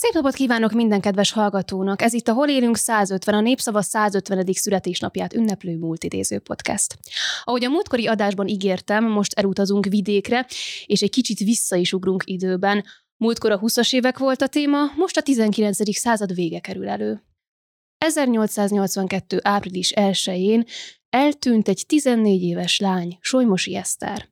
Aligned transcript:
Szép 0.00 0.12
napot 0.12 0.34
kívánok 0.34 0.72
minden 0.72 1.00
kedves 1.00 1.32
hallgatónak! 1.32 2.02
Ez 2.02 2.12
itt 2.12 2.28
a 2.28 2.32
Hol 2.32 2.48
élünk 2.48 2.76
150, 2.76 3.34
a 3.34 3.40
Népszava 3.40 3.82
150. 3.82 4.52
születésnapját 4.52 5.34
ünneplő 5.34 5.78
multidéző 5.78 6.38
podcast. 6.38 6.98
Ahogy 7.44 7.64
a 7.64 7.68
múltkori 7.68 8.06
adásban 8.06 8.48
ígértem, 8.48 9.04
most 9.04 9.32
elutazunk 9.38 9.86
vidékre, 9.86 10.46
és 10.86 11.02
egy 11.02 11.10
kicsit 11.10 11.38
vissza 11.38 11.76
is 11.76 11.92
ugrunk 11.92 12.22
időben. 12.26 12.84
Múltkor 13.16 13.50
a 13.50 13.60
20-as 13.60 13.94
évek 13.94 14.18
volt 14.18 14.42
a 14.42 14.46
téma, 14.46 14.78
most 14.96 15.16
a 15.16 15.22
19. 15.22 15.96
század 15.96 16.34
vége 16.34 16.60
kerül 16.60 16.88
elő. 16.88 17.22
1882. 17.98 19.38
április 19.42 19.92
1-én 19.96 20.64
eltűnt 21.10 21.68
egy 21.68 21.84
14 21.86 22.42
éves 22.42 22.78
lány, 22.78 23.18
Solymosi 23.20 23.76
Eszter. 23.76 24.28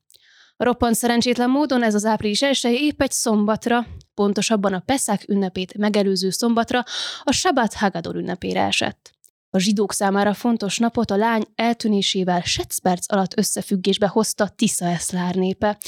Roppant 0.56 0.94
szerencsétlen 0.94 1.50
módon 1.50 1.82
ez 1.82 1.94
az 1.94 2.04
április 2.04 2.42
1 2.42 2.64
épp 2.64 3.02
egy 3.02 3.10
szombatra, 3.10 3.86
pontosabban 4.14 4.72
a 4.72 4.80
Peszák 4.80 5.28
ünnepét 5.28 5.78
megelőző 5.78 6.30
szombatra, 6.30 6.84
a 7.22 7.32
Shabbat 7.32 7.74
Hagador 7.74 8.14
ünnepére 8.14 8.64
esett. 8.64 9.14
A 9.50 9.58
zsidók 9.58 9.92
számára 9.92 10.34
fontos 10.34 10.78
napot 10.78 11.10
a 11.10 11.16
lány 11.16 11.44
eltűnésével 11.54 12.42
perc 12.82 13.12
alatt 13.12 13.38
összefüggésbe 13.38 14.08
hozta 14.08 14.48
Tisza 14.48 14.86
Eszlár 14.86 15.34
népe, 15.34 15.78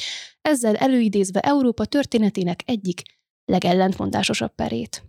ezzel 0.43 0.77
előidézve 0.77 1.41
Európa 1.41 1.85
történetének 1.85 2.63
egyik 2.65 3.03
legellentmondásosabb 3.45 4.55
perét. 4.55 5.03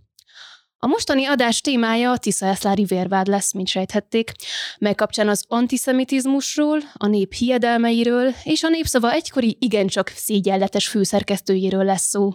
A 0.81 0.87
mostani 0.87 1.25
adás 1.25 1.61
témája 1.61 2.11
a 2.11 2.17
Tisza 2.17 2.45
Eszlári 2.45 2.83
vérvád 2.83 3.27
lesz, 3.27 3.53
mint 3.53 3.67
sejthették, 3.67 4.31
mely 4.77 4.95
kapcsán 4.95 5.27
az 5.27 5.45
antiszemitizmusról, 5.47 6.79
a 6.93 7.07
nép 7.07 7.33
hiedelmeiről 7.33 8.33
és 8.43 8.63
a 8.63 8.69
népszava 8.69 9.11
egykori 9.11 9.57
igencsak 9.59 10.07
szégyenletes 10.07 10.87
főszerkesztőjéről 10.87 11.83
lesz 11.83 12.07
szó. 12.07 12.33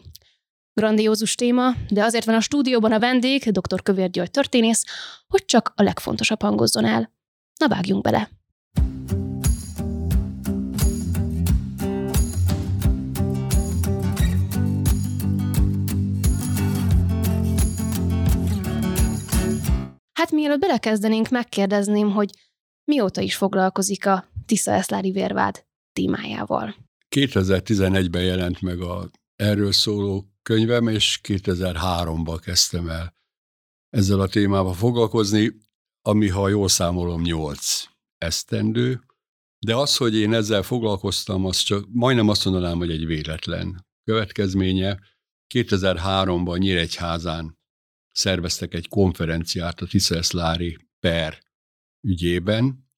Grandiózus 0.72 1.34
téma, 1.34 1.72
de 1.88 2.04
azért 2.04 2.24
van 2.24 2.34
a 2.34 2.40
stúdióban 2.40 2.92
a 2.92 2.98
vendég, 2.98 3.50
dr. 3.50 3.82
Kövér 3.82 4.10
György 4.10 4.30
történész, 4.30 4.84
hogy 5.28 5.44
csak 5.44 5.72
a 5.76 5.82
legfontosabb 5.82 6.42
hangozzon 6.42 6.84
el. 6.84 7.12
Na 7.58 7.69
vágjunk 7.69 8.02
bele! 8.02 8.30
Hát 20.14 20.30
mielőtt 20.30 20.60
belekezdenénk, 20.60 21.28
megkérdezném, 21.28 22.10
hogy 22.10 22.30
mióta 22.84 23.20
is 23.20 23.36
foglalkozik 23.36 24.06
a 24.06 24.28
Tisza 24.46 24.72
Eszlári 24.72 25.10
vérvád 25.10 25.64
témájával. 25.92 26.74
2011-ben 27.16 28.22
jelent 28.22 28.60
meg 28.60 28.80
a 28.80 29.10
erről 29.36 29.72
szóló 29.72 30.24
könyvem, 30.42 30.88
és 30.88 31.20
2003-ban 31.22 32.38
kezdtem 32.42 32.88
el 32.88 33.14
ezzel 33.90 34.20
a 34.20 34.28
témával 34.28 34.72
foglalkozni, 34.72 35.52
ami, 36.02 36.28
ha 36.28 36.48
jól 36.48 36.68
számolom, 36.68 37.22
8 37.22 37.84
esztendő, 38.18 39.00
de 39.58 39.76
az, 39.76 39.96
hogy 39.96 40.14
én 40.14 40.34
ezzel 40.34 40.62
foglalkoztam, 40.62 41.44
az 41.46 41.58
csak 41.58 41.84
majdnem 41.90 42.28
azt 42.28 42.44
mondanám, 42.44 42.78
hogy 42.78 42.90
egy 42.90 43.06
véletlen 43.06 43.86
következménye. 44.04 45.00
2003-ban 45.54 46.58
Nyíregyházán 46.58 47.58
szerveztek 48.14 48.74
egy 48.74 48.88
konferenciát 48.88 49.80
a 49.80 49.86
Tiszeszlári 49.86 50.78
per 51.00 51.38
ügyében. 52.06 52.88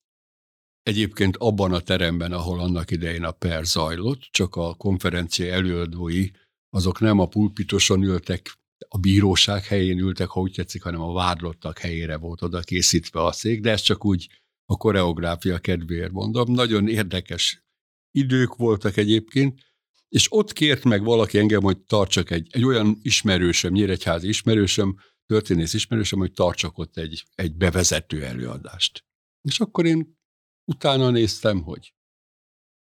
Egyébként 0.82 1.36
abban 1.36 1.72
a 1.72 1.80
teremben, 1.80 2.32
ahol 2.32 2.60
annak 2.60 2.90
idején 2.90 3.24
a 3.24 3.30
per 3.30 3.64
zajlott, 3.64 4.20
csak 4.20 4.56
a 4.56 4.74
konferencia 4.74 5.52
előadói 5.52 6.30
azok 6.70 7.00
nem 7.00 7.18
a 7.18 7.26
pulpitoson 7.26 8.02
ültek, 8.02 8.58
a 8.88 8.98
bíróság 8.98 9.64
helyén 9.64 9.98
ültek, 9.98 10.28
ha 10.28 10.40
úgy 10.40 10.52
tetszik, 10.52 10.82
hanem 10.82 11.00
a 11.00 11.12
vádlottak 11.12 11.78
helyére 11.78 12.16
volt 12.16 12.42
oda 12.42 12.60
készítve 12.60 13.24
a 13.24 13.32
szék, 13.32 13.60
de 13.60 13.70
ez 13.70 13.80
csak 13.80 14.04
úgy 14.04 14.28
a 14.64 14.76
koreográfia 14.76 15.58
kedvéért 15.58 16.12
mondom. 16.12 16.52
Nagyon 16.52 16.88
érdekes 16.88 17.64
idők 18.10 18.56
voltak 18.56 18.96
egyébként, 18.96 19.60
és 20.08 20.32
ott 20.32 20.52
kért 20.52 20.84
meg 20.84 21.02
valaki 21.02 21.38
engem, 21.38 21.62
hogy 21.62 21.78
tartsak 21.78 22.30
egy, 22.30 22.48
egy 22.50 22.64
olyan 22.64 22.98
ismerősöm, 23.02 23.72
nyíregyházi 23.72 24.28
ismerősöm, 24.28 24.96
történész 25.26 25.74
ismerősöm, 25.74 26.18
hogy 26.18 26.32
tartsak 26.32 26.78
ott 26.78 26.96
egy, 26.96 27.24
egy 27.34 27.54
bevezető 27.54 28.24
előadást. 28.24 29.04
És 29.48 29.60
akkor 29.60 29.86
én 29.86 30.18
utána 30.64 31.10
néztem, 31.10 31.62
hogy 31.62 31.94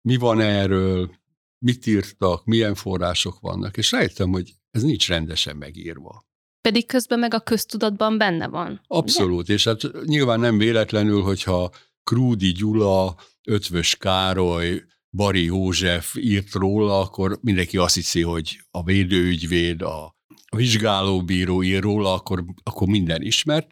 mi 0.01 0.15
van 0.15 0.39
erről, 0.39 1.19
mit 1.65 1.85
írtak, 1.85 2.45
milyen 2.45 2.75
források 2.75 3.39
vannak, 3.39 3.77
és 3.77 3.91
rájöttem, 3.91 4.29
hogy 4.31 4.53
ez 4.71 4.83
nincs 4.83 5.07
rendesen 5.07 5.57
megírva. 5.57 6.25
Pedig 6.61 6.87
közben 6.87 7.19
meg 7.19 7.33
a 7.33 7.39
köztudatban 7.39 8.17
benne 8.17 8.47
van. 8.47 8.81
Abszolút, 8.87 9.39
ugye? 9.39 9.53
és 9.53 9.63
hát 9.63 9.81
nyilván 10.05 10.39
nem 10.39 10.57
véletlenül, 10.57 11.21
hogyha 11.21 11.71
Krúdi 12.03 12.51
Gyula, 12.51 13.15
Ötvös 13.43 13.95
Károly, 13.95 14.83
Bari 15.15 15.43
József 15.43 16.15
írt 16.15 16.53
róla, 16.53 16.99
akkor 16.99 17.39
mindenki 17.41 17.77
azt 17.77 17.95
hiszi, 17.95 18.21
hogy 18.21 18.61
a 18.71 18.83
védőügyvéd, 18.83 19.81
a 19.81 20.15
vizsgálóbíró 20.55 21.63
ír 21.63 21.81
róla, 21.81 22.13
akkor, 22.13 22.45
akkor 22.63 22.87
minden 22.87 23.21
ismert, 23.21 23.71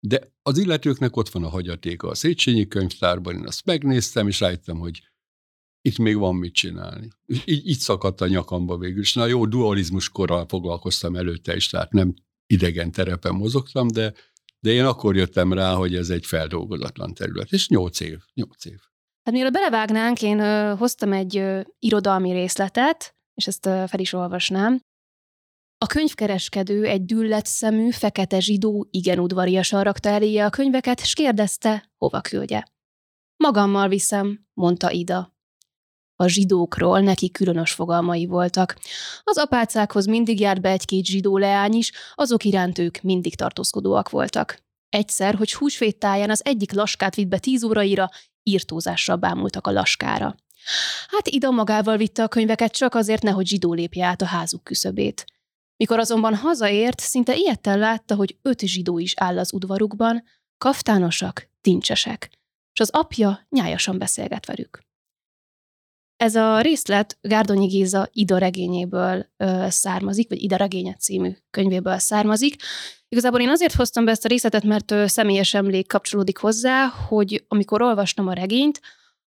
de 0.00 0.32
az 0.42 0.58
illetőknek 0.58 1.16
ott 1.16 1.28
van 1.28 1.44
a 1.44 1.48
hagyatéka 1.48 2.08
a 2.08 2.14
Széchenyi 2.14 2.68
könyvtárban, 2.68 3.34
én 3.34 3.46
azt 3.46 3.64
megnéztem, 3.64 4.28
és 4.28 4.40
rájöttem, 4.40 4.78
hogy 4.78 5.02
itt 5.82 5.98
még 5.98 6.16
van 6.16 6.34
mit 6.34 6.54
csinálni. 6.54 7.08
Így, 7.44 7.68
így 7.68 7.78
szakadt 7.78 8.20
a 8.20 8.26
nyakamba 8.26 8.78
végül. 8.78 9.00
És 9.00 9.14
na 9.14 9.26
jó, 9.26 9.46
dualizmus 9.46 10.08
korral 10.08 10.46
foglalkoztam 10.48 11.16
előtte 11.16 11.56
is, 11.56 11.68
tehát 11.68 11.92
nem 11.92 12.14
idegen 12.46 12.92
terepen 12.92 13.34
mozogtam, 13.34 13.88
de, 13.88 14.14
de 14.60 14.70
én 14.70 14.84
akkor 14.84 15.16
jöttem 15.16 15.52
rá, 15.52 15.74
hogy 15.74 15.94
ez 15.94 16.10
egy 16.10 16.26
feldolgozatlan 16.26 17.14
terület. 17.14 17.52
És 17.52 17.68
nyolc 17.68 18.00
év, 18.00 18.18
nyolc 18.34 18.64
év. 18.64 18.78
Hát 19.22 19.34
mielőtt 19.34 19.52
belevágnánk, 19.52 20.22
én 20.22 20.38
ö, 20.38 20.74
hoztam 20.76 21.12
egy 21.12 21.36
ö, 21.36 21.60
irodalmi 21.78 22.32
részletet, 22.32 23.14
és 23.34 23.46
ezt 23.46 23.66
ö, 23.66 23.84
fel 23.86 24.00
is 24.00 24.12
olvasnám. 24.12 24.80
A 25.78 25.86
könyvkereskedő 25.86 26.84
egy 26.84 27.04
düllet 27.04 27.46
szemű, 27.46 27.90
fekete 27.90 28.40
zsidó 28.40 28.86
igen 28.90 29.18
udvariasan 29.18 29.82
rakta 29.82 30.08
eléje 30.08 30.44
a 30.44 30.50
könyveket, 30.50 31.00
és 31.00 31.12
kérdezte, 31.12 31.90
hova 31.98 32.20
küldje. 32.20 32.66
Magammal 33.36 33.88
viszem, 33.88 34.46
mondta 34.54 34.90
Ida. 34.90 35.36
A 36.16 36.26
zsidókról 36.26 37.00
neki 37.00 37.30
különös 37.30 37.72
fogalmai 37.72 38.26
voltak. 38.26 38.78
Az 39.22 39.38
apácákhoz 39.38 40.06
mindig 40.06 40.40
járt 40.40 40.60
be 40.60 40.70
egy-két 40.70 41.04
zsidó 41.04 41.38
leány 41.38 41.74
is, 41.74 41.92
azok 42.14 42.44
iránt 42.44 42.78
ők 42.78 43.00
mindig 43.00 43.34
tartózkodóak 43.34 44.10
voltak. 44.10 44.62
Egyszer, 44.88 45.34
hogy 45.34 45.54
húsvét 45.54 45.98
táján 45.98 46.30
az 46.30 46.44
egyik 46.44 46.72
laskát 46.72 47.14
vitt 47.14 47.28
be 47.28 47.38
tíz 47.38 47.64
óraira, 47.64 48.08
írtózással 48.42 49.16
bámultak 49.16 49.66
a 49.66 49.70
laskára. 49.70 50.34
Hát 51.08 51.28
Ida 51.28 51.50
magával 51.50 51.96
vitte 51.96 52.22
a 52.22 52.28
könyveket 52.28 52.72
csak 52.72 52.94
azért, 52.94 53.22
nehogy 53.22 53.46
zsidó 53.46 53.72
lépje 53.72 54.06
át 54.06 54.22
a 54.22 54.26
házuk 54.26 54.64
küszöbét. 54.64 55.24
Mikor 55.76 55.98
azonban 55.98 56.34
hazaért, 56.34 57.00
szinte 57.00 57.34
ilyetten 57.34 57.78
látta, 57.78 58.14
hogy 58.14 58.38
öt 58.42 58.60
zsidó 58.60 58.98
is 58.98 59.14
áll 59.16 59.38
az 59.38 59.52
udvarukban, 59.52 60.24
kaftánosak, 60.58 61.50
tincsesek, 61.60 62.30
és 62.72 62.80
az 62.80 62.90
apja 62.90 63.46
nyájasan 63.48 63.98
beszélget 63.98 64.46
velük. 64.46 64.80
Ez 66.16 66.34
a 66.34 66.60
részlet 66.60 67.18
Gárdonyi 67.20 67.66
Géza 67.66 68.08
Ida 68.12 68.38
regényéből 68.38 69.26
ö, 69.36 69.66
származik, 69.68 70.28
vagy 70.28 70.42
Ida 70.42 70.56
regénye 70.56 70.94
című 70.94 71.36
könyvéből 71.50 71.98
származik. 71.98 72.62
Igazából 73.12 73.40
én 73.40 73.48
azért 73.48 73.74
hoztam 73.74 74.04
be 74.04 74.10
ezt 74.10 74.24
a 74.24 74.28
részletet, 74.28 74.64
mert 74.64 74.94
személyes 75.06 75.54
emlék 75.54 75.86
kapcsolódik 75.86 76.38
hozzá, 76.38 76.86
hogy 76.86 77.44
amikor 77.48 77.82
olvastam 77.82 78.28
a 78.28 78.32
regényt, 78.32 78.80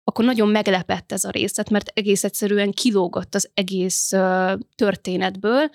akkor 0.04 0.24
nagyon 0.24 0.48
meglepett 0.48 1.12
ez 1.12 1.24
a 1.24 1.30
részlet, 1.30 1.70
mert 1.70 1.88
egész 1.94 2.24
egyszerűen 2.24 2.72
kilógott 2.72 3.34
az 3.34 3.50
egész 3.54 4.12
történetből, 4.74 5.70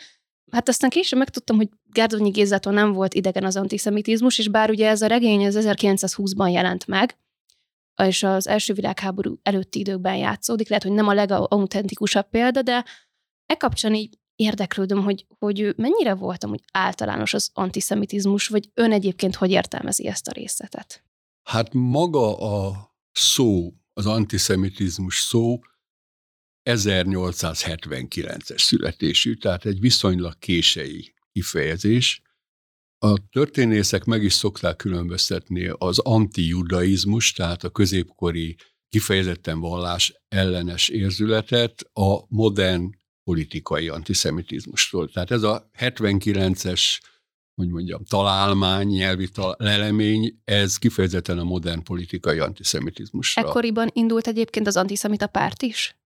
Hát 0.52 0.68
aztán 0.68 0.90
később 0.90 1.20
megtudtam, 1.20 1.56
hogy 1.56 1.70
Gárdonyi 1.92 2.30
Gézától 2.30 2.74
nem 2.74 2.92
volt 2.92 3.14
idegen 3.14 3.44
az 3.44 3.56
antiszemitizmus, 3.56 4.40
és 4.40 4.48
bár 4.48 4.70
ugye 4.70 4.90
ez 4.90 5.02
a 5.02 5.08
regény 5.08 5.46
az 5.46 5.58
1920-ban 5.60 6.52
jelent 6.52 6.88
meg, 6.88 7.18
és 8.04 8.24
az 8.24 8.48
első 8.48 8.74
világháború 8.74 9.40
előtti 9.44 9.80
időkben 9.80 10.16
játszódik, 10.16 10.70
lehet, 10.70 10.84
hogy 10.84 10.94
nem 10.94 11.08
a 11.08 11.14
legautentikusabb 11.14 12.30
példa, 12.30 12.62
de 12.62 12.86
e 13.46 13.56
kapcsán 13.56 13.94
így 13.94 14.19
érdeklődöm, 14.40 15.04
hogy, 15.04 15.26
hogy 15.40 15.74
mennyire 15.76 16.14
voltam 16.14 16.50
hogy 16.50 16.64
általános 16.72 17.34
az 17.34 17.50
antiszemitizmus, 17.54 18.48
vagy 18.48 18.70
ön 18.74 18.92
egyébként 18.92 19.36
hogy 19.36 19.52
értelmezi 19.52 20.08
ezt 20.08 20.28
a 20.28 20.32
részletet? 20.32 21.04
Hát 21.44 21.74
maga 21.74 22.38
a 22.38 22.90
szó, 23.12 23.74
az 23.94 24.06
antiszemitizmus 24.06 25.20
szó 25.20 25.60
1879-es 26.70 28.60
születésű, 28.62 29.34
tehát 29.34 29.66
egy 29.66 29.80
viszonylag 29.80 30.38
kései 30.38 31.14
kifejezés. 31.32 32.22
A 32.98 33.28
történészek 33.30 34.04
meg 34.04 34.24
is 34.24 34.34
szokták 34.34 34.76
különböztetni 34.76 35.72
az 35.78 36.00
antijudaizmus, 36.00 37.32
tehát 37.32 37.64
a 37.64 37.70
középkori 37.70 38.56
kifejezetten 38.90 39.60
vallás 39.60 40.14
ellenes 40.28 40.90
érzületet 40.90 41.90
a 41.94 42.26
modern 42.28 42.99
politikai 43.24 43.90
antiszemitizmustól. 43.90 45.10
Tehát 45.10 45.32
ez 45.32 45.44
a 45.44 45.70
79-es 45.80 47.00
hogy 47.60 47.70
mondjam, 47.70 48.04
találmány, 48.04 48.88
nyelvi 48.88 49.30
tal- 49.30 49.60
lelemény, 49.60 50.40
ez 50.46 50.78
kifejezetten 50.78 51.38
a 51.38 51.44
modern 51.44 51.84
politikai 51.84 52.40
antiszemitizmusra. 52.40 53.42
Ekkoriban 53.42 53.90
indult 53.94 54.28
egyébként 54.28 54.68
az 54.68 54.78
antiszemita 54.78 55.28
párt 55.28 55.62
is? 55.62 55.98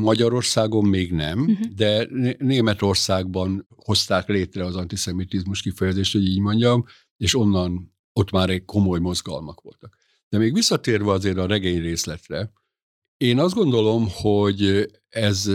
Magyarországon 0.00 0.84
még 0.84 1.12
nem, 1.12 1.40
uh-huh. 1.40 1.66
de 1.66 2.08
Németországban 2.38 3.66
hozták 3.76 4.28
létre 4.28 4.64
az 4.64 4.76
antiszemitizmus 4.76 5.62
kifejezést, 5.62 6.12
hogy 6.12 6.26
így 6.26 6.40
mondjam, 6.40 6.84
és 7.16 7.34
onnan 7.34 7.96
ott 8.12 8.30
már 8.30 8.50
egy 8.50 8.64
komoly 8.64 8.98
mozgalmak 8.98 9.60
voltak. 9.60 9.96
De 10.28 10.38
még 10.38 10.54
visszatérve 10.54 11.10
azért 11.10 11.38
a 11.38 11.46
regény 11.46 11.80
részletre, 11.80 12.52
én 13.18 13.38
azt 13.38 13.54
gondolom, 13.54 14.08
hogy 14.10 14.90
ez 15.08 15.50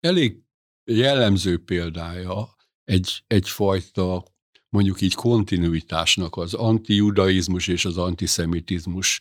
elég 0.00 0.42
jellemző 0.84 1.64
példája 1.64 2.56
egy, 2.84 3.22
egyfajta 3.26 4.24
mondjuk 4.68 5.00
így 5.00 5.14
kontinuitásnak 5.14 6.36
az 6.36 6.54
antijudaizmus 6.54 7.68
és 7.68 7.84
az 7.84 7.96
antiszemitizmus 7.96 9.20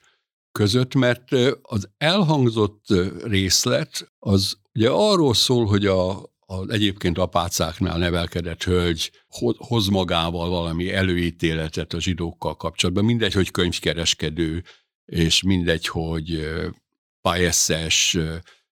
között, 0.51 0.93
mert 0.93 1.31
az 1.61 1.89
elhangzott 1.97 2.85
részlet 3.23 4.11
az 4.19 4.57
ugye 4.73 4.89
arról 4.89 5.33
szól, 5.33 5.65
hogy 5.65 5.85
a, 5.85 6.31
az 6.39 6.69
egyébként 6.69 7.17
apácáknál 7.17 7.97
nevelkedett 7.97 8.63
hölgy 8.63 9.11
hoz 9.57 9.87
magával 9.87 10.49
valami 10.49 10.93
előítéletet 10.93 11.93
a 11.93 11.99
zsidókkal 11.99 12.55
kapcsolatban, 12.55 13.05
mindegy, 13.05 13.33
hogy 13.33 13.51
könyvkereskedő, 13.51 14.63
és 15.05 15.43
mindegy, 15.43 15.87
hogy 15.87 16.47
pályeszes, 17.21 18.17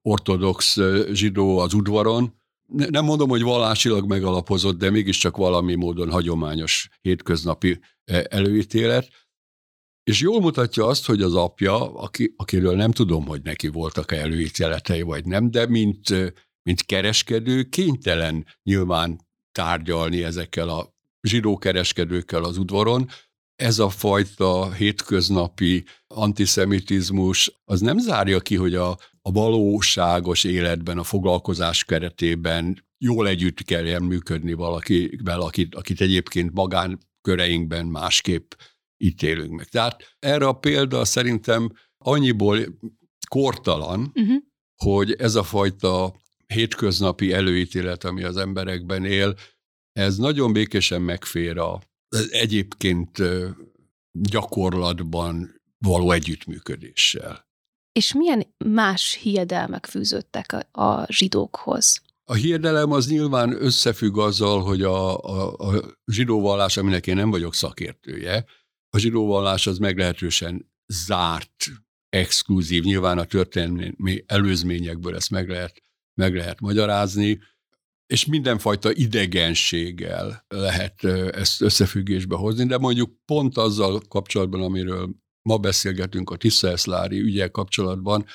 ortodox 0.01 0.77
zsidó 1.11 1.57
az 1.59 1.73
udvaron, 1.73 2.43
nem 2.67 3.05
mondom, 3.05 3.29
hogy 3.29 3.41
vallásilag 3.41 4.07
megalapozott, 4.07 4.77
de 4.77 4.89
mégiscsak 4.89 5.37
valami 5.37 5.75
módon 5.75 6.11
hagyományos 6.11 6.89
hétköznapi 7.01 7.79
előítélet, 8.29 9.09
és 10.03 10.19
jól 10.19 10.41
mutatja 10.41 10.85
azt, 10.85 11.05
hogy 11.05 11.21
az 11.21 11.35
apja, 11.35 11.93
aki, 11.93 12.33
akiről 12.37 12.75
nem 12.75 12.91
tudom, 12.91 13.25
hogy 13.25 13.41
neki 13.41 13.67
voltak-e 13.67 14.15
előítéletei 14.15 15.01
vagy 15.01 15.25
nem, 15.25 15.51
de 15.51 15.67
mint, 15.67 16.09
mint 16.63 16.85
kereskedő 16.85 17.63
kénytelen 17.63 18.45
nyilván 18.63 19.27
tárgyalni 19.51 20.23
ezekkel 20.23 20.69
a 20.69 20.93
zsidó 21.21 21.57
kereskedőkkel 21.57 22.43
az 22.43 22.57
udvaron. 22.57 23.09
Ez 23.55 23.79
a 23.79 23.89
fajta 23.89 24.71
hétköznapi 24.71 25.85
antiszemitizmus 26.07 27.61
az 27.65 27.81
nem 27.81 27.97
zárja 27.97 28.39
ki, 28.39 28.55
hogy 28.55 28.75
a, 28.75 28.89
a 29.21 29.31
valóságos 29.31 30.43
életben, 30.43 30.97
a 30.97 31.03
foglalkozás 31.03 31.83
keretében 31.83 32.85
jól 32.97 33.27
együtt 33.27 33.61
kelljen 33.61 34.03
működni 34.03 34.53
valakivel, 34.53 35.41
akit, 35.41 35.75
akit 35.75 36.01
egyébként 36.01 36.53
magánköreinkben 36.53 37.85
másképp 37.85 38.51
ítélünk 38.97 39.51
meg. 39.51 39.67
Tehát 39.67 40.15
erre 40.19 40.47
a 40.47 40.53
példa 40.53 41.05
szerintem 41.05 41.71
annyiból 41.97 42.59
kortalan, 43.29 44.11
uh-huh. 44.13 44.35
hogy 44.75 45.11
ez 45.11 45.35
a 45.35 45.43
fajta 45.43 46.15
hétköznapi 46.47 47.33
előítélet, 47.33 48.03
ami 48.03 48.23
az 48.23 48.37
emberekben 48.37 49.05
él, 49.05 49.35
ez 49.91 50.17
nagyon 50.17 50.53
békésen 50.53 51.01
megfér 51.01 51.57
a 51.57 51.81
egyébként 52.29 53.21
gyakorlatban 54.11 55.61
való 55.77 56.11
együttműködéssel. 56.11 57.47
És 57.91 58.13
milyen 58.13 58.55
más 58.65 59.13
hiedelmek 59.21 59.85
fűződtek 59.85 60.51
a, 60.71 60.81
a 60.81 61.05
zsidókhoz? 61.11 62.01
A 62.23 62.33
hiedelem 62.33 62.91
az 62.91 63.07
nyilván 63.07 63.63
összefügg 63.63 64.17
azzal, 64.17 64.61
hogy 64.63 64.81
a, 64.81 65.23
a, 65.23 65.53
a 65.53 65.97
zsidó 66.05 66.41
vallás, 66.41 66.77
aminek 66.77 67.07
én 67.07 67.15
nem 67.15 67.29
vagyok 67.29 67.53
szakértője, 67.53 68.45
a 68.89 68.97
zsidó 68.97 69.25
vallás 69.27 69.67
az 69.67 69.77
meglehetősen 69.77 70.71
zárt, 70.87 71.65
exkluzív, 72.09 72.83
nyilván 72.83 73.17
a 73.17 73.25
történelmi 73.25 74.23
előzményekből 74.25 75.15
ezt 75.15 75.29
meg 75.29 75.49
lehet, 75.49 75.81
meg 76.13 76.35
lehet 76.35 76.59
magyarázni, 76.59 77.39
és 78.05 78.25
mindenfajta 78.25 78.91
idegenséggel 78.93 80.45
lehet 80.47 81.03
ezt 81.31 81.61
összefüggésbe 81.61 82.35
hozni, 82.35 82.65
de 82.65 82.77
mondjuk 82.77 83.11
pont 83.25 83.57
azzal 83.57 84.01
kapcsolatban, 84.07 84.61
amiről 84.61 85.15
ma 85.41 85.57
beszélgetünk 85.57 86.29
a 86.29 86.37
Tiszaeszlári 86.37 87.19
ügyel 87.19 87.51
kapcsolatban, 87.51 88.25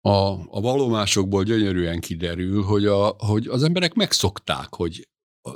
a, 0.00 0.32
a 0.56 0.60
valomásokból 0.60 1.42
gyönyörűen 1.42 2.00
kiderül, 2.00 2.62
hogy, 2.62 2.86
a, 2.86 3.14
hogy 3.18 3.46
az 3.46 3.62
emberek 3.62 3.94
megszokták, 3.94 4.74
hogy 4.74 5.08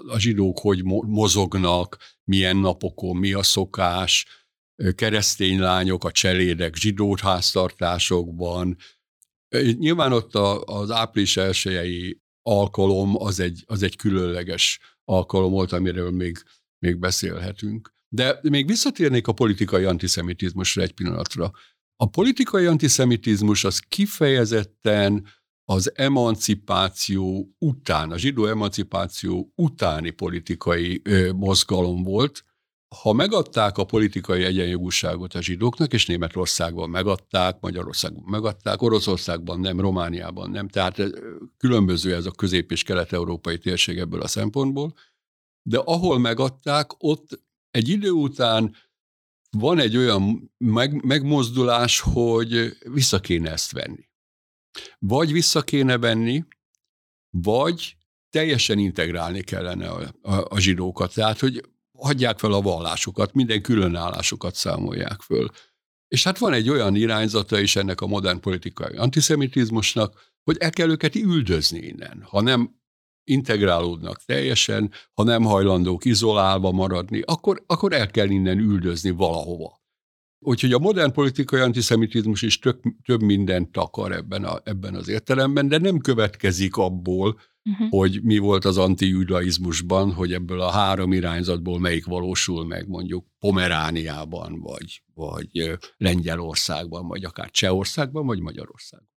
a 0.06 0.18
zsidók 0.18 0.58
hogy 0.58 0.84
mozognak, 1.06 1.96
milyen 2.24 2.56
napokon, 2.56 3.16
mi 3.16 3.32
a 3.32 3.42
szokás, 3.42 4.26
keresztény 4.94 5.60
lányok, 5.60 6.04
a 6.04 6.10
cselédek 6.10 6.74
zsidó 6.74 7.16
háztartásokban. 7.22 8.76
Nyilván 9.78 10.12
ott 10.12 10.34
az 10.64 10.90
április 10.90 11.36
elsőjei 11.36 12.21
alkalom 12.42 13.22
az 13.22 13.40
egy, 13.40 13.62
az 13.66 13.82
egy 13.82 13.96
különleges 13.96 14.80
alkalom 15.04 15.50
volt, 15.50 15.72
amiről 15.72 16.10
még, 16.10 16.38
még 16.78 16.98
beszélhetünk. 16.98 17.94
De 18.08 18.38
még 18.42 18.66
visszatérnék 18.66 19.26
a 19.26 19.32
politikai 19.32 19.84
antiszemitizmusra 19.84 20.82
egy 20.82 20.92
pillanatra. 20.92 21.50
A 21.96 22.06
politikai 22.06 22.66
antiszemitizmus 22.66 23.64
az 23.64 23.78
kifejezetten 23.78 25.26
az 25.64 25.92
emancipáció 25.94 27.54
után, 27.58 28.10
a 28.10 28.18
zsidó 28.18 28.46
emancipáció 28.46 29.52
utáni 29.54 30.10
politikai 30.10 31.00
ö, 31.04 31.32
mozgalom 31.32 32.02
volt. 32.02 32.44
Ha 33.00 33.12
megadták 33.12 33.78
a 33.78 33.84
politikai 33.84 34.44
egyenjogúságot 34.44 35.34
a 35.34 35.42
zsidóknak, 35.42 35.92
és 35.92 36.06
Németországban 36.06 36.90
megadták, 36.90 37.60
Magyarországban 37.60 38.24
megadták, 38.26 38.82
Oroszországban 38.82 39.60
nem, 39.60 39.80
Romániában 39.80 40.50
nem, 40.50 40.68
tehát 40.68 41.02
különböző 41.56 42.14
ez 42.14 42.26
a 42.26 42.30
közép- 42.30 42.70
és 42.70 42.82
kelet-európai 42.82 43.58
térség 43.58 43.98
ebből 43.98 44.20
a 44.20 44.26
szempontból, 44.26 44.94
de 45.62 45.78
ahol 45.78 46.18
megadták, 46.18 46.90
ott 46.98 47.42
egy 47.70 47.88
idő 47.88 48.10
után 48.10 48.76
van 49.50 49.78
egy 49.78 49.96
olyan 49.96 50.52
meg, 50.58 51.04
megmozdulás, 51.04 52.00
hogy 52.00 52.76
vissza 52.92 53.20
kéne 53.20 53.50
ezt 53.50 53.72
venni. 53.72 54.08
Vagy 54.98 55.32
vissza 55.32 55.62
kéne 55.62 55.98
venni, 55.98 56.44
vagy 57.30 57.96
teljesen 58.30 58.78
integrálni 58.78 59.42
kellene 59.42 59.88
a, 59.88 60.14
a, 60.22 60.46
a 60.48 60.58
zsidókat. 60.58 61.14
Tehát, 61.14 61.38
hogy 61.38 61.71
hagyják 62.02 62.38
fel 62.38 62.52
a 62.52 62.60
vallásokat, 62.60 63.34
minden 63.34 63.62
különállásokat 63.62 64.54
számolják 64.54 65.20
föl. 65.20 65.48
És 66.08 66.24
hát 66.24 66.38
van 66.38 66.52
egy 66.52 66.68
olyan 66.68 66.94
irányzata 66.94 67.60
is 67.60 67.76
ennek 67.76 68.00
a 68.00 68.06
modern 68.06 68.40
politikai 68.40 68.96
antiszemitizmusnak, 68.96 70.32
hogy 70.44 70.56
el 70.58 70.70
kell 70.70 70.90
őket 70.90 71.14
üldözni 71.14 71.78
innen. 71.78 72.22
Ha 72.28 72.40
nem 72.40 72.80
integrálódnak 73.24 74.24
teljesen, 74.24 74.92
ha 75.12 75.22
nem 75.22 75.42
hajlandók 75.42 76.04
izolálva 76.04 76.70
maradni, 76.70 77.20
akkor, 77.20 77.62
akkor 77.66 77.92
el 77.92 78.10
kell 78.10 78.28
innen 78.28 78.58
üldözni 78.58 79.10
valahova. 79.10 79.81
Úgyhogy 80.44 80.72
a 80.72 80.78
modern 80.78 81.12
politikai 81.12 81.60
antiszemitizmus 81.60 82.42
is 82.42 82.58
tök, 82.58 82.80
több 83.04 83.22
mindent 83.22 83.72
takar 83.72 84.12
ebben, 84.12 84.44
a, 84.44 84.60
ebben 84.64 84.94
az 84.94 85.08
értelemben, 85.08 85.68
de 85.68 85.78
nem 85.78 85.98
következik 85.98 86.76
abból, 86.76 87.40
uh-huh. 87.64 87.88
hogy 87.90 88.22
mi 88.22 88.38
volt 88.38 88.64
az 88.64 88.78
antijudaizmusban, 88.78 90.12
hogy 90.12 90.32
ebből 90.32 90.60
a 90.60 90.70
három 90.70 91.12
irányzatból 91.12 91.78
melyik 91.78 92.04
valósul 92.04 92.66
meg 92.66 92.88
mondjuk 92.88 93.26
Pomerániában, 93.38 94.60
vagy, 94.60 95.02
vagy 95.14 95.78
Lengyelországban, 95.96 97.06
vagy 97.06 97.24
akár 97.24 97.50
Csehországban, 97.50 98.26
vagy 98.26 98.40
Magyarországban. 98.40 99.10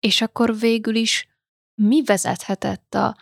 És 0.00 0.20
akkor 0.20 0.58
végül 0.58 0.94
is 0.94 1.28
mi 1.74 2.02
vezethetett 2.02 2.94
a 2.94 3.16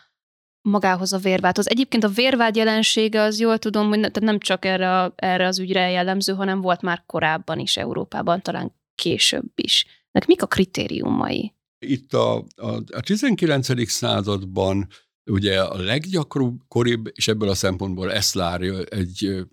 magához 0.62 1.12
a 1.12 1.18
vérvádhoz? 1.18 1.68
Egyébként 1.68 2.04
a 2.04 2.08
vérvád 2.08 2.56
jelensége 2.56 3.22
az 3.22 3.40
jól 3.40 3.58
tudom, 3.58 3.88
hogy 3.88 3.98
ne, 3.98 4.08
nem 4.20 4.38
csak 4.38 4.64
erre, 4.64 5.12
erre 5.16 5.46
az 5.46 5.58
ügyre 5.58 5.90
jellemző, 5.90 6.32
hanem 6.32 6.60
volt 6.60 6.82
már 6.82 7.02
korábban 7.06 7.58
is 7.58 7.76
Európában, 7.76 8.42
talán 8.42 8.74
később 8.94 9.52
is. 9.54 9.86
Nek 10.10 10.26
mik 10.26 10.42
a 10.42 10.46
kritériumai? 10.46 11.54
Itt 11.86 12.12
a, 12.12 12.36
a, 12.54 12.68
a 12.92 13.00
19. 13.00 13.88
században 13.90 14.88
ugye 15.30 15.62
a 15.62 15.76
leggyakoribb, 15.76 17.10
és 17.12 17.28
ebből 17.28 17.48
a 17.48 17.54
szempontból 17.54 18.12
Eszlár 18.12 18.60
egy 18.88 19.46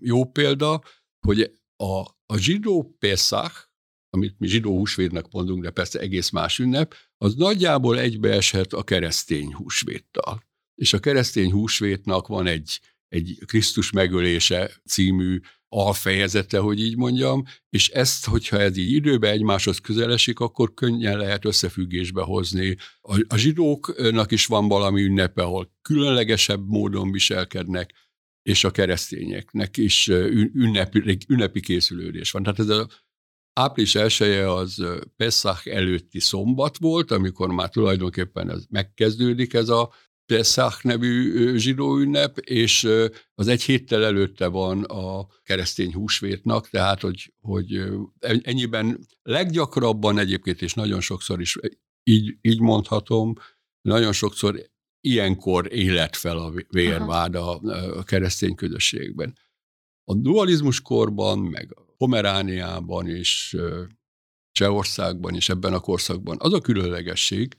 jó 0.00 0.24
példa, 0.24 0.82
hogy 1.26 1.52
a, 1.76 2.00
a 2.26 2.36
zsidó 2.36 2.96
Pesach, 2.98 3.66
amit 4.10 4.38
mi 4.38 4.46
zsidó 4.46 4.76
húsvétnek 4.76 5.26
mondunk, 5.30 5.62
de 5.62 5.70
persze 5.70 5.98
egész 5.98 6.30
más 6.30 6.58
ünnep, 6.58 6.94
az 7.18 7.34
nagyjából 7.34 7.98
egybeeshet 7.98 8.72
a 8.72 8.82
keresztény 8.82 9.54
húsvéttal. 9.54 10.47
És 10.78 10.92
a 10.92 10.98
keresztény 10.98 11.52
húsvétnak 11.52 12.26
van 12.26 12.46
egy, 12.46 12.80
egy 13.08 13.38
Krisztus 13.46 13.90
megölése 13.90 14.70
című 14.86 15.38
alfejezete, 15.68 16.58
hogy 16.58 16.80
így 16.80 16.96
mondjam, 16.96 17.44
és 17.70 17.88
ezt, 17.88 18.26
hogyha 18.26 18.60
ez 18.60 18.76
így 18.76 18.92
időben 18.92 19.32
egymáshoz 19.32 19.78
közel 19.78 20.12
esik, 20.12 20.40
akkor 20.40 20.74
könnyen 20.74 21.16
lehet 21.18 21.44
összefüggésbe 21.44 22.22
hozni. 22.22 22.76
A, 23.00 23.24
a 23.28 23.36
zsidóknak 23.36 24.30
is 24.30 24.46
van 24.46 24.68
valami 24.68 25.02
ünnepe, 25.02 25.42
ahol 25.42 25.72
különlegesebb 25.82 26.66
módon 26.66 27.12
viselkednek, 27.12 27.92
és 28.42 28.64
a 28.64 28.70
keresztényeknek 28.70 29.76
is 29.76 30.08
ünnepi, 30.08 31.18
ünnepi 31.28 31.60
készülődés 31.60 32.30
van. 32.30 32.42
Tehát 32.42 32.58
ez 32.58 32.68
a 32.68 32.88
április 33.52 33.94
elsője 33.94 34.52
az 34.52 34.84
Pessach 35.16 35.68
előtti 35.68 36.20
szombat 36.20 36.78
volt, 36.78 37.10
amikor 37.10 37.48
már 37.48 37.68
tulajdonképpen 37.68 38.50
ez 38.50 38.64
megkezdődik 38.68 39.54
ez 39.54 39.68
a 39.68 39.92
Pesach 40.28 40.84
nevű 40.84 41.56
zsidó 41.56 41.96
ünnep, 41.96 42.38
és 42.38 42.88
az 43.34 43.48
egy 43.48 43.62
héttel 43.62 44.04
előtte 44.04 44.46
van 44.46 44.82
a 44.82 45.26
keresztény 45.42 45.92
húsvétnak, 45.92 46.68
tehát 46.68 47.00
hogy, 47.00 47.32
hogy 47.40 47.82
ennyiben 48.20 49.06
leggyakrabban 49.22 50.18
egyébként, 50.18 50.62
és 50.62 50.74
nagyon 50.74 51.00
sokszor 51.00 51.40
is 51.40 51.56
így, 52.02 52.36
így 52.40 52.60
mondhatom, 52.60 53.34
nagyon 53.80 54.12
sokszor 54.12 54.70
ilyenkor 55.00 55.72
élet 55.72 56.16
fel 56.16 56.38
a 56.38 56.52
vérvád 56.68 57.34
a, 57.34 57.60
a 57.98 58.02
keresztény 58.02 58.54
közösségben. 58.54 59.38
A 60.04 60.14
dualizmus 60.14 60.80
korban, 60.80 61.38
meg 61.38 61.74
Pomerániában 61.96 63.08
és 63.08 63.56
Csehországban 64.52 65.34
és 65.34 65.48
ebben 65.48 65.72
a 65.72 65.80
korszakban 65.80 66.36
az 66.40 66.52
a 66.52 66.60
különlegesség, 66.60 67.56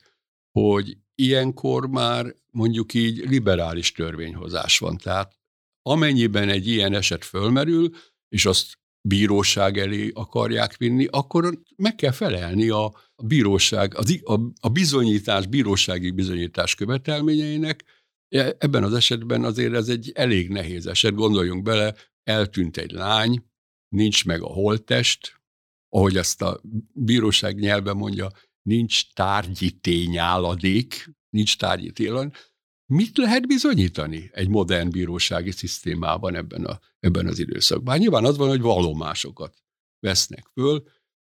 hogy 0.52 0.98
ilyenkor 1.20 1.88
már 1.88 2.36
mondjuk 2.52 2.94
így 2.94 3.18
liberális 3.18 3.92
törvényhozás 3.92 4.78
van. 4.78 4.98
Tehát 4.98 5.38
amennyiben 5.82 6.50
egy 6.50 6.68
ilyen 6.68 6.94
eset 6.94 7.26
fölmerül, 7.26 7.90
és 8.30 8.46
azt 8.46 8.78
bíróság 9.02 9.78
elé 9.78 10.12
akarják 10.14 10.78
vinni, 10.78 11.08
akkor 11.10 11.62
meg 11.76 11.96
kell 11.96 12.12
felelni 12.12 12.70
a, 12.70 12.94
bíróság, 13.24 13.96
a, 14.24 14.40
a 14.60 14.70
bizonyítás, 14.70 15.48
bírósági 15.48 16.12
bizonyítás 16.12 16.76
követelményeinek. 16.76 17.84
E, 18.30 18.56
ebben 18.60 18.84
az 18.84 18.94
esetben 18.94 19.44
azért 19.44 19.74
ez 19.74 19.90
egy 19.90 20.12
elég 20.16 20.50
nehéz 20.50 20.86
eset. 20.88 21.14
Gondoljunk 21.14 21.64
bele, 21.64 21.96
eltűnt 22.24 22.78
egy 22.78 22.92
lány, 22.92 23.44
nincs 23.90 24.26
meg 24.26 24.42
a 24.42 24.48
holttest, 24.48 25.42
ahogy 25.90 26.18
ezt 26.18 26.42
a 26.42 26.62
bíróság 26.94 27.60
nyelve 27.60 27.94
mondja, 27.94 28.32
nincs 28.62 29.14
tárgyi 29.14 29.72
tényáladék, 29.72 31.10
nincs 31.30 31.58
tárgyi 31.58 31.92
tényáladék, 31.92 32.48
mit 32.86 33.18
lehet 33.18 33.48
bizonyítani 33.48 34.30
egy 34.34 34.48
modern 34.48 34.90
bírósági 34.90 35.52
szisztémában 35.52 36.36
ebben, 36.36 36.66
a, 36.66 36.80
ebben 37.00 37.28
az 37.28 37.40
időszakban? 37.40 37.94
Hát 37.94 38.02
nyilván 38.02 38.26
az 38.26 38.38
van, 38.38 38.50
hogy 38.50 38.62
vallomásokat 38.62 39.58
vesznek 40.00 40.52
föl, 40.54 40.84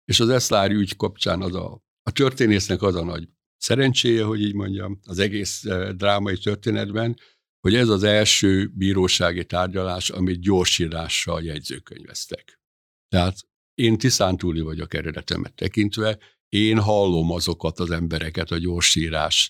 és 0.05 0.19
az 0.19 0.29
Eszlári 0.29 0.73
ügy 0.73 0.95
kapcsán 0.95 1.41
az 1.41 1.55
a, 1.55 1.83
a 2.01 2.11
történésznek 2.11 2.81
az 2.81 2.95
a 2.95 3.03
nagy 3.03 3.29
szerencséje, 3.57 4.23
hogy 4.23 4.41
így 4.41 4.53
mondjam, 4.53 4.99
az 5.03 5.19
egész 5.19 5.65
eh, 5.65 5.91
drámai 5.91 6.37
történetben, 6.37 7.19
hogy 7.59 7.75
ez 7.75 7.89
az 7.89 8.03
első 8.03 8.71
bírósági 8.73 9.45
tárgyalás, 9.45 10.09
amit 10.09 10.41
gyorsírással 10.41 11.43
jegyzőkönyveztek. 11.43 12.59
Tehát 13.07 13.37
én 13.73 13.97
Tiszántúli 13.97 14.61
vagyok 14.61 14.93
eredetemet 14.93 15.53
tekintve, 15.53 16.17
én 16.51 16.79
hallom 16.79 17.31
azokat 17.31 17.79
az 17.79 17.91
embereket 17.91 18.51
a 18.51 18.57
gyorsírás 18.57 19.49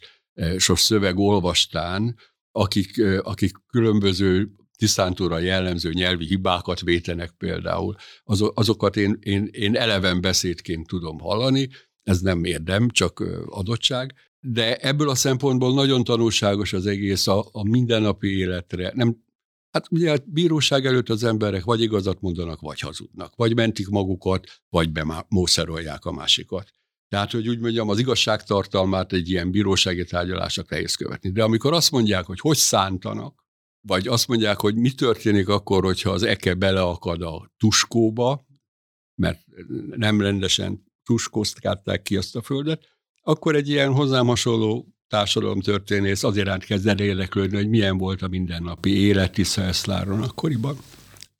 sos 0.57 0.79
szöveg 0.79 1.17
olvastán, 1.17 2.15
akik, 2.51 3.03
akik 3.21 3.51
különböző 3.67 4.51
tisztántúra 4.77 5.39
jellemző 5.39 5.91
nyelvi 5.91 6.25
hibákat 6.25 6.81
vétenek 6.81 7.31
például, 7.31 7.95
azokat 8.53 8.97
én, 8.97 9.17
én, 9.19 9.49
én 9.51 9.75
eleven 9.75 10.21
beszédként 10.21 10.87
tudom 10.87 11.19
hallani, 11.19 11.69
ez 12.03 12.21
nem 12.21 12.43
érdem, 12.43 12.89
csak 12.89 13.19
adottság, 13.45 14.13
de 14.39 14.75
ebből 14.75 15.09
a 15.09 15.15
szempontból 15.15 15.73
nagyon 15.73 16.03
tanulságos 16.03 16.73
az 16.73 16.85
egész 16.85 17.27
a, 17.27 17.49
a 17.51 17.63
mindennapi 17.63 18.37
életre. 18.37 18.91
Nem, 18.95 19.23
hát 19.71 19.91
ugye 19.91 20.11
a 20.11 20.17
bíróság 20.25 20.85
előtt 20.85 21.09
az 21.09 21.23
emberek 21.23 21.63
vagy 21.63 21.81
igazat 21.81 22.21
mondanak, 22.21 22.59
vagy 22.59 22.79
hazudnak, 22.79 23.35
vagy 23.35 23.55
mentik 23.55 23.87
magukat, 23.87 24.47
vagy 24.69 24.91
bemószerolják 24.91 26.05
a 26.05 26.11
másikat. 26.11 26.71
Tehát, 27.11 27.31
hogy 27.31 27.49
úgy 27.49 27.59
mondjam, 27.59 27.89
az 27.89 27.99
igazságtartalmát 27.99 29.13
egy 29.13 29.29
ilyen 29.29 29.51
bírósági 29.51 30.03
tárgyalásnak 30.03 30.69
nehéz 30.69 30.95
követni. 30.95 31.31
De 31.31 31.43
amikor 31.43 31.73
azt 31.73 31.91
mondják, 31.91 32.25
hogy 32.25 32.39
hogy 32.39 32.57
szántanak, 32.57 33.45
vagy 33.87 34.07
azt 34.07 34.27
mondják, 34.27 34.59
hogy 34.59 34.75
mi 34.75 34.91
történik 34.91 35.47
akkor, 35.47 35.83
hogyha 35.83 36.09
az 36.09 36.23
eke 36.23 36.53
beleakad 36.53 37.21
a 37.21 37.51
tuskóba, 37.57 38.45
mert 39.15 39.39
nem 39.95 40.21
rendesen 40.21 40.83
tuskóztatták 41.03 42.01
ki 42.01 42.17
azt 42.17 42.35
a 42.35 42.41
földet, 42.41 42.87
akkor 43.21 43.55
egy 43.55 43.69
ilyen 43.69 43.93
hozzám 43.93 44.27
hasonló 44.27 44.87
társadalomtörténész 45.07 46.23
az 46.23 46.37
iránt 46.37 46.63
kezd 46.63 46.99
érdeklődni, 46.99 47.57
hogy 47.57 47.69
milyen 47.69 47.97
volt 47.97 48.21
a 48.21 48.27
mindennapi 48.27 48.97
élet 48.97 49.31
Tiszaeszláron 49.31 50.21
akkoriban. 50.21 50.77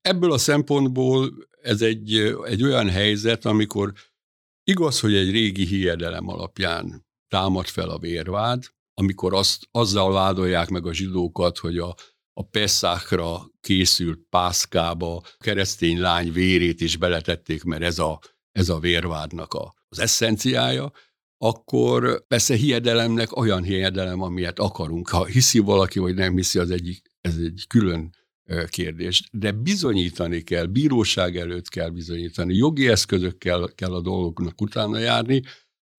Ebből 0.02 0.32
a 0.32 0.38
szempontból 0.38 1.34
ez 1.62 1.82
egy, 1.82 2.36
egy 2.46 2.64
olyan 2.64 2.90
helyzet, 2.90 3.46
amikor 3.46 3.94
Igaz, 4.64 5.00
hogy 5.00 5.14
egy 5.14 5.32
régi 5.32 5.66
hiedelem 5.66 6.28
alapján 6.28 7.06
támad 7.28 7.66
fel 7.66 7.90
a 7.90 8.00
vérvád, 8.00 8.64
amikor 8.94 9.34
azt, 9.34 9.68
azzal 9.72 10.14
vádolják 10.14 10.70
meg 10.70 10.86
a 10.86 10.94
zsidókat, 10.94 11.58
hogy 11.58 11.78
a, 11.78 11.96
a 12.34 12.44
Pessákra 12.44 13.52
készült 13.62 14.20
pászkába 14.30 15.22
keresztény 15.38 16.00
lány 16.00 16.32
vérét 16.32 16.82
is 16.82 16.98
beletették, 16.98 17.64
mert 17.64 17.82
ez 17.82 18.00
a, 18.00 18.20
ez 18.52 18.70
a 18.70 18.80
vérvádnak 18.80 19.54
a, 19.54 19.74
az 19.90 20.00
eszenciája, 20.00 20.92
akkor 21.38 22.28
persze 22.28 22.56
hiedelemnek 22.56 23.36
olyan 23.36 23.64
hiedelem, 23.64 24.22
amilyet 24.22 24.60
akarunk. 24.60 25.10
Ha 25.10 25.26
hiszi 25.26 25.60
valaki, 25.60 26.00
vagy 26.00 26.16
nem 26.16 26.36
hiszi, 26.36 26.60
az 26.60 26.72
egyik, 26.72 27.12
ez 27.22 27.36
egy 27.38 27.66
külön 27.68 28.16
kérdés, 28.70 29.30
de 29.32 29.52
bizonyítani 29.52 30.42
kell, 30.42 30.66
bíróság 30.66 31.38
előtt 31.38 31.70
kell 31.70 31.90
bizonyítani, 31.90 32.56
jogi 32.56 32.88
eszközökkel 32.88 33.72
kell 33.76 33.94
a 33.94 34.02
dolgoknak 34.02 34.62
utána 34.62 34.98
járni, 34.98 35.42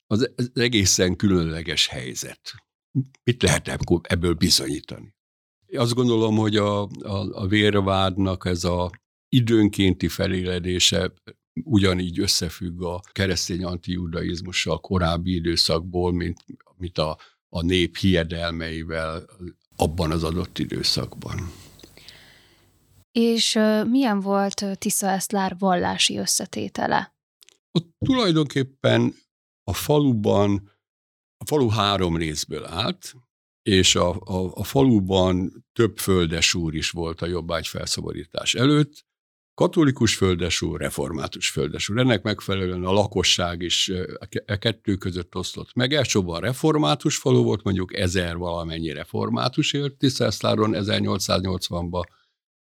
az, 0.07 0.31
az 0.37 0.51
egészen 0.55 1.17
különleges 1.17 1.87
helyzet. 1.87 2.55
Mit 3.25 3.43
lehet 3.43 3.79
ebből 4.03 4.35
bizonyítani? 4.35 5.15
Azt 5.73 5.95
gondolom, 5.95 6.37
hogy 6.37 6.57
a, 6.57 6.83
a, 6.83 7.43
a 7.43 7.47
vérvádnak 7.47 8.47
ez 8.47 8.65
a 8.65 8.91
időnkénti 9.29 10.09
feléledése 10.09 11.13
ugyanígy 11.65 12.19
összefügg 12.19 12.83
a 12.83 13.01
keresztény 13.13 13.65
antijudaizmussal 13.65 14.81
korábbi 14.81 15.35
időszakból, 15.35 16.13
mint, 16.13 16.45
mint 16.77 16.99
a, 16.99 17.19
a 17.49 17.63
nép 17.63 17.97
hiedelmeivel 17.97 19.27
abban 19.77 20.11
az 20.11 20.25
adott 20.25 20.59
időszakban. 20.59 21.53
És 23.13 23.59
milyen 23.87 24.21
volt 24.21 24.79
Tisza 24.79 25.07
Eszlár 25.07 25.57
vallási 25.59 26.17
összetétele? 26.19 27.15
Ott 27.71 27.95
tulajdonképpen 27.99 29.15
a 29.65 29.73
faluban, 29.73 30.71
a 31.37 31.45
falu 31.47 31.69
három 31.69 32.17
részből 32.17 32.65
állt, 32.65 33.15
és 33.63 33.95
a, 33.95 34.21
a, 34.21 34.53
a 34.55 34.65
faluban 34.65 35.65
több 35.73 35.99
földesúr 35.99 36.75
is 36.75 36.91
volt 36.91 37.23
a 37.23 37.27
jobbágy 37.27 37.67
felszabadítás 37.67 38.55
előtt, 38.55 39.05
katolikus 39.55 40.17
földesúr, 40.17 40.81
református 40.81 41.51
földesúr. 41.51 41.99
Ennek 41.99 42.23
megfelelően 42.23 42.85
a 42.85 42.93
lakosság 42.93 43.63
is 43.63 43.93
a 44.47 44.57
kettő 44.57 44.97
között 44.97 45.35
oszlott 45.35 45.75
meg. 45.75 45.93
Elsősorban 45.93 46.41
református 46.41 47.17
falu 47.17 47.43
volt, 47.43 47.63
mondjuk 47.63 47.97
ezer 47.97 48.37
valamennyi 48.37 48.93
református 48.93 49.73
élt 49.73 49.97
Tisztászláron 49.97 50.73
1880-ban, 50.75 52.05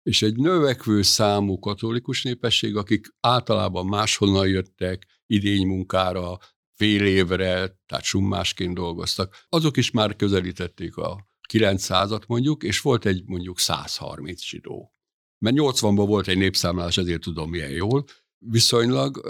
és 0.05 0.23
egy 0.23 0.37
növekvő 0.37 1.03
számú 1.03 1.59
katolikus 1.59 2.23
népesség, 2.23 2.77
akik 2.77 3.07
általában 3.21 3.87
máshonnan 3.87 4.49
jöttek 4.49 5.07
idénymunkára, 5.27 6.39
fél 6.75 7.07
évre, 7.07 7.81
tehát 7.87 8.05
summásként 8.05 8.75
dolgoztak, 8.75 9.47
azok 9.49 9.77
is 9.77 9.91
már 9.91 10.17
közelítették 10.17 10.97
a 10.97 11.29
900-at 11.53 12.27
mondjuk, 12.27 12.63
és 12.63 12.81
volt 12.81 13.07
egy 13.07 13.23
mondjuk 13.27 13.59
130 13.59 14.43
zsidó. 14.43 14.93
Mert 15.39 15.57
80-ban 15.59 16.05
volt 16.07 16.29
egy 16.29 16.39
népszámlálás, 16.39 16.97
ezért 16.97 17.21
tudom 17.21 17.51
milyen 17.51 17.71
jól, 17.71 18.05
viszonylag, 18.39 19.21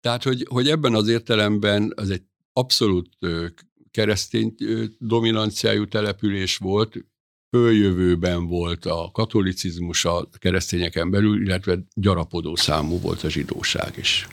tehát 0.00 0.22
hogy, 0.22 0.46
hogy 0.48 0.68
ebben 0.68 0.94
az 0.94 1.08
értelemben 1.08 1.92
az 1.96 2.10
egy 2.10 2.22
abszolút 2.52 3.08
keresztény 3.90 4.54
dominanciájú 4.98 5.88
település 5.88 6.56
volt, 6.56 6.96
följövőben 7.50 8.46
volt 8.46 8.84
a 8.84 9.10
katolicizmus 9.12 10.04
a 10.04 10.28
keresztényeken 10.38 11.10
belül, 11.10 11.42
illetve 11.42 11.78
gyarapodó 11.94 12.56
számú 12.56 13.00
volt 13.00 13.22
a 13.22 13.28
zsidóság 13.28 13.96
is. 13.96 14.26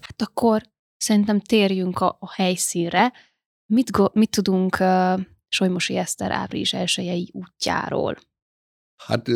Hát 0.00 0.22
akkor 0.22 0.62
szerintem 0.96 1.40
térjünk 1.40 2.00
a, 2.00 2.16
a 2.20 2.32
helyszínre. 2.32 3.12
Mit, 3.66 3.90
go, 3.90 4.06
mit 4.12 4.30
tudunk 4.30 4.76
uh, 4.80 5.20
Solymosi 5.48 5.96
Eszter 5.96 6.30
április 6.30 6.72
elsőjei 6.72 7.30
útjáról? 7.32 8.18
Hát 8.96 9.28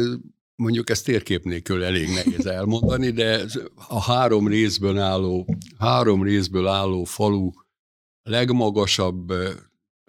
mondjuk 0.54 0.90
ezt 0.90 1.04
térkép 1.04 1.44
nélkül 1.44 1.84
elég 1.84 2.08
nehéz 2.08 2.46
elmondani, 2.46 3.10
de 3.10 3.44
a 3.88 4.02
három 4.02 4.48
részből 4.48 4.98
álló, 4.98 5.46
három 5.78 6.22
részből 6.22 6.66
álló 6.66 7.04
falu 7.04 7.50
legmagasabb, 8.22 9.32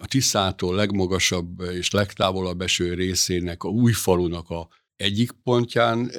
a 0.02 0.08
Tiszától 0.08 0.76
legmagasabb 0.76 1.62
és 1.62 1.92
legtávolabb 1.92 2.62
eső 2.62 2.94
részének, 2.94 3.64
a 3.64 3.70
új 3.70 3.92
falunak 3.92 4.50
a 4.50 4.68
egyik 4.96 5.32
pontján 5.32 6.12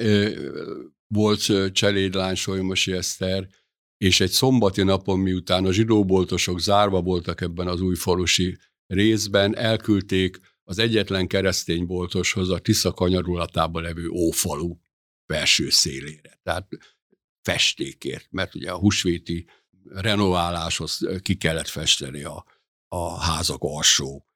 volt 1.06 1.72
cselédlány 1.72 2.34
Solymosi 2.34 2.92
Eszter, 2.92 3.48
és 3.96 4.20
egy 4.20 4.30
szombati 4.30 4.82
napon, 4.82 5.18
miután 5.18 5.64
a 5.64 5.72
zsidóboltosok 5.72 6.60
zárva 6.60 7.02
voltak 7.02 7.40
ebben 7.40 7.68
az 7.68 7.80
új 7.80 7.94
falusi 7.94 8.58
részben, 8.86 9.56
elküldték 9.56 10.40
az 10.64 10.78
egyetlen 10.78 11.26
keresztény 11.26 11.86
boltoshoz 11.86 12.50
a 12.50 12.58
Tisza 12.58 12.92
kanyarulatában 12.92 13.82
levő 13.82 14.08
Ófalu 14.08 14.76
felső 15.26 15.70
szélére. 15.70 16.40
Tehát 16.42 16.68
festékért, 17.42 18.26
mert 18.30 18.54
ugye 18.54 18.70
a 18.70 18.78
husvéti 18.78 19.46
renováláshoz 19.84 21.00
ki 21.22 21.36
kellett 21.36 21.68
festeni 21.68 22.22
a, 22.22 22.44
a 22.92 23.18
házak 23.18 23.62
alsó 23.62 24.26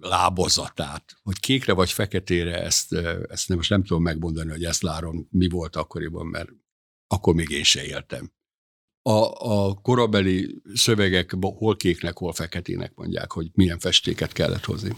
lábozatát. 0.00 1.16
Hogy 1.22 1.40
kékre 1.40 1.72
vagy 1.72 1.90
feketére, 1.90 2.62
ezt, 2.62 2.92
ezt 3.28 3.48
nem, 3.48 3.56
most 3.56 3.70
nem 3.70 3.82
tudom 3.82 4.02
megmondani, 4.02 4.50
hogy 4.50 4.64
ezt 4.64 4.82
lárom, 4.82 5.28
mi 5.30 5.48
volt 5.48 5.76
akkoriban, 5.76 6.26
mert 6.26 6.48
akkor 7.06 7.34
még 7.34 7.50
én 7.50 7.62
se 7.62 7.84
éltem. 7.84 8.32
A, 9.02 9.48
a 9.52 9.74
korabeli 9.74 10.62
szövegek 10.74 11.34
hol 11.40 11.76
kéknek, 11.76 12.18
hol 12.18 12.32
feketének 12.32 12.94
mondják, 12.94 13.32
hogy 13.32 13.50
milyen 13.54 13.78
festéket 13.78 14.32
kellett 14.32 14.64
hozni. 14.64 14.96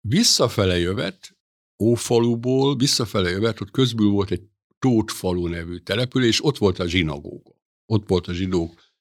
Visszafele 0.00 0.78
jövet, 0.78 1.36
Ófaluból, 1.82 2.76
visszafele 2.76 3.30
jövet, 3.30 3.60
ott 3.60 3.70
közbül 3.70 4.10
volt 4.10 4.30
egy 4.30 4.42
Tótfalu 4.78 5.46
nevű 5.46 5.78
település, 5.78 6.44
ott 6.44 6.58
volt 6.58 6.78
a 6.78 6.88
zsinagóga. 6.88 7.54
Ott 7.86 8.08
volt 8.08 8.26
a 8.26 8.32
zsidók 8.32 8.92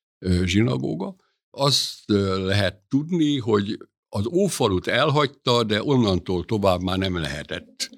zsinagóga. 0.43 1.15
Azt 1.57 2.03
lehet 2.35 2.83
tudni, 2.87 3.39
hogy 3.39 3.77
az 4.09 4.25
Ófalut 4.25 4.87
elhagyta, 4.87 5.63
de 5.63 5.83
onnantól 5.83 6.45
tovább 6.45 6.81
már 6.81 6.97
nem 6.97 7.17
lehetett 7.17 7.89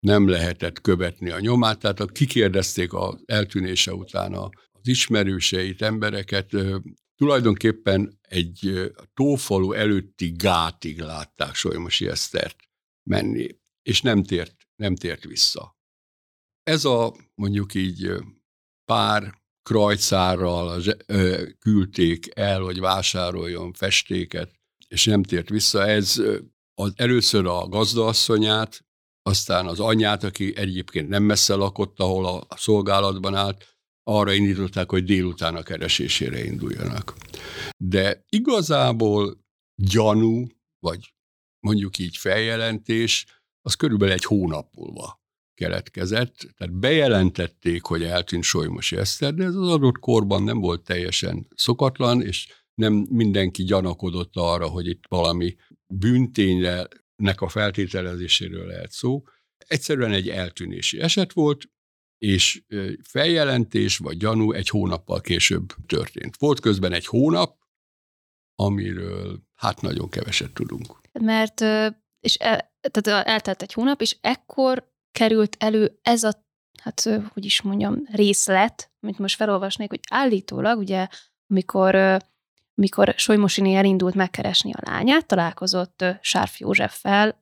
nem 0.00 0.28
lehetett 0.28 0.80
követni 0.80 1.30
a 1.30 1.40
nyomát, 1.40 1.78
tehát 1.78 2.12
kikérdezték 2.12 2.92
az 2.92 3.22
eltűnése 3.26 3.94
után 3.94 4.32
az 4.34 4.50
ismerőseit, 4.82 5.82
embereket, 5.82 6.50
tulajdonképpen 7.16 8.18
egy 8.20 8.90
tófalu 9.14 9.72
előtti 9.72 10.32
gátig 10.36 11.00
látták 11.00 11.54
Solymosi 11.54 12.08
Esztert 12.08 12.56
menni, 13.02 13.58
és 13.82 14.02
nem 14.02 14.22
tért, 14.22 14.56
nem 14.76 14.96
tért 14.96 15.24
vissza. 15.24 15.76
Ez 16.62 16.84
a 16.84 17.14
mondjuk 17.34 17.74
így 17.74 18.12
pár 18.84 19.37
krajcárral 19.68 20.82
küldték 21.58 22.28
el, 22.34 22.60
hogy 22.60 22.80
vásároljon 22.80 23.72
festéket, 23.72 24.50
és 24.88 25.04
nem 25.04 25.22
tért 25.22 25.48
vissza. 25.48 25.86
Ez 25.86 26.22
az, 26.74 26.92
először 26.96 27.46
a 27.46 27.68
gazdaasszonyát, 27.68 28.84
aztán 29.22 29.66
az 29.66 29.80
anyját, 29.80 30.24
aki 30.24 30.56
egyébként 30.56 31.08
nem 31.08 31.22
messze 31.22 31.54
lakott, 31.54 31.98
ahol 31.98 32.26
a 32.48 32.56
szolgálatban 32.56 33.34
állt, 33.34 33.76
arra 34.02 34.32
indították, 34.32 34.90
hogy 34.90 35.04
délután 35.04 35.56
a 35.56 35.62
keresésére 35.62 36.44
induljanak. 36.44 37.14
De 37.76 38.24
igazából 38.28 39.38
gyanú, 39.74 40.46
vagy 40.78 41.14
mondjuk 41.66 41.98
így 41.98 42.16
feljelentés, 42.16 43.26
az 43.60 43.74
körülbelül 43.74 44.14
egy 44.14 44.24
hónap 44.24 44.74
múlva 44.74 45.20
keletkezett. 45.58 46.36
Tehát 46.56 46.78
bejelentették, 46.78 47.82
hogy 47.82 48.02
eltűnt 48.02 48.42
Solymosi 48.42 48.96
Eszter, 48.96 49.34
de 49.34 49.44
ez 49.44 49.54
az 49.54 49.68
adott 49.68 49.98
korban 49.98 50.42
nem 50.42 50.60
volt 50.60 50.84
teljesen 50.84 51.46
szokatlan, 51.54 52.22
és 52.22 52.48
nem 52.74 52.92
mindenki 53.10 53.64
gyanakodott 53.64 54.32
arra, 54.34 54.66
hogy 54.66 54.86
itt 54.86 55.02
valami 55.08 55.56
bűnténynek 55.94 57.40
a 57.40 57.48
feltételezéséről 57.48 58.66
lehet 58.66 58.90
szó. 58.90 59.22
Egyszerűen 59.66 60.12
egy 60.12 60.28
eltűnési 60.28 61.00
eset 61.00 61.32
volt, 61.32 61.70
és 62.18 62.62
feljelentés 63.02 63.98
vagy 63.98 64.16
gyanú 64.16 64.52
egy 64.52 64.68
hónappal 64.68 65.20
később 65.20 65.66
történt. 65.86 66.36
Volt 66.36 66.60
közben 66.60 66.92
egy 66.92 67.06
hónap, 67.06 67.58
amiről 68.54 69.42
hát 69.54 69.80
nagyon 69.80 70.08
keveset 70.08 70.52
tudunk. 70.52 71.00
Mert 71.12 71.60
és 72.20 72.34
el, 72.34 72.72
tehát 72.90 73.26
eltelt 73.26 73.62
egy 73.62 73.72
hónap, 73.72 74.00
és 74.00 74.16
ekkor 74.20 74.96
került 75.18 75.56
elő 75.58 75.98
ez 76.02 76.22
a, 76.22 76.32
hát 76.82 77.08
hogy 77.32 77.44
is 77.44 77.62
mondjam, 77.62 78.02
részlet, 78.10 78.90
amit 79.00 79.18
most 79.18 79.36
felolvasnék, 79.36 79.88
hogy 79.88 80.00
állítólag, 80.10 80.78
ugye, 80.78 81.06
amikor 81.48 82.22
amikor 82.74 83.14
Solymosini 83.16 83.74
elindult 83.74 84.14
megkeresni 84.14 84.72
a 84.72 84.80
lányát, 84.90 85.26
találkozott 85.26 86.04
Sárf 86.20 86.60
Józseffel, 86.60 87.38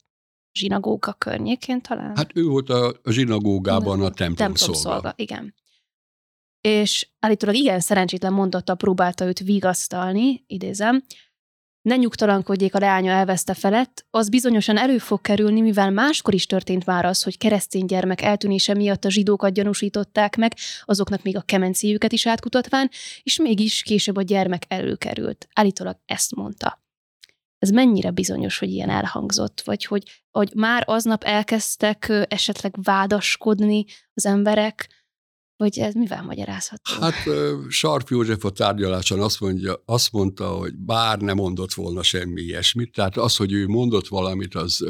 zsinagóga 0.53 1.13
környékén 1.13 1.81
talán. 1.81 2.17
Hát 2.17 2.31
ő 2.37 2.45
volt 2.45 2.69
a, 2.69 2.95
zsinagógában 3.05 4.01
a 4.01 4.11
templom, 4.11 4.35
templom 4.35 4.75
szolga. 4.75 5.13
Igen. 5.17 5.55
És 6.61 7.09
állítólag 7.21 7.55
igen 7.55 7.81
szerencsétlen 7.81 8.33
mondata 8.33 8.75
próbálta 8.75 9.25
őt 9.25 9.39
vigasztalni, 9.39 10.45
idézem, 10.47 11.03
ne 11.87 11.97
nyugtalankodjék 11.97 12.75
a 12.75 12.79
leánya 12.79 13.13
elveszte 13.13 13.55
felett, 13.55 14.07
az 14.11 14.29
bizonyosan 14.29 14.79
elő 14.79 14.99
fog 14.99 15.21
kerülni, 15.21 15.61
mivel 15.61 15.91
máskor 15.91 16.35
is 16.35 16.47
történt 16.47 16.87
már 16.87 17.05
az, 17.05 17.23
hogy 17.23 17.39
keresztény 17.39 17.87
gyermek 17.87 18.23
eltűnése 18.23 18.75
miatt 18.75 19.05
a 19.05 19.11
zsidókat 19.11 19.53
gyanúsították 19.53 20.37
meg, 20.37 20.53
azoknak 20.85 21.23
még 21.23 21.37
a 21.37 21.41
kemencéjüket 21.41 22.13
is 22.13 22.27
átkutatván, 22.27 22.91
és 23.23 23.39
mégis 23.39 23.83
később 23.83 24.17
a 24.17 24.23
gyermek 24.23 24.63
előkerült. 24.69 25.49
Állítólag 25.53 25.97
ezt 26.05 26.35
mondta. 26.35 26.83
Ez 27.59 27.71
mennyire 27.71 28.11
bizonyos, 28.11 28.59
hogy 28.59 28.71
ilyen 28.71 28.91
elhangzott, 28.91 29.63
vagy 29.65 29.85
hogy, 29.85 30.23
hogy 30.31 30.53
már 30.55 30.83
aznap 30.87 31.25
elkezdtek 31.25 32.27
esetleg 32.29 32.75
vádaskodni 32.83 33.85
az 34.15 34.27
emberek, 34.27 34.89
vagy 35.57 35.79
ez 35.79 35.95
mivel 35.95 36.23
magyarázható? 36.23 36.93
Hát 37.01 37.15
Sarp 37.69 38.09
József 38.09 38.45
a 38.45 38.51
tárgyaláson 38.51 39.21
azt, 39.21 39.41
mondja, 39.41 39.83
azt 39.85 40.13
mondta, 40.13 40.49
hogy 40.49 40.77
bár 40.77 41.19
nem 41.19 41.37
mondott 41.37 41.73
volna 41.73 42.03
semmi 42.03 42.41
ilyesmit, 42.41 42.93
tehát 42.93 43.17
az, 43.17 43.37
hogy 43.37 43.53
ő 43.53 43.67
mondott 43.67 44.09
valamit, 44.09 44.55
az, 44.55 44.87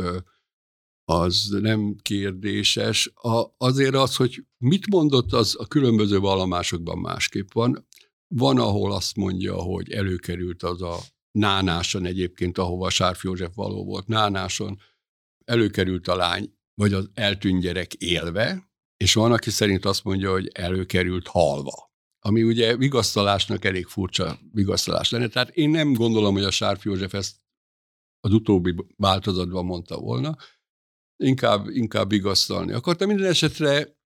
az 1.04 1.48
nem 1.60 1.96
kérdéses. 2.02 3.10
A, 3.14 3.44
azért 3.58 3.94
az, 3.94 4.16
hogy 4.16 4.44
mit 4.58 4.86
mondott, 4.86 5.32
az 5.32 5.56
a 5.58 5.66
különböző 5.66 6.18
vallomásokban 6.18 6.98
másképp 6.98 7.52
van. 7.52 7.86
Van, 8.28 8.58
ahol 8.58 8.92
azt 8.92 9.16
mondja, 9.16 9.54
hogy 9.54 9.92
előkerült 9.92 10.62
az 10.62 10.82
a 10.82 10.98
Nánáson 11.30 12.04
egyébként, 12.04 12.58
ahova 12.58 12.90
Sárf 12.90 13.24
József 13.24 13.54
való 13.54 13.84
volt, 13.84 14.06
Nánáson 14.06 14.78
előkerült 15.44 16.08
a 16.08 16.16
lány, 16.16 16.52
vagy 16.74 16.92
az 16.92 17.10
eltűnt 17.14 17.60
gyerek 17.60 17.94
élve, 17.94 18.70
és 18.96 19.14
van, 19.14 19.32
aki 19.32 19.50
szerint 19.50 19.84
azt 19.84 20.04
mondja, 20.04 20.30
hogy 20.30 20.50
előkerült 20.52 21.26
halva. 21.26 21.94
Ami 22.18 22.42
ugye 22.42 22.76
vigasztalásnak 22.76 23.64
elég 23.64 23.86
furcsa 23.86 24.38
vigasztalás 24.52 25.10
lenne. 25.10 25.28
Tehát 25.28 25.50
én 25.50 25.70
nem 25.70 25.92
gondolom, 25.92 26.34
hogy 26.34 26.44
a 26.44 26.50
Sárf 26.50 26.84
József 26.84 27.14
ezt 27.14 27.36
az 28.20 28.32
utóbbi 28.32 28.74
változatban 28.96 29.64
mondta 29.64 29.98
volna, 29.98 30.36
inkább, 31.16 31.68
inkább 31.68 32.10
vigasztalni 32.10 32.72
akarta. 32.72 33.06
Minden 33.06 33.30
esetre 33.30 33.96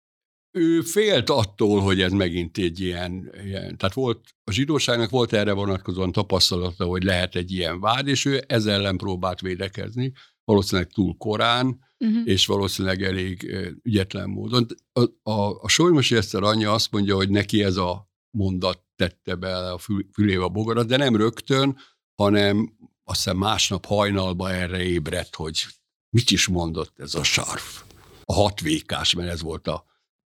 ő 0.52 0.80
félt 0.80 1.30
attól, 1.30 1.80
hogy 1.80 2.00
ez 2.00 2.12
megint 2.12 2.58
egy 2.58 2.80
ilyen, 2.80 3.34
ilyen, 3.44 3.76
tehát 3.76 3.94
volt, 3.94 4.34
a 4.44 4.52
zsidóságnak 4.52 5.10
volt 5.10 5.32
erre 5.32 5.52
vonatkozóan 5.52 6.12
tapasztalata, 6.12 6.84
hogy 6.84 7.02
lehet 7.02 7.34
egy 7.34 7.52
ilyen 7.52 7.80
vád, 7.80 8.08
és 8.08 8.24
ő 8.24 8.44
ezzel 8.46 8.74
ellen 8.74 8.96
próbált 8.96 9.40
védekezni, 9.40 10.12
valószínűleg 10.44 10.90
túl 10.90 11.16
korán, 11.16 11.80
uh-huh. 11.98 12.22
és 12.24 12.46
valószínűleg 12.46 13.02
elég 13.02 13.56
ügyetlen 13.82 14.28
módon. 14.28 14.66
A, 14.92 15.30
a, 15.30 15.60
a 15.60 15.68
Solymosi 15.68 16.16
Eszter 16.16 16.42
anyja 16.42 16.72
azt 16.72 16.90
mondja, 16.90 17.14
hogy 17.14 17.30
neki 17.30 17.62
ez 17.62 17.76
a 17.76 18.10
mondat 18.30 18.82
tette 18.96 19.34
bele 19.34 19.72
a 19.72 19.78
fülébe 20.12 20.42
a 20.42 20.48
bogarat, 20.48 20.86
de 20.86 20.96
nem 20.96 21.16
rögtön, 21.16 21.76
hanem 22.14 22.76
azt 23.04 23.22
hiszem 23.22 23.36
másnap 23.36 23.84
hajnalba 23.84 24.50
erre 24.50 24.82
ébredt, 24.82 25.34
hogy 25.34 25.66
mit 26.10 26.30
is 26.30 26.46
mondott 26.46 26.98
ez 26.98 27.14
a 27.14 27.22
sarf. 27.22 27.82
A 28.24 28.32
hatvékás, 28.32 29.14
mert 29.14 29.30
ez 29.30 29.42
volt 29.42 29.66
a 29.68 29.84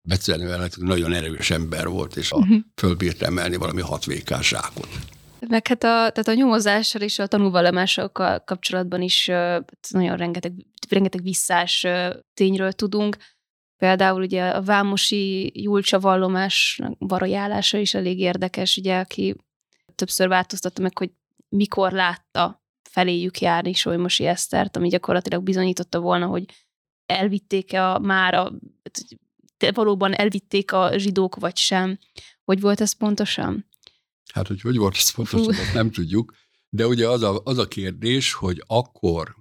Becenő 0.08 0.68
nagyon 0.76 1.12
erős 1.12 1.50
ember 1.50 1.88
volt, 1.88 2.16
és 2.16 2.32
a, 2.32 2.36
uh-huh. 2.36 2.58
fölbírt 2.74 3.22
emelni 3.22 3.56
valami 3.56 3.80
hatvékás 3.80 4.48
zsákot. 4.48 4.88
Meg 5.48 5.66
hát 5.66 5.84
a, 5.84 5.86
tehát 5.86 6.28
a 6.28 6.34
nyomozással 6.34 7.02
és 7.02 7.18
a 7.18 7.26
tanúvallomásokkal 7.26 8.40
kapcsolatban 8.40 9.02
is 9.02 9.26
nagyon 9.88 10.16
rengeteg, 10.16 10.52
rengeteg 10.88 11.22
visszás 11.22 11.86
tényről 12.34 12.72
tudunk. 12.72 13.16
Például 13.76 14.22
ugye 14.22 14.48
a 14.48 14.62
Vámosi 14.62 15.52
Julcsa 15.62 16.00
vallomás 16.00 16.80
varojálása 16.98 17.78
is 17.78 17.94
elég 17.94 18.18
érdekes, 18.18 18.76
ugye, 18.76 18.98
aki 18.98 19.36
többször 19.94 20.28
változtatta 20.28 20.82
meg, 20.82 20.98
hogy 20.98 21.10
mikor 21.48 21.92
látta 21.92 22.62
feléjük 22.90 23.40
járni 23.40 23.72
Solymosi 23.72 24.26
Esztert, 24.26 24.76
ami 24.76 24.88
gyakorlatilag 24.88 25.42
bizonyította 25.42 26.00
volna, 26.00 26.26
hogy 26.26 26.44
elvitték-e 27.06 27.90
a, 27.90 27.98
már 27.98 28.34
a, 28.34 28.52
valóban 29.72 30.14
elvitték 30.14 30.72
a 30.72 30.98
zsidók, 30.98 31.36
vagy 31.36 31.56
sem. 31.56 31.98
Hogy 32.44 32.60
volt 32.60 32.80
ez 32.80 32.92
pontosan? 32.92 33.66
Hát, 34.32 34.46
hogy 34.46 34.60
hogy 34.60 34.76
volt 34.76 34.96
ez 34.96 35.10
pontosan, 35.10 35.54
azt 35.54 35.74
nem 35.74 35.90
tudjuk. 35.90 36.34
De 36.68 36.86
ugye 36.86 37.08
az 37.08 37.22
a, 37.22 37.40
az 37.44 37.58
a 37.58 37.68
kérdés, 37.68 38.32
hogy 38.32 38.62
akkor, 38.66 39.36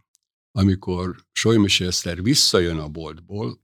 amikor 0.51 1.15
Solymos 1.31 1.79
Eszter 1.79 2.23
visszajön 2.23 2.77
a 2.77 2.87
boltból, 2.87 3.59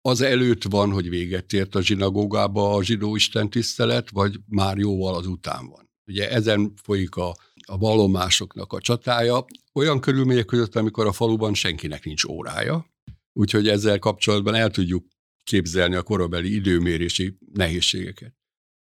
az 0.00 0.20
előtt 0.20 0.62
van, 0.62 0.90
hogy 0.90 1.08
véget 1.08 1.52
ért 1.52 1.74
a 1.74 1.82
zsinagógába 1.82 2.74
a 2.74 2.82
zsidó 2.82 3.16
istentisztelet, 3.16 4.10
vagy 4.10 4.40
már 4.46 4.78
jóval 4.78 5.14
az 5.14 5.26
után 5.26 5.68
van. 5.68 5.90
Ugye 6.06 6.30
ezen 6.30 6.72
folyik 6.82 7.16
a, 7.16 7.36
a 7.66 7.78
vallomásoknak 7.78 8.72
a 8.72 8.80
csatája, 8.80 9.44
olyan 9.72 10.00
körülmények 10.00 10.44
között, 10.44 10.76
amikor 10.76 11.06
a 11.06 11.12
faluban 11.12 11.54
senkinek 11.54 12.04
nincs 12.04 12.24
órája, 12.24 12.86
úgyhogy 13.32 13.68
ezzel 13.68 13.98
kapcsolatban 13.98 14.54
el 14.54 14.70
tudjuk 14.70 15.06
képzelni 15.44 15.94
a 15.94 16.02
korabeli 16.02 16.54
időmérési 16.54 17.38
nehézségeket. 17.52 18.34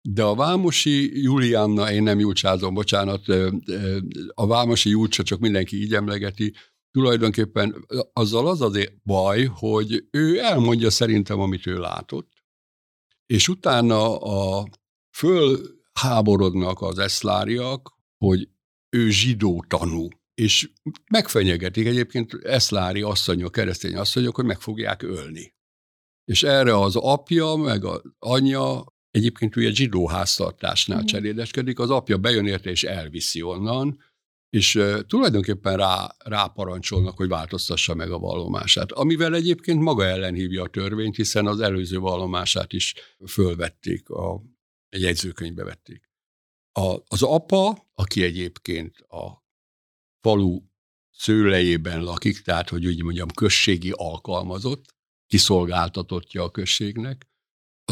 De 0.09 0.23
a 0.23 0.35
Vámosi 0.35 1.21
Julianna, 1.21 1.91
én 1.91 2.03
nem 2.03 2.19
Julcsázom, 2.19 2.73
bocsánat, 2.73 3.27
a 4.33 4.47
Vámosi 4.47 4.89
Julcsa 4.89 5.23
csak 5.23 5.39
mindenki 5.39 5.81
így 5.81 5.93
emlegeti, 5.93 6.53
tulajdonképpen 6.91 7.85
azzal 8.13 8.47
az 8.47 8.61
az 8.61 8.91
baj, 9.03 9.43
hogy 9.43 10.07
ő 10.11 10.39
elmondja 10.39 10.89
szerintem, 10.89 11.39
amit 11.39 11.67
ő 11.67 11.77
látott, 11.77 12.31
és 13.25 13.47
utána 13.47 14.17
a 14.17 14.67
fölháborodnak 15.17 16.81
az 16.81 16.99
eszláriak, 16.99 17.97
hogy 18.17 18.49
ő 18.89 19.09
zsidó 19.09 19.65
tanú, 19.67 20.07
és 20.33 20.71
megfenyegetik 21.11 21.85
egyébként 21.85 22.33
eszlári 22.33 23.01
asszonyok, 23.01 23.51
keresztény 23.51 23.95
asszonyok, 23.95 24.35
hogy 24.35 24.45
meg 24.45 24.59
fogják 24.59 25.03
ölni. 25.03 25.53
És 26.23 26.43
erre 26.43 26.79
az 26.79 26.95
apja, 26.95 27.55
meg 27.55 27.85
az 27.85 28.01
anyja, 28.19 28.90
egyébként 29.11 29.55
ugye 29.55 29.73
zsidó 29.73 30.07
háztartásnál 30.07 31.01
mm. 31.01 31.05
cserédeskedik, 31.05 31.79
az 31.79 31.89
apja 31.89 32.17
bejön 32.17 32.47
érte 32.47 32.69
és 32.69 32.83
elviszi 32.83 33.41
onnan, 33.41 33.99
és 34.49 34.83
tulajdonképpen 35.07 35.77
rá, 35.77 36.15
ráparancsolnak, 36.17 37.17
hogy 37.17 37.27
változtassa 37.27 37.93
meg 37.93 38.11
a 38.11 38.19
vallomását. 38.19 38.91
Amivel 38.91 39.35
egyébként 39.35 39.81
maga 39.81 40.05
ellen 40.05 40.33
hívja 40.33 40.63
a 40.63 40.67
törvényt, 40.67 41.15
hiszen 41.15 41.47
az 41.47 41.59
előző 41.59 41.97
vallomását 41.99 42.73
is 42.73 42.93
fölvették, 43.27 44.09
a, 44.09 44.43
egy 44.89 45.01
jegyzőkönyvbe 45.01 45.63
vették. 45.63 46.09
A, 46.71 46.95
az 47.07 47.21
apa, 47.23 47.89
aki 47.93 48.23
egyébként 48.23 48.97
a 48.97 49.45
falu 50.19 50.61
szőlejében 51.11 52.03
lakik, 52.03 52.41
tehát, 52.41 52.69
hogy 52.69 52.85
úgy 52.85 53.03
mondjam, 53.03 53.27
községi 53.27 53.91
alkalmazott, 53.95 54.95
kiszolgáltatottja 55.27 56.43
a 56.43 56.51
községnek, 56.51 57.30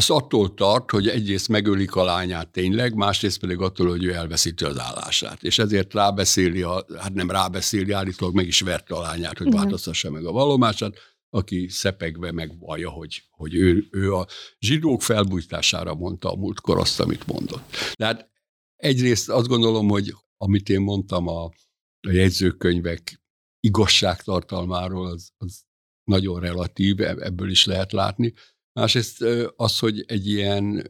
az 0.00 0.10
attól 0.10 0.54
tart, 0.54 0.90
hogy 0.90 1.08
egyrészt 1.08 1.48
megölik 1.48 1.94
a 1.94 2.04
lányát 2.04 2.48
tényleg, 2.48 2.94
másrészt 2.94 3.38
pedig 3.38 3.58
attól, 3.58 3.88
hogy 3.88 4.04
ő 4.04 4.12
elveszíti 4.12 4.64
az 4.64 4.78
állását. 4.78 5.42
És 5.42 5.58
ezért 5.58 5.94
rábeszéli, 5.94 6.62
a, 6.62 6.86
hát 6.98 7.12
nem 7.12 7.30
rábeszéli, 7.30 7.92
állítólag 7.92 8.34
meg 8.34 8.46
is 8.46 8.60
verte 8.60 8.94
a 8.94 9.00
lányát, 9.00 9.38
hogy 9.38 9.52
változtassa 9.52 10.10
meg 10.10 10.24
a 10.24 10.32
vallomását, 10.32 10.96
aki 11.30 11.68
szepegve 11.68 12.32
megvallja, 12.32 12.90
hogy, 12.90 13.22
hogy 13.30 13.54
ő, 13.54 13.88
ő 13.90 14.14
a 14.14 14.26
zsidók 14.58 15.02
felbújtására 15.02 15.94
mondta 15.94 16.32
a 16.32 16.36
múltkor 16.36 16.78
azt, 16.78 17.00
amit 17.00 17.26
mondott. 17.26 17.76
Tehát 17.92 18.30
egyrészt 18.76 19.28
azt 19.28 19.48
gondolom, 19.48 19.88
hogy 19.88 20.14
amit 20.36 20.68
én 20.68 20.80
mondtam 20.80 21.28
a, 21.28 21.44
a 22.00 22.10
jegyzőkönyvek 22.10 23.22
igazságtartalmáról, 23.60 25.06
az, 25.06 25.30
az 25.38 25.62
nagyon 26.04 26.40
relatív, 26.40 27.00
ebből 27.00 27.50
is 27.50 27.64
lehet 27.64 27.92
látni. 27.92 28.34
Másrészt 28.72 29.22
az, 29.56 29.78
hogy 29.78 30.04
egy 30.06 30.28
ilyen, 30.28 30.88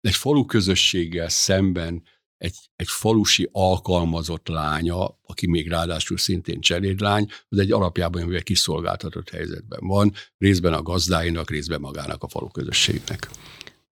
egy 0.00 0.14
falu 0.14 0.44
közösséggel 0.44 1.28
szemben 1.28 2.02
egy, 2.38 2.56
egy 2.76 2.88
falusi 2.88 3.48
alkalmazott 3.52 4.48
lánya, 4.48 5.18
aki 5.22 5.46
még 5.46 5.68
ráadásul 5.68 6.18
szintén 6.18 6.60
cselédlány, 6.60 7.30
az 7.48 7.58
egy 7.58 7.72
alapjában 7.72 8.22
mivel 8.22 8.42
kiszolgáltatott 8.42 9.30
helyzetben 9.30 9.80
van, 9.82 10.14
részben 10.38 10.72
a 10.72 10.82
gazdáinak, 10.82 11.50
részben 11.50 11.80
magának 11.80 12.22
a 12.22 12.28
falu 12.28 12.48
közösségnek. 12.48 13.30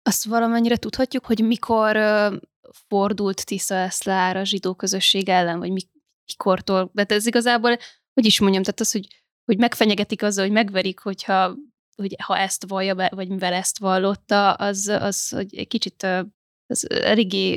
Azt 0.02 0.24
valamennyire 0.24 0.76
tudhatjuk, 0.76 1.24
hogy 1.24 1.44
mikor 1.44 1.96
fordult 2.88 3.44
Tisza 3.44 3.74
Eszlár 3.74 4.36
a 4.36 4.44
zsidó 4.44 4.74
közösség 4.74 5.28
ellen, 5.28 5.58
vagy 5.58 5.86
mikortól, 6.26 6.90
de 6.92 7.04
ez 7.08 7.26
igazából, 7.26 7.78
hogy 8.12 8.24
is 8.24 8.40
mondjam, 8.40 8.62
tehát 8.62 8.80
az, 8.80 8.92
hogy, 8.92 9.06
hogy 9.44 9.58
megfenyegetik 9.58 10.22
azzal, 10.22 10.44
hogy 10.44 10.52
megverik, 10.52 10.98
hogyha 10.98 11.54
hogy 11.96 12.14
ha 12.22 12.38
ezt 12.38 12.64
vallja 12.68 12.94
be, 12.94 13.10
vagy 13.14 13.28
mivel 13.28 13.52
ezt 13.52 13.78
vallotta, 13.78 14.52
az, 14.52 14.88
az 14.88 15.28
hogy 15.28 15.56
egy 15.56 15.68
kicsit 15.68 16.06
az 16.66 16.90
eléggé 16.90 17.56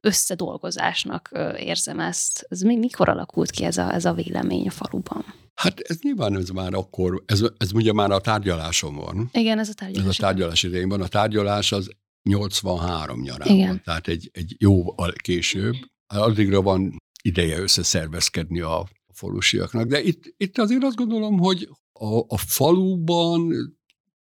összedolgozásnak 0.00 1.30
érzem 1.56 2.00
ezt. 2.00 2.46
Ez 2.48 2.60
még 2.60 2.78
mikor 2.78 3.08
alakult 3.08 3.50
ki 3.50 3.64
ez 3.64 3.76
a, 3.76 3.92
ez 3.94 4.04
a 4.04 4.12
vélemény 4.12 4.66
a 4.66 4.70
faluban? 4.70 5.24
Hát 5.54 5.80
ez 5.80 5.98
nyilván 6.02 6.36
ez 6.36 6.48
már 6.48 6.74
akkor, 6.74 7.22
ez, 7.26 7.42
ez 7.56 7.72
ugye 7.72 7.92
már 7.92 8.10
a 8.10 8.20
tárgyaláson 8.20 8.94
van. 8.94 9.28
Igen, 9.32 9.58
ez 9.58 9.68
a 9.68 9.74
tárgyalás. 9.74 10.08
Ez 10.08 10.14
a 10.18 10.20
tárgyalás 10.20 10.62
idején 10.62 10.88
van. 10.88 11.00
A 11.00 11.08
tárgyalás 11.08 11.72
az 11.72 11.90
83 12.22 13.20
nyarán 13.20 13.48
Igen. 13.48 13.68
van, 13.68 13.80
tehát 13.84 14.08
egy, 14.08 14.30
egy 14.32 14.54
jóval 14.58 15.12
később. 15.12 15.74
Addigra 16.06 16.62
van 16.62 16.96
ideje 17.22 17.58
összeszervezkedni 17.58 18.60
a 18.60 18.88
falusiaknak. 19.14 19.86
De 19.86 20.02
itt, 20.02 20.34
itt 20.36 20.58
azért 20.58 20.82
azt 20.82 20.96
gondolom, 20.96 21.38
hogy, 21.38 21.68
a, 21.98 22.18
a 22.28 22.36
faluban 22.36 23.52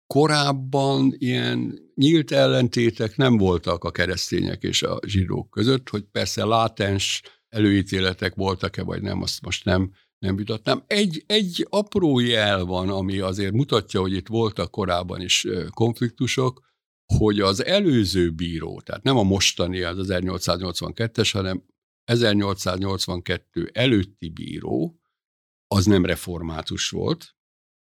korábban 0.07 1.15
ilyen 1.17 1.79
nyílt 1.95 2.31
ellentétek 2.31 3.17
nem 3.17 3.37
voltak 3.37 3.83
a 3.83 3.91
keresztények 3.91 4.63
és 4.63 4.83
a 4.83 4.99
zsidók 5.05 5.49
között, 5.49 5.89
hogy 5.89 6.03
persze 6.03 6.45
látens 6.45 7.21
előítéletek 7.49 8.35
voltak-e, 8.35 8.83
vagy 8.83 9.01
nem, 9.01 9.21
azt 9.21 9.41
most 9.41 9.65
nem, 9.65 9.91
nem 10.19 10.35
vitatnám. 10.35 10.83
Egy, 10.87 11.23
egy 11.27 11.67
apró 11.69 12.19
jel 12.19 12.65
van, 12.65 12.89
ami 12.89 13.19
azért 13.19 13.53
mutatja, 13.53 13.99
hogy 13.99 14.13
itt 14.13 14.27
voltak 14.27 14.71
korábban 14.71 15.21
is 15.21 15.47
konfliktusok, 15.69 16.69
hogy 17.13 17.39
az 17.39 17.65
előző 17.65 18.31
bíró, 18.31 18.81
tehát 18.81 19.03
nem 19.03 19.17
a 19.17 19.23
mostani, 19.23 19.81
az 19.81 20.07
1882-es, 20.09 21.29
hanem 21.33 21.65
1882 22.03 23.69
előtti 23.73 24.29
bíró, 24.29 24.99
az 25.67 25.85
nem 25.85 26.05
református 26.05 26.89
volt, 26.89 27.35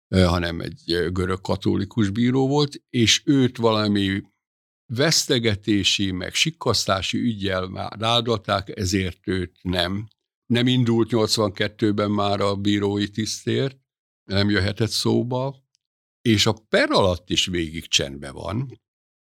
hanem 0.08 0.60
egy 0.60 1.08
görög 1.12 1.40
katolikus 1.40 2.10
bíró 2.10 2.48
volt, 2.48 2.82
és 2.90 3.22
őt 3.24 3.56
valami 3.56 4.22
vesztegetési, 4.86 6.10
meg 6.10 6.34
sikkasztási 6.34 7.18
ügyjel 7.18 7.66
már 7.66 7.96
áldották, 8.00 8.78
ezért 8.78 9.28
őt 9.28 9.58
nem. 9.62 10.08
Nem 10.46 10.66
indult 10.66 11.08
82-ben 11.12 12.10
már 12.10 12.40
a 12.40 12.56
bírói 12.56 13.08
tisztért, 13.08 13.78
nem 14.24 14.50
jöhetett 14.50 14.90
szóba, 14.90 15.64
és 16.22 16.46
a 16.46 16.52
per 16.68 16.90
alatt 16.90 17.30
is 17.30 17.46
végig 17.46 17.86
csendben 17.86 18.32
van. 18.32 18.80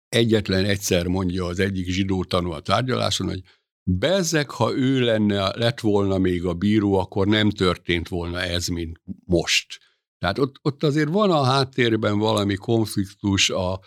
Egyetlen 0.09 0.65
egyszer 0.65 1.07
mondja 1.07 1.45
az 1.45 1.59
egyik 1.59 1.87
zsidó 1.87 2.23
tanú 2.23 2.51
a 2.51 2.59
tárgyaláson, 2.59 3.27
hogy 3.27 3.41
Bezzek, 3.85 4.49
ha 4.49 4.73
ő 4.75 4.99
lenne, 4.99 5.57
lett 5.57 5.79
volna 5.79 6.17
még 6.17 6.45
a 6.45 6.53
bíró, 6.53 6.93
akkor 6.93 7.27
nem 7.27 7.49
történt 7.49 8.07
volna 8.07 8.41
ez, 8.41 8.67
mint 8.67 9.01
most. 9.25 9.79
Tehát 10.23 10.39
ott, 10.39 10.55
ott 10.61 10.83
azért 10.83 11.09
van 11.09 11.31
a 11.31 11.43
háttérben 11.43 12.17
valami 12.17 12.55
konfliktus, 12.55 13.49
a, 13.49 13.79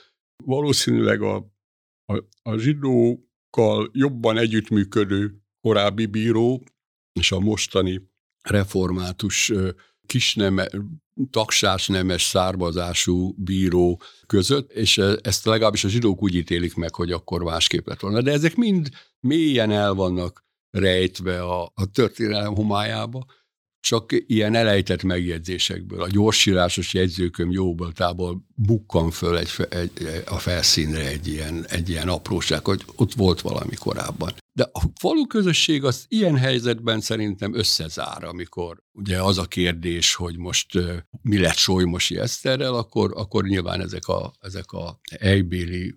valószínűleg 0.44 1.22
a, 1.22 1.36
a, 2.12 2.24
a 2.42 2.56
zsidókkal 2.56 3.90
jobban 3.92 4.38
együttműködő 4.38 5.40
korábbi 5.60 6.06
bíró 6.06 6.62
és 7.12 7.32
a 7.32 7.40
mostani 7.40 8.10
református 8.42 9.52
kisneme, 10.06 10.68
taksás 11.30 11.86
nemes 11.86 12.22
származású 12.22 13.34
bíró 13.36 14.00
között, 14.26 14.72
és 14.72 14.98
ezt 15.20 15.44
legalábbis 15.44 15.84
a 15.84 15.88
zsidók 15.88 16.22
úgy 16.22 16.34
ítélik 16.34 16.74
meg, 16.74 16.94
hogy 16.94 17.12
akkor 17.12 17.42
másképp 17.42 17.86
lett 17.86 18.00
volna. 18.00 18.22
De 18.22 18.32
ezek 18.32 18.56
mind 18.56 18.88
mélyen 19.20 19.70
el 19.70 19.94
vannak 19.94 20.44
rejtve 20.70 21.42
a, 21.42 21.62
a 21.74 21.90
történelem 21.92 22.54
homályába, 22.54 23.24
csak 23.86 24.10
ilyen 24.26 24.54
elejtett 24.54 25.02
megjegyzésekből, 25.02 26.02
a 26.02 26.08
gyorsírásos 26.08 26.94
jegyzőköm 26.94 27.50
jóboltából 27.50 28.46
bukkan 28.54 29.10
föl 29.10 29.38
egy, 29.38 29.50
egy, 29.68 29.90
a 30.26 30.38
felszínre 30.38 31.06
egy 31.06 31.26
ilyen, 31.26 31.66
egy 31.68 31.88
ilyen 31.88 32.08
apróság, 32.08 32.64
hogy 32.64 32.82
ott 32.96 33.12
volt 33.12 33.40
valami 33.40 33.74
korábban. 33.74 34.32
De 34.52 34.68
a 34.72 34.80
falu 35.00 35.26
közösség 35.26 35.84
az 35.84 36.04
ilyen 36.08 36.36
helyzetben 36.36 37.00
szerintem 37.00 37.54
összezár, 37.54 38.24
amikor 38.24 38.82
ugye 38.92 39.22
az 39.22 39.38
a 39.38 39.44
kérdés, 39.44 40.14
hogy 40.14 40.38
most 40.38 40.78
mi 41.22 41.38
lett 41.38 41.56
Solymosi 41.56 42.18
Eszterrel, 42.18 42.74
akkor, 42.74 43.12
akkor 43.14 43.44
nyilván 43.44 43.80
ezek 43.80 44.06
a, 44.06 44.32
ezek 44.40 44.72
a 44.72 45.00
helybéli 45.20 45.94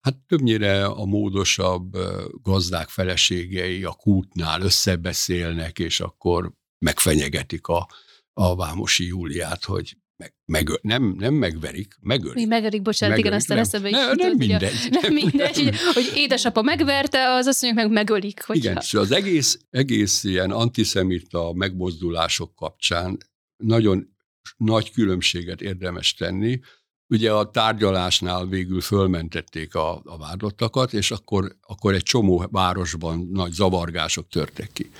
Hát 0.00 0.16
többnyire 0.26 0.84
a 0.84 1.04
módosabb 1.04 1.96
gazdák 2.42 2.88
feleségei 2.88 3.84
a 3.84 3.92
kútnál 3.92 4.60
összebeszélnek, 4.60 5.78
és 5.78 6.00
akkor 6.00 6.52
megfenyegetik 6.84 7.66
a, 7.66 7.88
a 8.32 8.56
Vámosi 8.56 9.06
Júliát, 9.06 9.64
hogy 9.64 9.96
meg, 10.16 10.34
meg, 10.44 10.78
nem, 10.82 11.14
nem 11.18 11.34
megverik, 11.34 11.96
megölik. 12.00 12.34
Mi 12.34 12.44
megölik, 12.44 12.82
bocsánat, 12.82 13.16
megölik, 13.16 13.40
igen, 13.44 13.56
aztán 13.56 13.56
nem, 13.56 13.66
eszembe 13.66 13.90
ne, 13.90 14.12
nem 14.28 14.36
mindegy. 14.36 14.88
Nem, 14.90 15.00
nem 15.02 15.12
mindegy, 15.12 15.62
hogy, 15.62 15.76
hogy 15.94 16.12
édesapa 16.14 16.62
megverte, 16.62 17.30
az 17.30 17.46
azt 17.46 17.62
mondjuk 17.62 17.84
meg 17.84 17.92
megölik. 17.92 18.42
Hogyha... 18.42 18.70
Igen, 18.70 18.82
és 18.82 18.94
az 18.94 19.12
egész, 19.12 19.58
egész 19.70 20.24
ilyen 20.24 20.50
antiszemita 20.50 21.52
megmozdulások 21.52 22.54
kapcsán 22.54 23.18
nagyon 23.56 24.16
nagy 24.56 24.92
különbséget 24.92 25.60
érdemes 25.60 26.14
tenni. 26.14 26.60
Ugye 27.08 27.32
a 27.32 27.50
tárgyalásnál 27.50 28.46
végül 28.46 28.80
fölmentették 28.80 29.74
a, 29.74 30.00
a 30.04 30.18
vádottakat, 30.18 30.92
és 30.92 31.10
akkor, 31.10 31.56
akkor 31.60 31.94
egy 31.94 32.02
csomó 32.02 32.46
városban 32.50 33.28
nagy 33.32 33.52
zavargások 33.52 34.28
törtek 34.28 34.70
ki. 34.72 34.90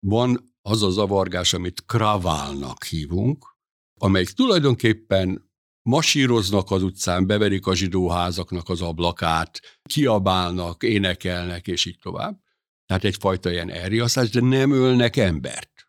Van 0.00 0.47
az 0.68 0.82
a 0.82 0.90
zavargás, 0.90 1.52
amit 1.52 1.84
kraválnak 1.86 2.84
hívunk, 2.84 3.56
amelyik 4.00 4.30
tulajdonképpen 4.30 5.50
masíroznak 5.82 6.70
az 6.70 6.82
utcán, 6.82 7.26
beverik 7.26 7.66
a 7.66 7.74
zsidóházaknak 7.74 8.68
az 8.68 8.80
ablakát, 8.80 9.60
kiabálnak, 9.82 10.82
énekelnek, 10.82 11.66
és 11.66 11.84
így 11.84 11.98
tovább. 12.02 12.40
Tehát 12.86 13.04
egyfajta 13.04 13.50
ilyen 13.50 13.70
elriasztás, 13.70 14.30
de 14.30 14.40
nem 14.40 14.70
ölnek 14.70 15.16
embert. 15.16 15.88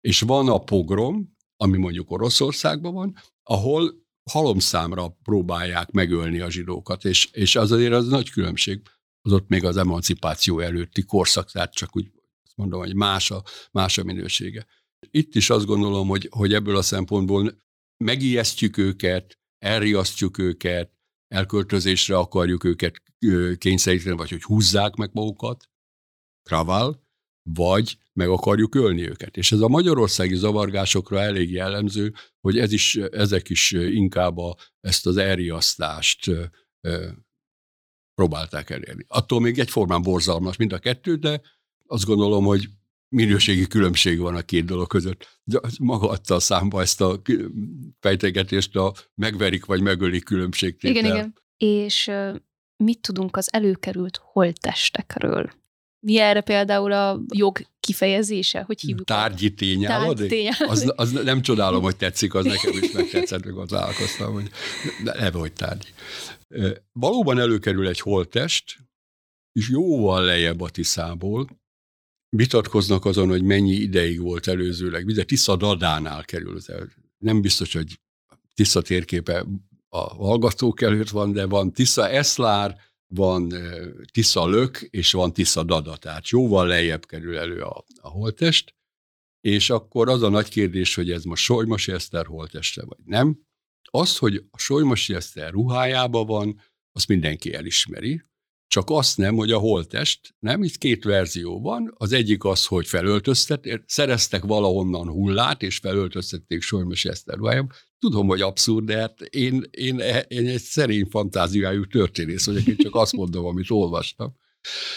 És 0.00 0.20
van 0.20 0.48
a 0.48 0.58
pogrom, 0.58 1.36
ami 1.56 1.78
mondjuk 1.78 2.10
Oroszországban 2.10 2.94
van, 2.94 3.16
ahol 3.42 4.04
halomszámra 4.30 5.08
próbálják 5.22 5.90
megölni 5.90 6.40
a 6.40 6.50
zsidókat, 6.50 7.04
és, 7.04 7.28
és 7.32 7.56
az 7.56 7.72
azért 7.72 7.92
az 7.92 8.06
nagy 8.06 8.30
különbség, 8.30 8.82
az 9.22 9.32
ott 9.32 9.48
még 9.48 9.64
az 9.64 9.76
emancipáció 9.76 10.60
előtti 10.60 11.02
korszak, 11.02 11.50
tehát 11.50 11.74
csak 11.74 11.96
úgy 11.96 12.10
mondom, 12.54 12.80
hogy 12.80 12.94
más 12.94 13.30
a, 13.30 13.42
más 13.72 13.98
a 13.98 14.04
minősége. 14.04 14.66
Itt 15.10 15.34
is 15.34 15.50
azt 15.50 15.66
gondolom, 15.66 16.08
hogy, 16.08 16.28
hogy 16.30 16.54
ebből 16.54 16.76
a 16.76 16.82
szempontból 16.82 17.56
megijesztjük 18.04 18.76
őket, 18.76 19.38
elriasztjuk 19.58 20.38
őket, 20.38 20.92
elköltözésre 21.28 22.16
akarjuk 22.16 22.64
őket 22.64 23.02
kényszeríteni, 23.58 24.16
vagy 24.16 24.30
hogy 24.30 24.42
húzzák 24.42 24.94
meg 24.94 25.10
magukat, 25.12 25.70
kravál, 26.42 27.02
vagy 27.50 27.98
meg 28.12 28.28
akarjuk 28.28 28.74
ölni 28.74 29.08
őket. 29.08 29.36
És 29.36 29.52
ez 29.52 29.60
a 29.60 29.68
magyarországi 29.68 30.34
zavargásokra 30.34 31.20
elég 31.20 31.50
jellemző, 31.50 32.14
hogy 32.40 32.58
ez 32.58 32.72
is, 32.72 32.96
ezek 32.96 33.48
is 33.48 33.72
inkább 33.72 34.38
a, 34.38 34.56
ezt 34.80 35.06
az 35.06 35.16
elriasztást 35.16 36.30
próbálták 38.14 38.70
elérni. 38.70 39.04
Attól 39.08 39.40
még 39.40 39.58
egyformán 39.58 40.02
borzalmas 40.02 40.56
mind 40.56 40.72
a 40.72 40.78
kettő, 40.78 41.16
de 41.16 41.40
azt 41.94 42.04
gondolom, 42.04 42.44
hogy 42.44 42.68
minőségi 43.08 43.66
különbség 43.66 44.18
van 44.18 44.34
a 44.34 44.42
két 44.42 44.64
dolog 44.64 44.86
között. 44.86 45.40
De 45.44 45.60
maga 45.78 46.08
adta 46.08 46.34
a 46.34 46.40
számba 46.40 46.80
ezt 46.80 47.00
a 47.00 47.22
fejtegetést, 48.00 48.76
a 48.76 48.94
megverik 49.14 49.64
vagy 49.64 49.80
megölik 49.80 50.24
különbségtétel. 50.24 50.96
Igen, 50.96 51.14
igen. 51.14 51.34
És 51.56 52.10
mit 52.76 53.00
tudunk 53.00 53.36
az 53.36 53.52
előkerült 53.52 54.20
holttestekről? 54.22 55.50
Mi 56.06 56.18
erre 56.18 56.40
például 56.40 56.92
a 56.92 57.20
jog 57.34 57.60
kifejezése? 57.80 58.62
Hogy 58.62 58.80
hívjuk? 58.80 59.06
Tárgyi 59.06 59.54
tényállodék? 59.54 60.28
Tárgyi 60.28 60.64
Az, 60.64 60.92
az 60.96 61.10
nem 61.10 61.42
csodálom, 61.42 61.82
hogy 61.82 61.96
tetszik, 61.96 62.34
az 62.34 62.44
nekem 62.44 62.72
is 62.82 62.92
megtetszett, 63.00 63.44
hogy 63.44 63.66
találkoztam, 63.66 64.32
hogy 64.32 64.50
ne 65.02 65.30
hogy 65.30 65.52
tárgyi. 65.52 65.88
Valóban 66.92 67.38
előkerül 67.38 67.88
egy 67.88 68.00
holttest, 68.00 68.76
és 69.52 69.68
jóval 69.68 70.24
lejjebb 70.24 70.60
a 70.60 70.70
Tiszából, 70.70 71.48
vitatkoznak 72.36 73.04
azon, 73.04 73.28
hogy 73.28 73.42
mennyi 73.42 73.72
ideig 73.72 74.20
volt 74.20 74.46
előzőleg. 74.46 75.06
Ugye 75.06 75.24
Tisza 75.24 75.56
Dadánál 75.56 76.24
kerül. 76.24 76.60
Nem 77.18 77.40
biztos, 77.40 77.72
hogy 77.72 78.00
Tisza 78.54 78.82
térképe 78.82 79.46
a 79.88 79.98
hallgatók 79.98 80.80
előtt 80.80 81.08
van, 81.08 81.32
de 81.32 81.46
van 81.46 81.72
Tisza 81.72 82.08
Eszlár, 82.08 82.76
van 83.06 83.54
Tisza 84.12 84.46
Lök, 84.46 84.86
és 84.90 85.12
van 85.12 85.32
Tisza 85.32 85.62
Dada, 85.62 85.96
tehát 85.96 86.28
jóval 86.28 86.66
lejjebb 86.66 87.06
kerül 87.06 87.38
elő 87.38 87.60
a, 87.60 87.84
a 88.00 88.08
holtest, 88.08 88.74
és 89.40 89.70
akkor 89.70 90.08
az 90.08 90.22
a 90.22 90.28
nagy 90.28 90.48
kérdés, 90.48 90.94
hogy 90.94 91.10
ez 91.10 91.24
most 91.24 91.42
Solymosi 91.42 91.92
Eszter 91.92 92.26
holteste, 92.26 92.84
vagy 92.84 92.98
nem. 93.04 93.40
Az, 93.90 94.18
hogy 94.18 94.44
a 94.50 94.58
Solymosi 94.58 95.14
Eszter 95.14 95.52
ruhájában 95.52 96.26
van, 96.26 96.60
azt 96.92 97.08
mindenki 97.08 97.54
elismeri, 97.54 98.22
csak 98.74 98.90
azt 98.90 99.16
nem, 99.16 99.34
hogy 99.34 99.50
a 99.50 99.58
holtest, 99.58 100.34
nem? 100.38 100.62
Itt 100.62 100.78
két 100.78 101.04
verzió 101.04 101.60
van. 101.60 101.94
Az 101.96 102.12
egyik 102.12 102.44
az, 102.44 102.66
hogy 102.66 102.86
felöltöztet, 102.86 103.82
szereztek 103.86 104.44
valahonnan 104.44 105.08
hullát, 105.08 105.62
és 105.62 105.78
felöltöztették 105.78 106.62
Solymos 106.62 107.04
Eszter 107.04 107.36
ruhájába. 107.36 107.72
Tudom, 107.98 108.26
hogy 108.26 108.40
abszurd, 108.40 108.84
de 108.84 108.98
hát 108.98 109.20
én, 109.20 109.64
én, 109.70 109.98
én 110.28 110.46
egy 110.46 110.60
szerény 110.60 111.06
fantáziájú 111.10 111.86
történész 111.86 112.46
vagyok, 112.46 112.66
én 112.66 112.76
csak 112.76 112.94
azt 112.94 113.12
mondom, 113.12 113.44
amit 113.44 113.70
olvastam. 113.70 114.34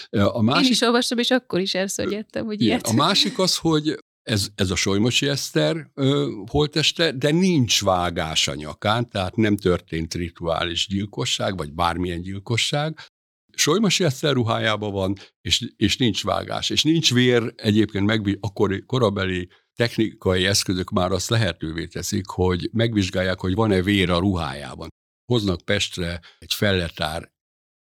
A 0.10 0.42
másik, 0.42 0.66
én 0.66 0.72
is 0.72 0.82
olvastam, 0.82 1.18
és 1.18 1.32
akkor 1.32 1.60
is 1.60 1.74
elszögyettem, 1.74 2.46
hogy 2.46 2.62
ilyet. 2.62 2.88
A 2.88 2.94
másik 2.94 3.40
az, 3.40 3.58
hogy 3.58 3.98
ez, 4.24 4.48
ez 4.56 4.72
a 4.72 4.76
Solymosi 4.76 5.28
Eszter 5.28 5.90
ö, 5.94 6.32
holteste, 6.46 7.12
de 7.12 7.32
nincs 7.32 7.84
vágás 7.84 8.48
a 8.48 8.56
nyakán, 8.56 9.10
tehát 9.10 9.36
nem 9.36 9.58
történt 9.58 10.14
rituális 10.14 10.88
gyilkosság, 10.88 11.58
vagy 11.58 11.74
bármilyen 11.74 12.22
gyilkosság, 12.22 13.00
Solymasi 13.58 14.04
Eszter 14.04 14.34
ruhájában 14.34 14.92
van, 14.92 15.16
és, 15.42 15.68
és 15.76 15.98
nincs 15.98 16.24
vágás. 16.24 16.70
És 16.70 16.84
nincs 16.84 17.14
vér, 17.14 17.54
egyébként 17.56 18.06
meg, 18.06 18.38
akkor 18.40 18.84
korabeli 18.86 19.50
technikai 19.76 20.46
eszközök 20.46 20.90
már 20.90 21.12
azt 21.12 21.30
lehetővé 21.30 21.86
teszik, 21.86 22.28
hogy 22.28 22.70
megvizsgálják, 22.74 23.40
hogy 23.40 23.54
van-e 23.54 23.82
vér 23.82 24.10
a 24.10 24.20
ruhájában. 24.20 24.90
Hoznak 25.26 25.62
Pestre 25.62 26.22
egy 26.40 26.54
felletár 26.54 27.32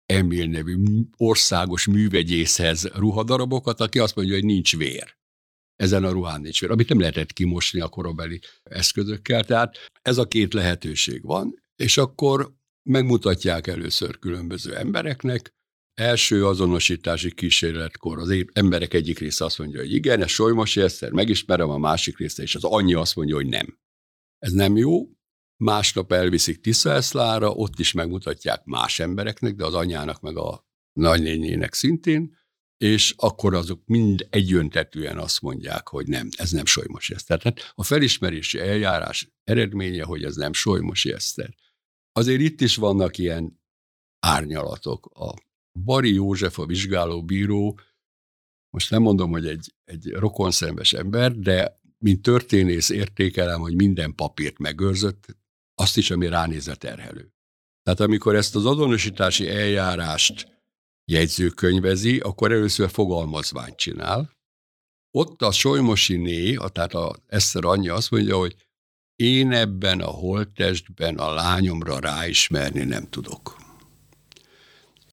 Emil 0.06 0.46
nevű 0.46 0.76
országos 1.16 1.86
művegyészhez 1.86 2.86
ruhadarabokat, 2.86 3.80
aki 3.80 3.98
azt 3.98 4.16
mondja, 4.16 4.34
hogy 4.34 4.44
nincs 4.44 4.76
vér. 4.76 5.16
Ezen 5.76 6.04
a 6.04 6.10
ruhán 6.10 6.40
nincs 6.40 6.60
vér, 6.60 6.70
amit 6.70 6.88
nem 6.88 7.00
lehetett 7.00 7.32
kimosni 7.32 7.80
a 7.80 7.88
korabeli 7.88 8.40
eszközökkel. 8.62 9.44
Tehát 9.44 9.76
ez 10.02 10.18
a 10.18 10.28
két 10.28 10.54
lehetőség 10.54 11.22
van, 11.22 11.62
és 11.76 11.96
akkor 11.96 12.54
megmutatják 12.82 13.66
először 13.66 14.18
különböző 14.18 14.76
embereknek, 14.76 15.52
első 15.94 16.46
azonosítási 16.46 17.34
kísérletkor 17.34 18.18
az 18.18 18.44
emberek 18.52 18.94
egyik 18.94 19.18
része 19.18 19.44
azt 19.44 19.58
mondja, 19.58 19.80
hogy 19.80 19.92
igen, 19.92 20.22
ez 20.22 20.30
Solymosi 20.30 20.80
Eszter, 20.80 21.10
megismerem, 21.10 21.70
a 21.70 21.78
másik 21.78 22.18
része, 22.18 22.42
és 22.42 22.54
az 22.54 22.64
anyja 22.64 23.00
azt 23.00 23.16
mondja, 23.16 23.34
hogy 23.34 23.46
nem. 23.46 23.78
Ez 24.38 24.52
nem 24.52 24.76
jó, 24.76 25.08
másnap 25.56 26.12
elviszik 26.12 26.60
Tiszaeszlára, 26.60 27.50
ott 27.50 27.78
is 27.78 27.92
megmutatják 27.92 28.64
más 28.64 28.98
embereknek, 28.98 29.54
de 29.54 29.64
az 29.64 29.74
anyának 29.74 30.20
meg 30.20 30.36
a 30.36 30.66
nagynényének 30.92 31.74
szintén, 31.74 32.40
és 32.76 33.14
akkor 33.16 33.54
azok 33.54 33.82
mind 33.86 34.26
egyöntetűen 34.30 35.18
azt 35.18 35.40
mondják, 35.40 35.88
hogy 35.88 36.06
nem, 36.06 36.28
ez 36.36 36.50
nem 36.50 36.64
Solymosi 36.64 37.14
Eszter. 37.14 37.38
Tehát 37.38 37.72
a 37.74 37.82
felismerési 37.82 38.58
eljárás 38.58 39.32
eredménye, 39.44 40.04
hogy 40.04 40.24
ez 40.24 40.36
nem 40.36 40.52
Solymosi 40.52 41.12
Eszter. 41.12 41.54
Azért 42.12 42.40
itt 42.40 42.60
is 42.60 42.76
vannak 42.76 43.18
ilyen 43.18 43.60
árnyalatok. 44.18 45.06
A 45.14 45.34
Bari 45.72 46.14
József, 46.14 46.58
a 46.58 46.66
vizsgálóbíró, 46.66 47.78
most 48.70 48.90
nem 48.90 49.02
mondom, 49.02 49.30
hogy 49.30 49.46
egy, 49.46 49.74
egy 49.84 50.10
rokonszenves 50.10 50.92
ember, 50.92 51.32
de 51.36 51.80
mint 51.98 52.22
történész 52.22 52.88
értékelem, 52.88 53.60
hogy 53.60 53.74
minden 53.74 54.14
papírt 54.14 54.58
megőrzött, 54.58 55.36
azt 55.74 55.96
is, 55.96 56.10
ami 56.10 56.28
ránézett 56.28 56.78
terhelő. 56.78 57.32
Tehát 57.82 58.00
amikor 58.00 58.34
ezt 58.34 58.56
az 58.56 58.66
azonosítási 58.66 59.48
eljárást 59.48 60.60
jegyzőkönyvezi, 61.04 62.18
akkor 62.18 62.52
először 62.52 62.90
fogalmazványt 62.90 63.76
csinál. 63.76 64.30
Ott 65.10 65.42
a 65.42 65.52
Solymosi 65.52 66.16
né, 66.16 66.54
a, 66.54 66.68
tehát 66.68 66.94
a 66.94 67.16
Eszter 67.26 67.64
anyja 67.64 67.94
azt 67.94 68.10
mondja, 68.10 68.36
hogy 68.36 68.56
én 69.16 69.52
ebben 69.52 70.00
a 70.00 70.10
holttestben 70.10 71.18
a 71.18 71.32
lányomra 71.32 71.98
ráismerni 71.98 72.84
nem 72.84 73.08
tudok 73.08 73.61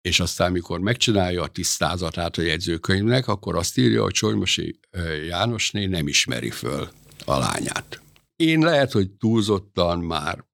és 0.10 0.20
aztán, 0.20 0.52
mikor 0.52 0.80
megcsinálja 0.80 1.42
a 1.42 1.48
tisztázatát 1.48 2.38
a 2.38 2.42
jegyzőkönyvnek, 2.42 3.28
akkor 3.28 3.56
azt 3.56 3.78
írja, 3.78 4.02
hogy 4.02 4.12
Csolymosi 4.12 4.80
Jánosné 5.28 5.86
nem 5.86 6.08
ismeri 6.08 6.50
föl 6.50 6.90
a 7.26 7.38
lányát. 7.38 8.02
Én 8.36 8.60
lehet, 8.60 8.92
hogy 8.92 9.12
túlzottan 9.12 10.00
már 10.00 10.46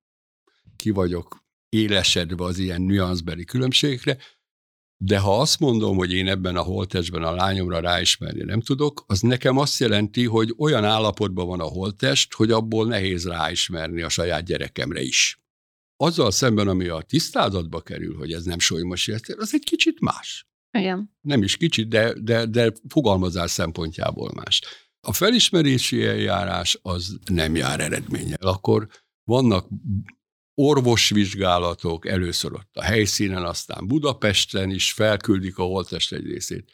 ki 0.76 0.90
vagyok 0.90 1.44
élesedve 1.70 2.44
az 2.44 2.58
ilyen 2.58 2.82
nüanszbeli 2.82 3.44
különbségekre, 3.44 4.18
de 4.98 5.20
ha 5.20 5.40
azt 5.40 5.60
mondom, 5.60 5.98
hogy 5.98 6.14
én 6.14 6.28
ebben 6.28 6.56
a 6.56 6.62
holtestben 6.62 7.24
a 7.24 7.36
lányomra 7.36 7.80
ráismerni 7.80 8.44
nem 8.44 8.62
tudok, 8.62 9.04
az 9.08 9.20
nekem 9.20 9.58
azt 9.58 9.80
jelenti, 9.80 10.26
hogy 10.26 10.54
olyan 10.58 10.84
állapotban 10.84 11.48
van 11.48 11.60
a 11.60 11.64
holtest, 11.64 12.34
hogy 12.34 12.52
abból 12.52 12.88
nehéz 12.88 13.28
ráismerni 13.28 14.02
a 14.02 14.10
saját 14.10 14.46
gyerekemre 14.46 15.02
is 15.02 15.45
azzal 15.98 16.32
szemben, 16.32 16.68
ami 16.68 16.88
a 16.88 17.02
tisztázatba 17.02 17.82
kerül, 17.82 18.18
hogy 18.18 18.32
ez 18.32 18.44
nem 18.44 18.60
Solymosi 18.60 19.12
Eszter, 19.12 19.40
az 19.40 19.54
egy 19.54 19.64
kicsit 19.64 20.00
más. 20.00 20.48
Igen. 20.72 21.18
Nem 21.22 21.44
is 21.44 21.58
kicsit, 21.58 21.88
de, 21.88 22.14
de, 22.22 22.46
de 22.46 22.72
fogalmazás 22.88 23.52
szempontjából 23.52 24.32
más. 24.34 24.62
A 25.08 25.14
felismerési 25.14 26.06
eljárás 26.06 26.80
az 26.82 27.18
nem 27.32 27.56
jár 27.56 27.80
eredménnyel. 27.80 28.38
Akkor 28.42 28.88
vannak 29.24 29.68
orvosvizsgálatok, 30.54 32.08
először 32.08 32.54
ott 32.54 32.70
a 32.74 32.84
helyszínen, 32.84 33.44
aztán 33.44 33.88
Budapesten 33.88 34.70
is 34.70 34.92
felküldik 34.92 35.58
a 35.58 35.64
holtest 35.64 36.14
egy 36.14 36.26
részét. 36.26 36.72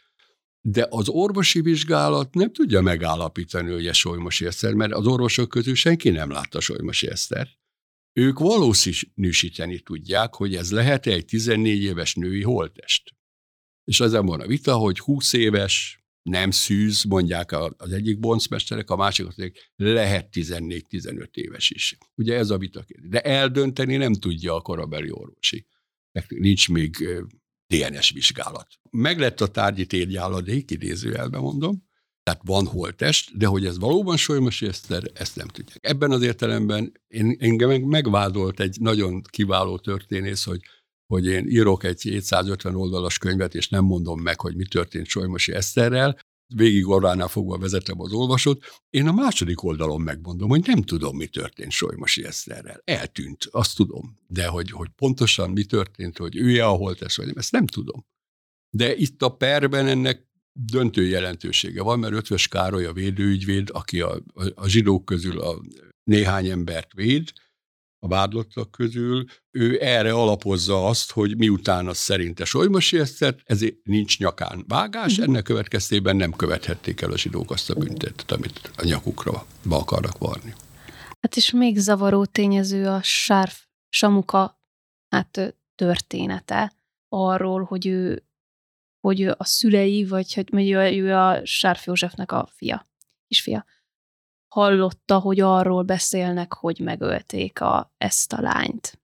De 0.60 0.86
az 0.90 1.08
orvosi 1.08 1.60
vizsgálat 1.60 2.34
nem 2.34 2.52
tudja 2.52 2.80
megállapítani, 2.80 3.72
hogy 3.72 3.86
ez 3.86 3.96
Solymosi 3.96 4.46
Eszter, 4.46 4.72
mert 4.72 4.92
az 4.92 5.06
orvosok 5.06 5.48
közül 5.48 5.74
senki 5.74 6.10
nem 6.10 6.30
látta 6.30 6.60
Solymosi 6.60 7.08
Eszter. 7.08 7.48
Ők 8.12 8.38
valószínűsíteni 8.38 9.80
tudják, 9.80 10.34
hogy 10.34 10.54
ez 10.54 10.70
lehet 10.72 11.06
egy 11.06 11.24
14 11.24 11.82
éves 11.82 12.14
női 12.14 12.42
holtest. 12.42 13.14
És 13.84 14.00
ezen 14.00 14.26
van 14.26 14.40
a 14.40 14.46
vita, 14.46 14.76
hogy 14.76 14.98
20 14.98 15.32
éves, 15.32 16.02
nem 16.22 16.50
szűz, 16.50 17.04
mondják 17.04 17.52
az 17.76 17.92
egyik 17.92 18.18
boncmesterek, 18.18 18.90
a 18.90 18.96
másik 18.96 19.26
az 19.26 19.50
lehet 19.76 20.28
14-15 20.32 21.34
éves 21.34 21.70
is. 21.70 21.98
Ugye 22.14 22.36
ez 22.36 22.50
a 22.50 22.58
vita 22.58 22.84
De 23.02 23.20
eldönteni 23.20 23.96
nem 23.96 24.12
tudja 24.12 24.54
a 24.54 24.60
korabeli 24.60 25.10
orvosi. 25.10 25.66
Nincs 26.28 26.68
még 26.68 26.96
DNS 27.66 28.10
vizsgálat. 28.10 28.68
Meg 28.90 29.18
lett 29.18 29.40
a 29.40 29.46
tárgyi 29.46 29.86
térgyáladék, 29.86 30.70
idézőjelben 30.70 31.40
mondom, 31.40 31.90
tehát 32.22 32.40
van 32.44 32.66
holtest, 32.66 33.36
de 33.36 33.46
hogy 33.46 33.66
ez 33.66 33.78
valóban 33.78 34.16
Solymos 34.16 34.62
Eszter, 34.62 35.02
ezt 35.14 35.36
nem 35.36 35.48
tudják. 35.48 35.78
Ebben 35.80 36.10
az 36.10 36.22
értelemben 36.22 36.92
én, 37.08 37.36
engem 37.38 37.82
megvádolt 37.82 38.60
egy 38.60 38.76
nagyon 38.80 39.22
kiváló 39.22 39.78
történész, 39.78 40.44
hogy 40.44 40.60
hogy 41.06 41.26
én 41.26 41.46
írok 41.48 41.84
egy 41.84 42.00
750 42.00 42.74
oldalas 42.74 43.18
könyvet, 43.18 43.54
és 43.54 43.68
nem 43.68 43.84
mondom 43.84 44.20
meg, 44.20 44.40
hogy 44.40 44.56
mi 44.56 44.64
történt 44.64 45.06
Solymosi 45.06 45.52
Eszterrel, 45.52 46.18
végig 46.54 46.88
orránál 46.88 47.28
fogva 47.28 47.58
vezetem 47.58 48.00
az 48.00 48.12
olvasót, 48.12 48.64
én 48.90 49.08
a 49.08 49.12
második 49.12 49.62
oldalon 49.62 50.00
megmondom, 50.00 50.48
hogy 50.48 50.62
nem 50.66 50.82
tudom, 50.82 51.16
mi 51.16 51.26
történt 51.26 51.70
Solymosi 51.70 52.24
Eszterrel. 52.24 52.80
Eltűnt, 52.84 53.48
azt 53.50 53.76
tudom. 53.76 54.18
De 54.26 54.46
hogy, 54.46 54.70
hogy 54.70 54.88
pontosan 54.96 55.50
mi 55.50 55.64
történt, 55.64 56.18
hogy 56.18 56.36
ő-e 56.36 56.66
a 56.66 56.72
holtes, 56.72 57.16
vagy 57.16 57.26
nem, 57.26 57.36
ezt 57.38 57.52
nem 57.52 57.66
tudom. 57.66 58.06
De 58.70 58.96
itt 58.96 59.22
a 59.22 59.28
perben 59.28 59.86
ennek 59.86 60.30
döntő 60.52 61.06
jelentősége 61.06 61.82
van, 61.82 61.98
mert 61.98 62.12
Ötvös 62.12 62.48
Károly 62.48 62.84
a 62.84 62.92
védőügyvéd, 62.92 63.68
aki 63.72 64.00
a, 64.00 64.12
a, 64.34 64.44
a 64.54 64.68
zsidók 64.68 65.04
közül 65.04 65.40
a 65.40 65.60
néhány 66.04 66.48
embert 66.48 66.92
véd, 66.92 67.32
a 68.04 68.08
vádlottak 68.08 68.70
közül, 68.70 69.24
ő 69.50 69.78
erre 69.82 70.12
alapozza 70.12 70.86
azt, 70.86 71.10
hogy 71.10 71.36
miután 71.36 71.88
az 71.88 71.96
szerinte 71.96 72.44
Solymosi 72.44 72.98
Esztert, 72.98 73.40
ezért 73.44 73.76
nincs 73.82 74.18
nyakán 74.18 74.64
vágás, 74.68 75.12
uh-huh. 75.12 75.26
ennek 75.26 75.42
következtében 75.42 76.16
nem 76.16 76.32
követhették 76.32 77.00
el 77.00 77.10
a 77.10 77.18
zsidók 77.18 77.50
azt 77.50 77.70
a 77.70 77.74
büntetet, 77.74 78.30
amit 78.30 78.70
a 78.76 78.84
nyakukra 78.84 79.46
be 79.64 79.74
akarnak 79.74 80.18
varni. 80.18 80.54
Hát 81.20 81.36
és 81.36 81.50
még 81.50 81.78
zavaró 81.78 82.24
tényező 82.24 82.86
a 82.88 83.02
Sárf 83.02 83.64
Samuka 83.88 84.60
hát, 85.08 85.56
története 85.74 86.72
arról, 87.08 87.62
hogy 87.62 87.86
ő, 87.86 88.26
hogy 89.02 89.22
a 89.22 89.44
szülei, 89.44 90.04
vagy 90.04 90.34
hogy 90.34 90.70
ő 90.98 91.14
a 91.14 91.44
Sárf 91.44 91.86
Józsefnek 91.86 92.32
a 92.32 92.48
fia, 92.56 92.88
kisfia 93.26 93.64
hallotta, 94.52 95.18
hogy 95.18 95.40
arról 95.40 95.82
beszélnek, 95.82 96.52
hogy 96.52 96.78
megölték 96.80 97.60
a, 97.60 97.94
ezt 97.98 98.32
a 98.32 98.40
lányt. 98.40 99.00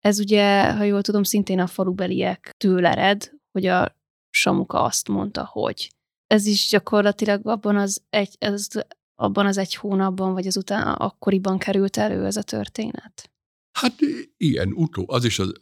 Ez 0.00 0.18
ugye, 0.18 0.72
ha 0.72 0.82
jól 0.82 1.02
tudom, 1.02 1.22
szintén 1.22 1.60
a 1.60 1.66
falubeliek 1.66 2.54
től 2.56 2.86
ered, 2.86 3.32
hogy 3.52 3.66
a 3.66 3.96
Samuka 4.30 4.82
azt 4.82 5.08
mondta, 5.08 5.44
hogy 5.44 5.90
ez 6.26 6.46
is 6.46 6.68
gyakorlatilag 6.68 7.46
abban 7.46 7.76
az 7.76 8.02
egy, 8.10 8.36
ez, 8.38 8.66
abban 9.14 9.46
az 9.46 9.56
egy 9.56 9.74
hónapban, 9.74 10.32
vagy 10.32 10.46
azután 10.46 10.94
akkoriban 10.94 11.58
került 11.58 11.96
elő 11.96 12.24
ez 12.24 12.36
a 12.36 12.42
történet? 12.42 13.30
Hát 13.72 13.94
ilyen, 14.36 14.72
utó, 14.72 15.04
az 15.08 15.24
is 15.24 15.38
az, 15.38 15.52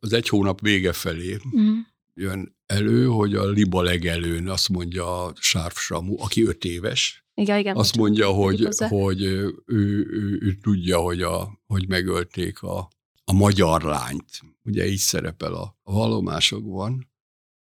az 0.00 0.12
egy 0.12 0.28
hónap 0.28 0.60
vége 0.60 0.92
felé 0.92 1.38
mm. 1.56 1.78
jön 2.14 2.57
elő, 2.68 3.06
hogy 3.06 3.34
a 3.34 3.44
Liba 3.44 3.82
legelőn 3.82 4.48
azt 4.48 4.68
mondja 4.68 5.24
a 5.24 5.32
Sárf 5.40 5.78
Samu, 5.78 6.14
aki 6.18 6.44
öt 6.44 6.64
éves, 6.64 7.28
igen, 7.38 7.58
igen, 7.58 7.76
azt 7.76 7.96
mondja, 7.96 8.28
hogy, 8.28 8.68
hogy 8.88 9.22
ő, 9.22 9.62
ő, 9.66 10.06
ő, 10.10 10.38
ő 10.40 10.54
tudja, 10.54 10.98
hogy, 10.98 11.22
a, 11.22 11.60
hogy 11.66 11.88
megölték 11.88 12.62
a, 12.62 12.88
a 13.24 13.32
magyar 13.32 13.82
lányt. 13.82 14.40
Ugye 14.64 14.86
így 14.86 14.98
szerepel 14.98 15.54
a, 15.54 15.78
a 15.82 15.92
vallomásokban. 15.92 17.10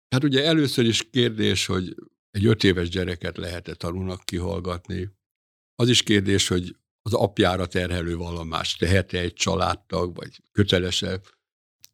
Hát 0.10 0.24
ugye 0.24 0.46
először 0.46 0.86
is 0.86 1.10
kérdés, 1.10 1.66
hogy 1.66 1.96
egy 2.32 2.46
öt 2.46 2.64
éves 2.64 2.90
gyereket 2.90 3.38
lehet-e 3.38 3.74
tanulnak 3.74 4.26
kihallgatni. 4.26 5.10
Az 5.76 5.90
is 5.90 6.04
kérdés, 6.04 6.48
hogy 6.48 6.76
az 7.02 7.14
apjára 7.14 7.66
terhelő 7.66 8.16
vallomást 8.16 8.80
tehet-e 8.80 9.20
egy 9.20 9.34
családtag, 9.34 10.16
vagy 10.16 10.42
kötelese. 10.52 11.22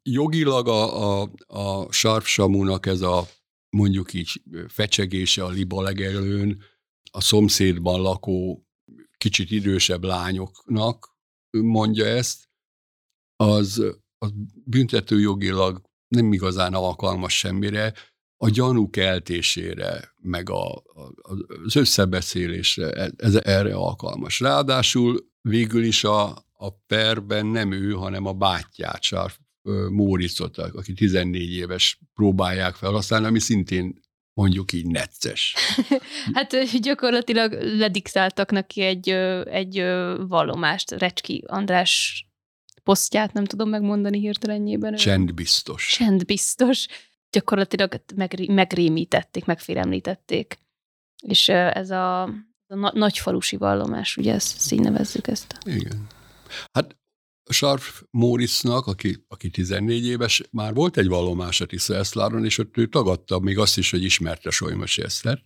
Jogilag 0.03 0.67
a, 0.67 1.21
a, 1.21 1.31
a 1.47 1.91
sarpsamúnak 1.91 2.85
ez 2.85 3.01
a 3.01 3.27
mondjuk 3.69 4.13
így 4.13 4.41
fecsegése 4.67 5.43
a 5.43 5.49
liba 5.49 5.81
legelőn, 5.81 6.63
a 7.11 7.21
szomszédban 7.21 8.01
lakó 8.01 8.65
kicsit 9.17 9.51
idősebb 9.51 10.03
lányoknak 10.03 11.15
mondja 11.51 12.05
ezt, 12.05 12.49
az, 13.35 13.83
az 14.17 14.31
büntetőjogilag 14.65 15.81
nem 16.07 16.33
igazán 16.33 16.73
alkalmas 16.73 17.37
semmire, 17.37 17.93
a 18.37 18.49
gyanúk 18.49 18.97
eltésére, 18.97 20.13
meg 20.21 20.49
a, 20.49 20.75
a, 20.75 21.11
az 21.63 21.75
összebeszélésre 21.75 22.89
ez, 23.17 23.35
erre 23.35 23.73
alkalmas. 23.75 24.39
Ráadásul 24.39 25.29
végül 25.41 25.83
is 25.83 26.03
a, 26.03 26.45
a 26.53 26.71
perben 26.87 27.45
nem 27.45 27.71
ő, 27.71 27.91
hanem 27.91 28.25
a 28.25 28.33
bátyját, 28.33 29.01
Sárf 29.01 29.37
Móricot, 29.89 30.57
aki 30.57 30.93
14 30.93 31.53
éves 31.53 31.99
próbálják 32.13 32.75
felhasználni, 32.75 33.25
ami 33.25 33.39
szintén 33.39 33.99
mondjuk 34.33 34.73
így 34.73 34.85
necces. 34.85 35.55
hát 36.33 36.79
gyakorlatilag 36.79 37.51
lediktáltak 37.61 38.51
neki 38.51 38.81
egy, 38.81 39.09
egy 39.45 39.83
vallomást, 40.27 40.91
Recski 40.91 41.43
András 41.47 42.25
posztját, 42.83 43.33
nem 43.33 43.45
tudom 43.45 43.69
megmondani 43.69 44.19
hirtelenjében. 44.19 44.95
Csendbiztos. 44.95 45.87
Csendbiztos. 45.87 46.85
Gyakorlatilag 47.29 48.01
meg, 48.15 48.47
megrémítették, 48.47 49.45
megfélemlítették. 49.45 50.57
És 51.27 51.49
ez 51.49 51.89
a, 51.89 52.21
a 52.21 52.91
nagyfalusi 52.93 53.57
vallomás, 53.57 54.17
ugye 54.17 54.33
ezt 54.33 54.71
így 54.71 54.79
nevezzük 54.79 55.27
ezt. 55.27 55.57
Igen. 55.63 56.07
Hát 56.71 56.95
Sarf 57.51 58.03
Moritznak, 58.09 58.87
aki, 58.87 59.25
aki 59.27 59.49
14 59.49 60.05
éves, 60.05 60.41
már 60.51 60.73
volt 60.73 60.97
egy 60.97 61.07
vallomás 61.07 61.61
a 61.61 61.65
Tiszaeszláron, 61.65 62.45
és 62.45 62.57
ott 62.57 62.77
ő 62.77 62.87
tagadta 62.87 63.39
még 63.39 63.57
azt 63.57 63.77
is, 63.77 63.91
hogy 63.91 64.03
ismerte 64.03 64.49
Solymos 64.49 64.97
Esztert. 64.97 65.43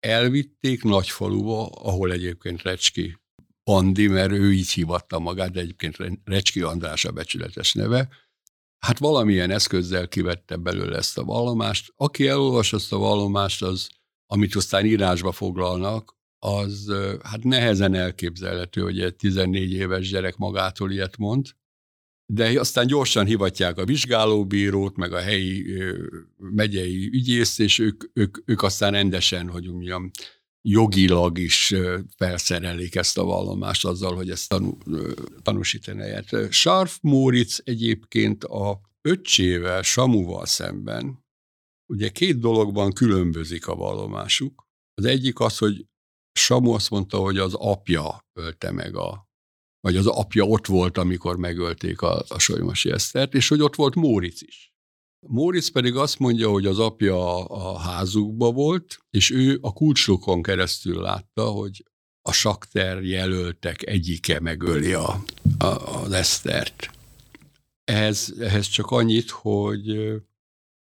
Elvitték 0.00 0.82
Nagyfaluba, 0.82 1.66
ahol 1.66 2.12
egyébként 2.12 2.62
Recski 2.62 3.18
Andi, 3.64 4.06
mert 4.06 4.32
ő 4.32 4.52
így 4.52 4.70
hívatta 4.70 5.18
magát, 5.18 5.50
de 5.50 5.60
egyébként 5.60 5.96
Recski 6.24 6.60
András 6.60 7.04
a 7.04 7.12
becsületes 7.12 7.72
neve. 7.72 8.08
Hát 8.78 8.98
valamilyen 8.98 9.50
eszközzel 9.50 10.08
kivette 10.08 10.56
belőle 10.56 10.96
ezt 10.96 11.18
a 11.18 11.24
vallomást. 11.24 11.92
Aki 11.96 12.28
elolvas 12.28 12.72
ezt 12.72 12.92
a 12.92 12.98
vallomást, 12.98 13.62
az, 13.62 13.88
amit 14.26 14.54
aztán 14.54 14.86
írásba 14.86 15.32
foglalnak, 15.32 16.16
az 16.44 16.92
hát 17.22 17.44
nehezen 17.44 17.94
elképzelhető, 17.94 18.80
hogy 18.80 19.00
egy 19.00 19.16
14 19.16 19.72
éves 19.72 20.08
gyerek 20.08 20.36
magától 20.36 20.90
ilyet 20.90 21.16
mond, 21.16 21.46
de 22.26 22.60
aztán 22.60 22.86
gyorsan 22.86 23.26
hivatják 23.26 23.78
a 23.78 23.84
vizsgálóbírót, 23.84 24.96
meg 24.96 25.12
a 25.12 25.20
helyi 25.20 25.66
megyei 26.36 27.08
ügyészt, 27.12 27.60
és 27.60 27.78
ők, 27.78 28.04
ők, 28.12 28.38
ők 28.44 28.62
aztán 28.62 28.92
rendesen, 28.92 29.48
hogy 29.48 29.70
mondjam, 29.70 30.10
jogilag 30.68 31.38
is 31.38 31.74
felszerelik 32.16 32.94
ezt 32.94 33.18
a 33.18 33.24
vallomást 33.24 33.84
azzal, 33.84 34.14
hogy 34.14 34.30
ezt 34.30 34.48
tanú, 34.48 34.78
tanúsítani 35.42 35.98
lehet. 35.98 36.52
Sarf 36.52 36.98
Móric 37.00 37.58
egyébként 37.64 38.44
a 38.44 38.80
öccsével, 39.02 39.82
Samuval 39.82 40.46
szemben, 40.46 41.24
ugye 41.92 42.08
két 42.08 42.38
dologban 42.38 42.92
különbözik 42.92 43.66
a 43.66 43.74
vallomásuk. 43.74 44.66
Az 44.94 45.04
egyik 45.04 45.40
az, 45.40 45.58
hogy 45.58 45.86
Samu 46.32 46.70
azt 46.72 46.90
mondta, 46.90 47.18
hogy 47.18 47.38
az 47.38 47.54
apja 47.54 48.26
ölte 48.32 48.70
meg 48.70 48.96
a, 48.96 49.28
vagy 49.80 49.96
az 49.96 50.06
apja 50.06 50.44
ott 50.44 50.66
volt, 50.66 50.98
amikor 50.98 51.36
megölték 51.36 52.00
a, 52.00 52.24
a 52.28 52.38
Solymosi 52.38 52.90
Esztert, 52.90 53.34
és 53.34 53.48
hogy 53.48 53.60
ott 53.60 53.74
volt 53.74 53.94
Móric 53.94 54.42
is. 54.42 54.72
Móric 55.26 55.68
pedig 55.68 55.96
azt 55.96 56.18
mondja, 56.18 56.50
hogy 56.50 56.66
az 56.66 56.78
apja 56.78 57.44
a, 57.46 57.78
házukba 57.78 58.52
volt, 58.52 58.98
és 59.10 59.30
ő 59.30 59.58
a 59.60 59.72
kulcslukon 59.72 60.42
keresztül 60.42 61.00
látta, 61.00 61.44
hogy 61.44 61.84
a 62.22 62.32
sakter 62.32 63.02
jelöltek 63.02 63.86
egyike 63.86 64.40
megöli 64.40 64.92
a, 64.92 65.22
a, 65.58 65.66
az 65.66 66.12
Esztert. 66.12 66.90
Ehhez, 67.84 68.34
ehhez 68.38 68.66
csak 68.66 68.90
annyit, 68.90 69.30
hogy 69.30 70.12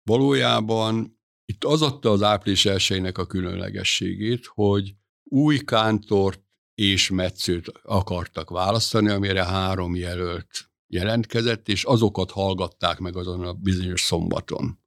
valójában 0.02 1.20
itt 1.44 1.64
az 1.64 1.82
adta 1.82 2.10
az 2.10 2.22
április 2.22 2.66
elsőjének 2.66 3.18
a 3.18 3.26
különlegességét, 3.26 4.46
hogy 4.46 4.94
új 5.28 5.58
kántort 5.58 6.44
és 6.74 7.10
Metszőt 7.10 7.72
akartak 7.82 8.50
választani, 8.50 9.08
amire 9.08 9.44
három 9.44 9.94
jelölt 9.94 10.70
jelentkezett, 10.86 11.68
és 11.68 11.84
azokat 11.84 12.30
hallgatták 12.30 12.98
meg 12.98 13.16
azon 13.16 13.40
a 13.40 13.52
bizonyos 13.52 14.00
szombaton. 14.00 14.78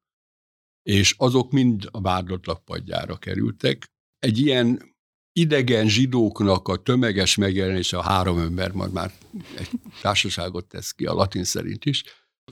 És 0.84 1.16
azok 1.18 1.52
mind 1.52 1.88
a 1.92 2.02
vádlottak 2.02 2.66
padjára 2.66 3.18
kerültek. 3.18 3.86
Egy 4.20 4.40
ilyen 4.40 4.96
idegen 5.32 5.88
zsidóknak 5.88 6.68
a 6.68 6.76
tömeges 6.76 7.36
megjelenése, 7.36 7.98
a 7.98 8.02
három 8.02 8.40
ember 8.40 8.72
majd 8.72 8.92
már 8.92 9.12
egy 9.58 9.70
társaságot 10.02 10.68
tesz 10.68 10.92
ki, 10.92 11.06
a 11.06 11.14
latin 11.14 11.44
szerint 11.44 11.86
is, 11.86 12.04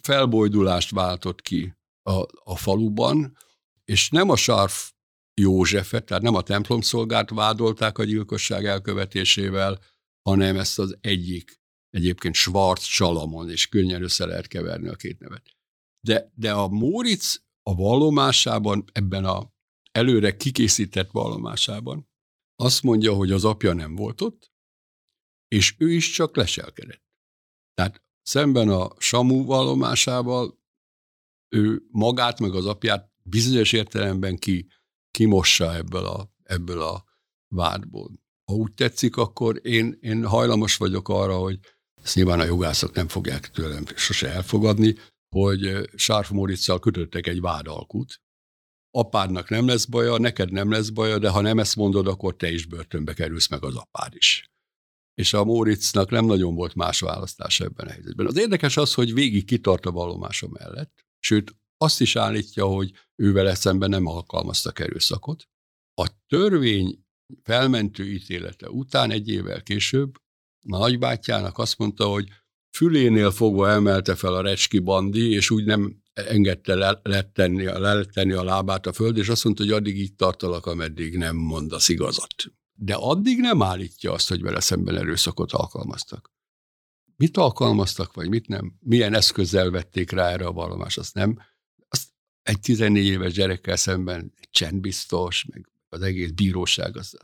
felbojdulást 0.02 0.92
váltott 0.92 1.42
ki 1.42 1.74
a, 2.04 2.26
a 2.44 2.56
faluban, 2.56 3.38
és 3.86 4.10
nem 4.10 4.30
a 4.30 4.36
Sarf 4.36 4.92
Józsefet, 5.42 6.06
tehát 6.06 6.24
nem 6.24 6.36
a 6.36 6.42
templomszolgált 6.42 7.30
vádolták 7.30 7.98
a 7.98 8.04
gyilkosság 8.04 8.66
elkövetésével, 8.66 9.80
hanem 10.22 10.58
ezt 10.58 10.80
az 10.80 10.98
egyik, 11.02 11.62
egyébként 11.90 12.36
Schwarz 12.36 12.84
Salamon, 12.84 13.50
és 13.50 13.68
könnyen 13.68 14.04
össze 14.04 14.26
lehet 14.26 14.48
keverni 14.48 14.88
a 14.88 14.96
két 14.96 15.20
nevet. 15.20 15.44
De, 16.00 16.32
de 16.36 16.54
a 16.54 16.68
Móricz 16.68 17.42
a 17.64 17.76
vallomásában, 17.76 18.84
ebben 18.92 19.26
a 19.26 19.54
előre 19.92 20.38
kikészített 20.38 21.12
vallomásában 21.12 22.10
azt 22.56 22.84
mondja, 22.84 23.14
hogy 23.14 23.32
az 23.32 23.46
apja 23.46 23.74
nem 23.74 23.96
volt 23.96 24.22
ott, 24.22 24.52
és 25.48 25.76
ő 25.78 25.92
is 25.92 26.12
csak 26.12 26.36
leselkedett. 26.36 27.04
Tehát 27.74 28.04
szemben 28.22 28.70
a 28.70 28.90
Samu 28.98 29.46
vallomásával 29.46 30.60
ő 31.56 31.88
magát 31.92 32.40
meg 32.40 32.54
az 32.54 32.66
apját 32.66 33.12
bizonyos 33.24 33.72
értelemben 33.72 34.38
ki, 34.38 34.68
kimossa 35.18 35.76
ebből 35.76 36.06
a, 36.06 36.30
ebből 36.44 36.82
a 36.82 37.04
vádból. 37.48 38.12
Ha 38.46 38.54
úgy 38.54 38.74
tetszik, 38.74 39.16
akkor 39.16 39.60
én, 39.64 39.98
én 40.02 40.26
hajlamos 40.26 40.78
vagyok 40.78 41.10
arra, 41.10 41.38
hogy 41.38 41.60
ezt 42.04 42.16
nyilván 42.16 42.40
a 42.40 42.44
jogászok 42.44 42.94
nem 42.94 43.08
fogják 43.08 43.50
tőlem 43.50 43.86
sose 43.96 44.32
elfogadni, 44.32 44.96
hogy 45.36 45.90
Sárf 45.96 46.30
Móriczal 46.30 46.80
kötöttek 46.80 47.28
egy 47.28 47.42
vádalkut. 47.42 48.22
Apádnak 48.92 49.50
nem 49.50 49.68
lesz 49.68 49.86
baja, 49.86 50.18
neked 50.18 50.52
nem 50.52 50.72
lesz 50.72 50.90
baja, 50.90 51.20
de 51.20 51.30
ha 51.30 51.42
nem 51.42 51.60
ezt 51.60 51.76
mondod, 51.76 52.08
akkor 52.08 52.36
te 52.36 52.52
is 52.52 52.66
börtönbe 52.66 53.14
kerülsz, 53.14 53.50
meg 53.50 53.64
az 53.64 53.76
apád 53.76 54.16
is. 54.16 54.52
És 55.14 55.34
a 55.34 55.44
Móricznak 55.44 56.10
nem 56.10 56.26
nagyon 56.26 56.56
volt 56.56 56.76
más 56.76 57.00
választás 57.00 57.60
ebben 57.60 57.88
a 57.88 57.92
helyzetben. 57.92 58.26
Az 58.26 58.38
érdekes 58.38 58.78
az, 58.78 58.94
hogy 58.94 59.14
végig 59.14 59.46
kitart 59.46 59.86
a 59.86 59.92
vallomása 59.92 60.48
mellett, 60.48 61.06
sőt, 61.20 61.56
azt 61.78 62.02
is 62.02 62.16
állítja, 62.16 62.66
hogy 62.66 62.92
ővel 63.16 63.56
szemben 63.56 63.90
nem 63.90 64.06
alkalmaztak 64.06 64.80
erőszakot. 64.80 65.48
A 65.94 66.08
törvény 66.28 67.06
felmentő 67.44 68.12
ítélete 68.12 68.70
után 68.70 69.12
egy 69.12 69.30
évvel 69.30 69.64
később 69.64 70.16
a 70.70 70.78
nagybátyjának 70.78 71.58
azt 71.58 71.78
mondta, 71.78 72.06
hogy 72.06 72.28
fülénél 72.76 73.32
fogva 73.32 73.70
emelte 73.70 74.16
fel 74.16 74.34
a 74.34 74.42
recski 74.42 74.80
bandi, 74.80 75.32
és 75.32 75.50
úgy 75.50 75.66
nem 75.66 76.02
engedte 76.14 76.76
le, 76.76 77.00
letenni, 77.04 77.64
letenni 77.64 78.34
a 78.34 78.44
lábát 78.44 78.86
a 78.86 78.94
föld, 78.94 79.18
és 79.18 79.30
azt 79.30 79.44
mondta, 79.44 79.64
hogy 79.64 79.72
addig 79.72 79.98
így 79.98 80.16
tartalak, 80.16 80.66
ameddig 80.66 81.18
nem 81.18 81.36
mondasz 81.36 81.90
igazat. 81.90 82.34
De 82.74 82.94
addig 82.94 83.40
nem 83.40 83.62
állítja 83.62 84.12
azt, 84.12 84.30
hogy 84.30 84.42
vele 84.42 84.60
szemben 84.60 84.98
erőszakot 84.98 85.52
alkalmaztak. 85.52 86.32
Mit 87.16 87.38
alkalmaztak, 87.38 88.14
vagy 88.14 88.30
mit 88.30 88.48
nem? 88.48 88.78
Milyen 88.80 89.14
eszközzel 89.14 89.70
vették 89.70 90.12
rá 90.12 90.30
erre 90.30 90.46
a 90.46 90.52
vallomást, 90.52 90.98
azt 90.98 91.14
nem 91.14 91.40
egy 92.48 92.60
14 92.60 93.06
éves 93.06 93.34
gyerekkel 93.34 93.76
szemben 93.76 94.34
csendbiztos, 94.52 95.46
meg 95.46 95.70
az 95.90 96.02
egész 96.02 96.32
bíróság, 96.32 96.98
az, 96.98 97.18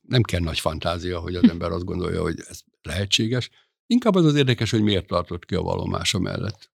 nem 0.00 0.22
kell 0.22 0.40
nagy 0.40 0.60
fantázia, 0.60 1.18
hogy 1.18 1.34
az 1.34 1.48
ember 1.52 1.70
azt 1.70 1.84
gondolja, 1.84 2.22
hogy 2.22 2.40
ez 2.48 2.60
lehetséges. 2.82 3.50
Inkább 3.86 4.14
az 4.14 4.24
az 4.24 4.34
érdekes, 4.34 4.70
hogy 4.70 4.82
miért 4.82 5.06
tartott 5.06 5.44
ki 5.44 5.54
a 5.54 5.62
vallomása 5.62 6.18
mellett. 6.18 6.72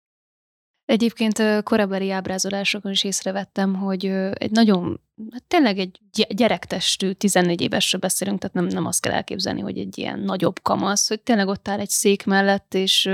Egyébként 0.84 1.62
korabeli 1.62 2.10
ábrázolásokon 2.10 2.92
is 2.92 3.04
észrevettem, 3.04 3.74
hogy 3.74 4.06
egy 4.32 4.50
nagyon, 4.50 5.00
hát 5.30 5.44
tényleg 5.44 5.78
egy 5.78 6.00
gyerektestű, 6.28 7.12
14 7.12 7.60
évesről 7.60 8.00
beszélünk, 8.00 8.38
tehát 8.38 8.56
nem, 8.56 8.66
nem 8.66 8.86
azt 8.86 9.00
kell 9.00 9.12
elképzelni, 9.12 9.60
hogy 9.60 9.78
egy 9.78 9.98
ilyen 9.98 10.20
nagyobb 10.20 10.62
kamasz, 10.62 11.08
hogy 11.08 11.20
tényleg 11.20 11.48
ott 11.48 11.68
áll 11.68 11.80
egy 11.80 11.88
szék 11.88 12.24
mellett, 12.24 12.74
és 12.74 13.10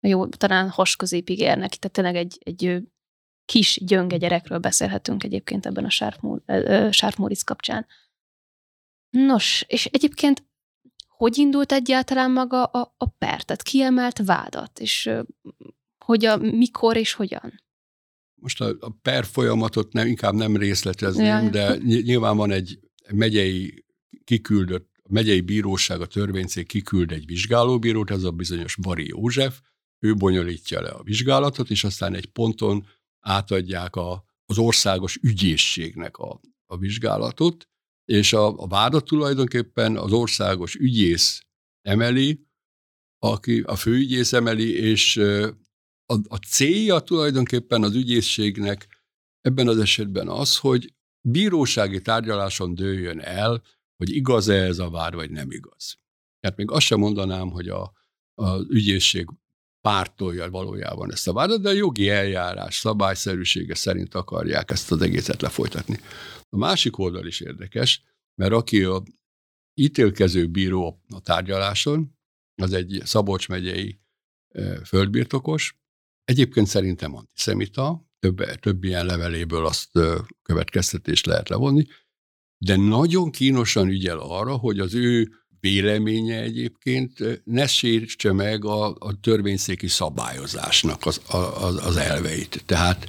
jó, 0.00 0.26
talán 0.26 0.68
hasközépig 0.68 1.38
ér 1.38 1.56
neki, 1.58 1.78
tehát 1.78 1.92
tényleg 1.92 2.16
egy, 2.16 2.38
egy 2.42 2.82
kis 3.50 3.80
gyönge 3.84 4.16
gyerekről 4.16 4.58
beszélhetünk 4.58 5.24
egyébként 5.24 5.66
ebben 5.66 5.84
a 5.84 5.90
Sárfmóric 6.90 7.42
kapcsán. 7.42 7.86
Nos, 9.10 9.64
és 9.68 9.84
egyébként 9.84 10.48
hogy 11.08 11.38
indult 11.38 11.72
egyáltalán 11.72 12.30
maga 12.30 12.64
a, 12.64 12.94
a 12.96 13.06
per? 13.06 13.42
Tehát 13.42 13.62
kiemelt 13.62 14.18
vádat, 14.24 14.78
és 14.78 15.10
hogy 16.04 16.24
a, 16.24 16.36
mikor 16.36 16.96
és 16.96 17.12
hogyan? 17.12 17.62
Most 18.34 18.60
a, 18.60 18.76
a 18.80 18.90
per 19.02 19.24
folyamatot 19.24 19.92
nem, 19.92 20.06
inkább 20.06 20.34
nem 20.34 20.56
részletezném, 20.56 21.44
ja. 21.44 21.50
de 21.50 21.76
nyilván 21.76 22.36
van 22.36 22.50
egy 22.50 22.78
megyei 23.12 23.84
kiküldött, 24.24 24.90
a 25.02 25.08
megyei 25.12 25.40
bíróság, 25.40 26.00
a 26.00 26.06
törvényszék 26.06 26.66
kiküld 26.66 27.12
egy 27.12 27.26
vizsgálóbírót, 27.26 28.10
ez 28.10 28.22
a 28.22 28.30
bizonyos 28.30 28.76
Bari 28.76 29.06
József, 29.06 29.60
ő 29.98 30.14
bonyolítja 30.14 30.80
le 30.80 30.88
a 30.88 31.02
vizsgálatot, 31.02 31.70
és 31.70 31.84
aztán 31.84 32.14
egy 32.14 32.26
ponton 32.26 32.86
átadják 33.20 33.96
a, 33.96 34.24
az 34.46 34.58
országos 34.58 35.18
ügyészségnek 35.22 36.16
a, 36.16 36.40
a 36.66 36.76
vizsgálatot, 36.76 37.68
és 38.04 38.32
a, 38.32 38.58
a 38.58 38.66
vádat 38.66 39.04
tulajdonképpen 39.04 39.96
az 39.96 40.12
országos 40.12 40.74
ügyész 40.74 41.42
emeli, 41.82 42.46
aki 43.18 43.60
a 43.60 43.76
főügyész 43.76 44.32
emeli, 44.32 44.74
és 44.74 45.16
a, 46.06 46.14
a 46.28 46.36
célja 46.36 47.00
tulajdonképpen 47.00 47.82
az 47.82 47.94
ügyészségnek 47.94 48.88
ebben 49.40 49.68
az 49.68 49.78
esetben 49.78 50.28
az, 50.28 50.56
hogy 50.56 50.94
bírósági 51.20 52.02
tárgyaláson 52.02 52.74
dőljön 52.74 53.20
el, 53.20 53.62
hogy 53.96 54.14
igaz-e 54.14 54.54
ez 54.54 54.78
a 54.78 54.90
vár, 54.90 55.14
vagy 55.14 55.30
nem 55.30 55.50
igaz. 55.50 55.98
Tehát 56.40 56.56
még 56.56 56.70
azt 56.70 56.86
sem 56.86 56.98
mondanám, 56.98 57.50
hogy 57.50 57.68
a, 57.68 57.92
az 58.34 58.66
ügyészség 58.68 59.26
pártolja 59.80 60.50
valójában 60.50 61.12
ezt 61.12 61.28
a 61.28 61.32
vádat, 61.32 61.60
de 61.60 61.68
a 61.68 61.72
jogi 61.72 62.08
eljárás 62.08 62.76
szabályszerűsége 62.76 63.74
szerint 63.74 64.14
akarják 64.14 64.70
ezt 64.70 64.92
az 64.92 65.02
egészet 65.02 65.42
lefolytatni. 65.42 66.00
A 66.48 66.56
másik 66.56 66.98
oldal 66.98 67.26
is 67.26 67.40
érdekes, 67.40 68.02
mert 68.34 68.52
aki 68.52 68.84
a 68.84 69.02
ítélkező 69.74 70.46
bíró 70.46 71.02
a 71.08 71.20
tárgyaláson, 71.20 72.18
az 72.62 72.72
egy 72.72 73.00
Szabolcs 73.04 73.48
megyei 73.48 74.00
földbirtokos, 74.84 75.78
egyébként 76.24 76.66
szerintem 76.66 77.14
antiszemita, 77.14 78.08
több, 78.18 78.42
több 78.42 78.84
ilyen 78.84 79.06
leveléből 79.06 79.66
azt 79.66 79.90
következtetést 80.42 81.26
lehet 81.26 81.48
levonni, 81.48 81.86
de 82.58 82.76
nagyon 82.76 83.30
kínosan 83.30 83.88
ügyel 83.88 84.18
arra, 84.18 84.56
hogy 84.56 84.78
az 84.78 84.94
ő 84.94 85.39
véleménye 85.60 86.40
egyébként 86.40 87.42
ne 87.44 87.66
sértse 87.66 88.32
meg 88.32 88.64
a, 88.64 88.94
a 88.98 89.20
törvényszéki 89.20 89.88
szabályozásnak 89.88 91.06
az, 91.06 91.20
az, 91.60 91.86
az 91.86 91.96
elveit. 91.96 92.62
Tehát 92.66 93.06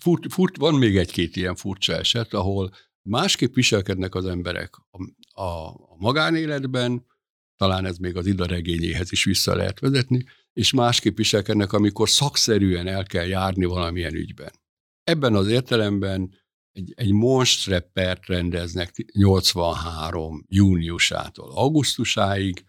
furt, 0.00 0.32
furt, 0.32 0.56
van 0.56 0.74
még 0.74 0.96
egy-két 0.96 1.36
ilyen 1.36 1.54
furcsa 1.54 1.92
eset, 1.92 2.34
ahol 2.34 2.70
másképp 3.02 3.54
viselkednek 3.54 4.14
az 4.14 4.26
emberek 4.26 4.74
a, 4.90 5.42
a, 5.42 5.68
a 5.68 5.96
magánéletben, 5.98 7.06
talán 7.56 7.84
ez 7.84 7.96
még 7.96 8.16
az 8.16 8.26
Ida 8.26 8.46
regényéhez 8.46 9.12
is 9.12 9.24
vissza 9.24 9.56
lehet 9.56 9.80
vezetni, 9.80 10.24
és 10.52 10.72
másképp 10.72 11.16
viselkednek, 11.16 11.72
amikor 11.72 12.08
szakszerűen 12.08 12.86
el 12.86 13.04
kell 13.04 13.26
járni 13.26 13.64
valamilyen 13.64 14.14
ügyben. 14.14 14.50
Ebben 15.04 15.34
az 15.34 15.48
értelemben 15.48 16.34
egy, 16.72 16.92
egy 16.96 17.12
monstrepert 17.12 18.26
rendeznek 18.26 18.94
83 19.12 20.44
júniusától 20.48 21.50
augusztusáig, 21.50 22.64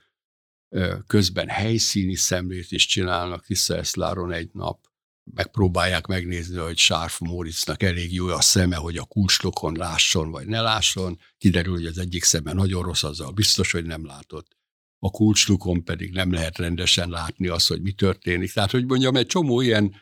közben 1.08 1.48
helyszíni 1.48 2.16
szemlét 2.16 2.72
is 2.72 2.86
csinálnak 2.86 3.46
Tiszaeszláron 3.46 4.32
egy 4.32 4.50
nap, 4.54 4.92
megpróbálják 5.24 6.06
megnézni, 6.06 6.58
hogy 6.58 6.78
Sárf 6.78 7.20
Móricznak 7.20 7.84
elég 7.84 8.14
jó 8.14 8.28
a 8.28 8.42
szeme, 8.42 8.76
hogy 8.76 8.98
a 8.98 9.06
kulcslokon 9.06 9.76
lásson 9.76 10.32
vagy 10.32 10.48
ne 10.48 10.62
lásson. 10.62 11.20
Kiderül, 11.38 11.74
hogy 11.74 11.86
az 11.86 11.98
egyik 11.98 12.24
szeme 12.24 12.54
nagyon 12.54 12.84
rossz, 12.84 13.04
azzal 13.04 13.32
biztos, 13.32 13.72
hogy 13.72 13.86
nem 13.86 14.06
látott. 14.06 14.58
A 15.00 15.10
kulcslukon 15.10 15.84
pedig 15.84 16.12
nem 16.12 16.32
lehet 16.32 16.58
rendesen 16.58 17.10
látni 17.10 17.48
azt, 17.48 17.68
hogy 17.68 17.82
mi 17.82 17.92
történik. 17.92 18.52
Tehát, 18.52 18.72
hogy 18.72 18.86
mondjam, 18.86 19.16
egy 19.16 19.26
csomó 19.26 19.62
ilyen 19.62 19.96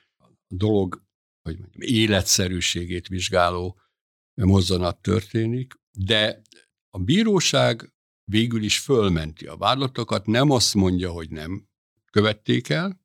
dolog, 0.47 1.03
hogy 1.41 1.57
mondjam, 1.57 1.81
életszerűségét 1.81 3.07
vizsgáló 3.07 3.79
mozzanat 4.45 5.01
történik, 5.01 5.79
de 5.91 6.41
a 6.89 6.99
bíróság 6.99 7.93
végül 8.23 8.63
is 8.63 8.79
fölmenti 8.79 9.45
a 9.45 9.57
vádlatokat, 9.57 10.25
nem 10.25 10.51
azt 10.51 10.73
mondja, 10.73 11.11
hogy 11.11 11.29
nem 11.29 11.69
követték 12.11 12.69
el, 12.69 13.01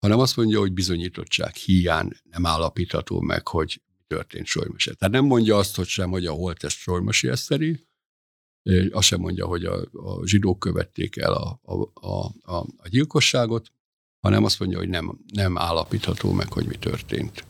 hanem 0.00 0.18
azt 0.18 0.36
mondja, 0.36 0.58
hogy 0.58 0.72
bizonyítottság 0.72 1.54
hiány 1.54 2.10
nem 2.22 2.46
állapítható 2.46 3.20
meg, 3.20 3.48
hogy 3.48 3.82
történt 4.06 4.46
Solymosi. 4.46 4.94
Tehát 4.94 5.14
nem 5.14 5.24
mondja 5.24 5.56
azt, 5.56 5.76
hogy 5.76 5.86
sem, 5.86 6.10
hogy 6.10 6.26
a 6.26 6.32
holtest 6.32 6.78
Solymosi 6.78 7.28
Eszteri, 7.28 7.86
azt 8.90 9.06
sem 9.06 9.20
mondja, 9.20 9.46
hogy 9.46 9.64
a, 9.64 9.88
a 9.92 10.26
zsidók 10.26 10.58
követték 10.58 11.16
el 11.16 11.32
a, 11.32 11.60
a, 11.62 11.74
a, 11.94 12.26
a, 12.42 12.56
a 12.56 12.88
gyilkosságot, 12.88 13.72
hanem 14.20 14.44
azt 14.44 14.58
mondja, 14.58 14.78
hogy 14.78 14.88
nem, 14.88 15.18
nem 15.32 15.58
állapítható 15.58 16.32
meg, 16.32 16.52
hogy 16.52 16.66
mi 16.66 16.76
történt. 16.76 17.44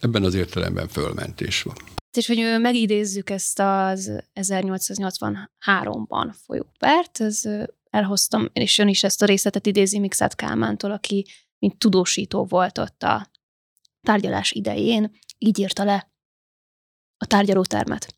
Ebben 0.00 0.24
az 0.24 0.34
értelemben 0.34 0.88
fölmentés 0.88 1.62
van. 1.62 1.76
És 2.16 2.26
hogy 2.26 2.60
megidézzük 2.60 3.30
ezt 3.30 3.60
az 3.60 4.22
1883-ban 4.34 6.34
folyó 6.46 6.66
pert, 6.78 7.20
ez 7.20 7.42
elhoztam, 7.90 8.48
és 8.52 8.78
ön 8.78 8.88
is 8.88 9.04
ezt 9.04 9.22
a 9.22 9.26
részletet 9.26 9.66
idézi 9.66 9.98
Mixát 9.98 10.34
Kálmántól, 10.34 10.90
aki 10.90 11.26
mint 11.58 11.78
tudósító 11.78 12.44
volt 12.44 12.78
ott 12.78 13.02
a 13.02 13.30
tárgyalás 14.00 14.52
idején, 14.52 15.18
így 15.38 15.58
írta 15.58 15.84
le 15.84 16.12
a 17.16 17.26
tárgyalótermet. 17.26 18.14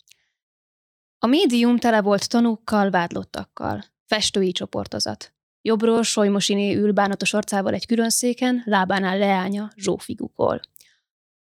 A 1.18 1.26
médium 1.26 1.78
tele 1.78 2.00
volt 2.00 2.28
tanúkkal, 2.28 2.90
vádlottakkal. 2.90 3.84
Festői 4.04 4.52
csoportozat. 4.52 5.34
Jobbról 5.62 6.02
Solymosiné 6.02 6.74
ül 6.74 6.92
bánatos 6.92 7.34
arcával 7.34 7.74
egy 7.74 7.86
külön 7.86 8.10
széken, 8.10 8.62
lábánál 8.64 9.18
leánya, 9.18 9.70
Zsófi. 9.76 10.16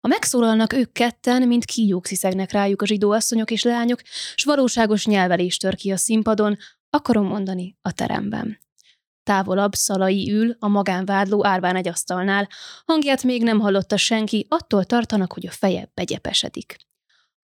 Ha 0.05 0.11
megszólalnak 0.11 0.73
ők 0.73 0.93
ketten, 0.93 1.43
mint 1.43 1.65
kígyók 1.65 2.07
sziszegnek 2.07 2.53
rájuk 2.53 2.83
a 2.83 2.87
zsidó 2.87 3.11
asszonyok 3.11 3.51
és 3.51 3.63
leányok, 3.63 4.01
s 4.35 4.45
valóságos 4.45 5.07
nyelvelés 5.07 5.57
tör 5.57 5.75
ki 5.75 5.91
a 5.91 5.97
színpadon, 5.97 6.57
akarom 6.91 7.27
mondani, 7.27 7.77
a 7.83 7.93
teremben. 7.93 8.59
Távolabb 9.23 9.75
Szalai 9.75 10.33
ül, 10.33 10.57
a 10.59 10.69
magánvádló 10.69 11.47
árván 11.47 11.77
egy 11.77 11.89
asztalnál. 11.89 12.49
Hangját 12.85 13.23
még 13.23 13.43
nem 13.43 13.61
hallotta 13.61 13.97
senki, 13.97 14.47
attól 14.49 14.85
tartanak, 14.85 15.33
hogy 15.33 15.47
a 15.47 15.51
feje 15.51 15.91
begyepesedik. 15.95 16.77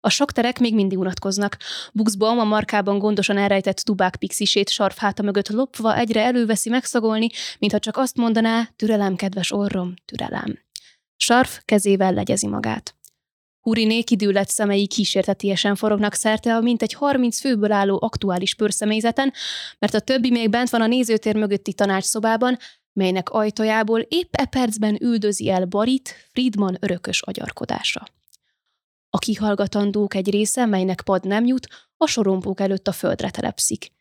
A 0.01 0.11
sakterek 0.11 0.59
még 0.59 0.75
mindig 0.75 0.99
unatkoznak. 0.99 1.57
Buxbaum 1.93 2.39
a 2.39 2.45
markában 2.45 2.99
gondosan 2.99 3.37
elrejtett 3.37 3.77
tubák 3.77 4.17
pixisét 4.17 4.69
sarfháta 4.69 5.23
mögött 5.23 5.49
lopva 5.49 5.97
egyre 5.97 6.23
előveszi 6.23 6.71
megszagolni, 6.71 7.29
mintha 7.59 7.79
csak 7.79 7.97
azt 7.97 8.17
mondaná, 8.17 8.69
türelem, 8.77 9.17
kedves 9.17 9.53
orrom, 9.53 9.95
türelem. 10.05 10.66
Sarf 11.17 11.61
kezével 11.65 12.13
legyezi 12.13 12.47
magát. 12.47 12.95
Huriné 13.61 14.03
kidüllett 14.03 14.49
szemei 14.49 14.87
kísértetiesen 14.87 15.75
forognak 15.75 16.15
szerte 16.15 16.55
a 16.55 16.61
mintegy 16.61 16.93
30 16.93 17.41
főből 17.41 17.73
álló 17.73 17.99
aktuális 18.03 18.55
pörszemélyzeten, 18.55 19.33
mert 19.79 19.95
a 19.95 20.01
többi 20.01 20.31
még 20.31 20.51
bent 20.51 20.71
van 20.71 20.81
a 20.81 20.87
nézőtér 20.87 21.37
mögötti 21.37 21.73
tanácsszobában, 21.73 22.59
melynek 22.93 23.31
ajtajából 23.31 24.01
épp 24.01 24.29
e 24.31 24.45
percben 24.45 25.03
üldözi 25.03 25.51
el 25.51 25.65
Barit, 25.65 26.15
Friedman 26.33 26.77
örökös 26.81 27.23
agyarkodása. 27.23 28.07
A 29.11 29.19
kihallgatandók 29.19 30.15
egy 30.15 30.31
része, 30.31 30.67
melynek 30.67 31.03
pad 31.03 31.27
nem 31.27 31.45
jut, 31.45 31.69
a 31.97 32.07
sorompók 32.07 32.61
előtt 32.61 32.89
a 32.89 32.93
földre 32.93 33.31
telepszik. 33.31 33.93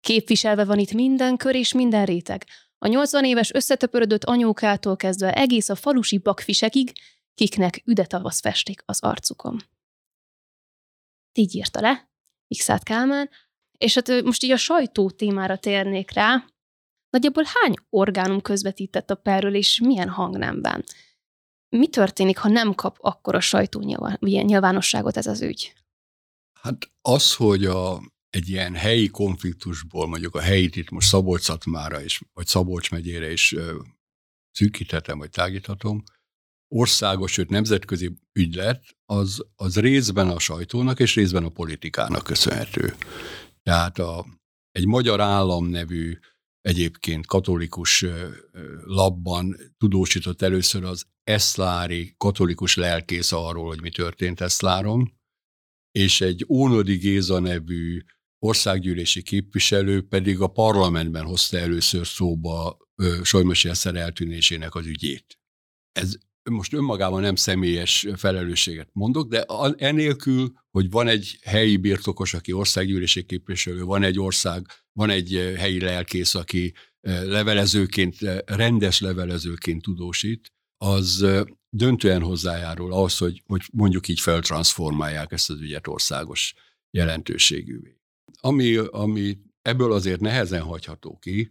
Képviselve 0.00 0.64
van 0.64 0.78
itt 0.78 0.92
minden 0.92 1.36
kör 1.36 1.54
és 1.54 1.72
minden 1.72 2.04
réteg. 2.04 2.44
A 2.82 2.86
80 2.86 3.24
éves 3.24 3.52
összetöpörödött 3.52 4.24
anyókától 4.24 4.96
kezdve 4.96 5.32
egész 5.32 5.68
a 5.68 5.74
falusi 5.74 6.18
bakfisekig, 6.18 6.92
kiknek 7.34 7.82
üde 7.84 8.06
tavasz 8.06 8.40
az 8.84 9.02
arcukon. 9.02 9.62
Így 11.32 11.54
írta 11.54 11.80
le, 11.80 12.10
X 12.58 12.68
Kálmán, 12.82 13.30
és 13.78 13.94
hát 13.94 14.22
most 14.22 14.42
így 14.42 14.50
a 14.50 14.56
sajtó 14.56 15.10
témára 15.10 15.56
térnék 15.56 16.10
rá, 16.10 16.44
nagyjából 17.10 17.44
hány 17.46 17.74
orgánum 17.90 18.40
közvetített 18.40 19.10
a 19.10 19.14
perről, 19.14 19.54
és 19.54 19.80
milyen 19.80 20.08
hangnemben? 20.08 20.84
Mi 21.68 21.88
történik, 21.88 22.38
ha 22.38 22.48
nem 22.48 22.74
kap 22.74 22.96
akkor 23.00 23.34
a 23.34 23.40
sajtó 23.40 23.80
nyilvánosságot 24.20 25.16
ez 25.16 25.26
az 25.26 25.42
ügy? 25.42 25.72
Hát 26.52 26.90
az, 27.02 27.34
hogy 27.34 27.64
a, 27.64 28.00
egy 28.30 28.48
ilyen 28.48 28.74
helyi 28.74 29.08
konfliktusból, 29.08 30.06
mondjuk 30.06 30.34
a 30.34 30.40
helyit 30.40 30.76
itt 30.76 30.90
most 30.90 31.08
szabolcs 31.08 31.48
is, 32.04 32.20
vagy 32.32 32.46
Szabolcs 32.46 32.90
megyére 32.90 33.32
is 33.32 33.54
szűkíthetem, 34.50 35.18
vagy 35.18 35.30
tágíthatom, 35.30 36.02
országos, 36.74 37.32
sőt 37.32 37.48
nemzetközi 37.48 38.18
ügylet, 38.32 38.96
az, 39.04 39.46
az 39.56 39.78
részben 39.78 40.28
a 40.28 40.38
sajtónak 40.38 41.00
és 41.00 41.14
részben 41.14 41.44
a 41.44 41.48
politikának 41.48 42.22
köszönhető. 42.22 42.94
Tehát 43.62 43.98
a, 43.98 44.26
egy 44.70 44.86
magyar 44.86 45.20
állam 45.20 45.66
nevű 45.66 46.18
egyébként 46.60 47.26
katolikus 47.26 48.04
labban 48.84 49.56
tudósított 49.78 50.42
először 50.42 50.84
az 50.84 51.06
Eszlári 51.22 52.14
katolikus 52.16 52.76
lelkész 52.76 53.32
arról, 53.32 53.66
hogy 53.66 53.80
mi 53.80 53.90
történt 53.90 54.40
Eszláron, 54.40 55.12
és 55.90 56.20
egy 56.20 56.44
Ónodi 56.48 56.96
Géza 56.96 57.38
nevű 57.38 58.02
országgyűlési 58.42 59.22
képviselő 59.22 60.06
pedig 60.06 60.40
a 60.40 60.46
parlamentben 60.46 61.24
hozta 61.24 61.58
először 61.58 62.06
szóba 62.06 62.76
Solymosi 63.22 63.68
Eszter 63.68 63.94
eltűnésének 63.94 64.74
az 64.74 64.86
ügyét. 64.86 65.38
Ez 65.92 66.14
most 66.50 66.72
önmagában 66.72 67.20
nem 67.20 67.34
személyes 67.34 68.06
felelősséget 68.16 68.88
mondok, 68.92 69.28
de 69.28 69.44
enélkül, 69.76 70.52
hogy 70.70 70.90
van 70.90 71.08
egy 71.08 71.38
helyi 71.42 71.76
birtokos, 71.76 72.34
aki 72.34 72.52
országgyűlési 72.52 73.24
képviselő, 73.24 73.82
van 73.82 74.02
egy 74.02 74.18
ország, 74.18 74.66
van 74.92 75.10
egy 75.10 75.54
helyi 75.56 75.80
lelkész, 75.80 76.34
aki 76.34 76.72
levelezőként, 77.24 78.16
rendes 78.46 79.00
levelezőként 79.00 79.82
tudósít, 79.82 80.52
az 80.76 81.26
döntően 81.68 82.22
hozzájárul 82.22 82.92
ahhoz, 82.92 83.18
hogy, 83.18 83.42
hogy 83.46 83.62
mondjuk 83.72 84.08
így 84.08 84.20
feltransformálják 84.20 85.32
ezt 85.32 85.50
az 85.50 85.60
ügyet 85.60 85.86
országos 85.86 86.54
jelentőségűvé. 86.90 87.99
Ami, 88.40 88.76
ami 88.76 89.38
ebből 89.62 89.92
azért 89.92 90.20
nehezen 90.20 90.62
hagyható 90.62 91.18
ki, 91.18 91.50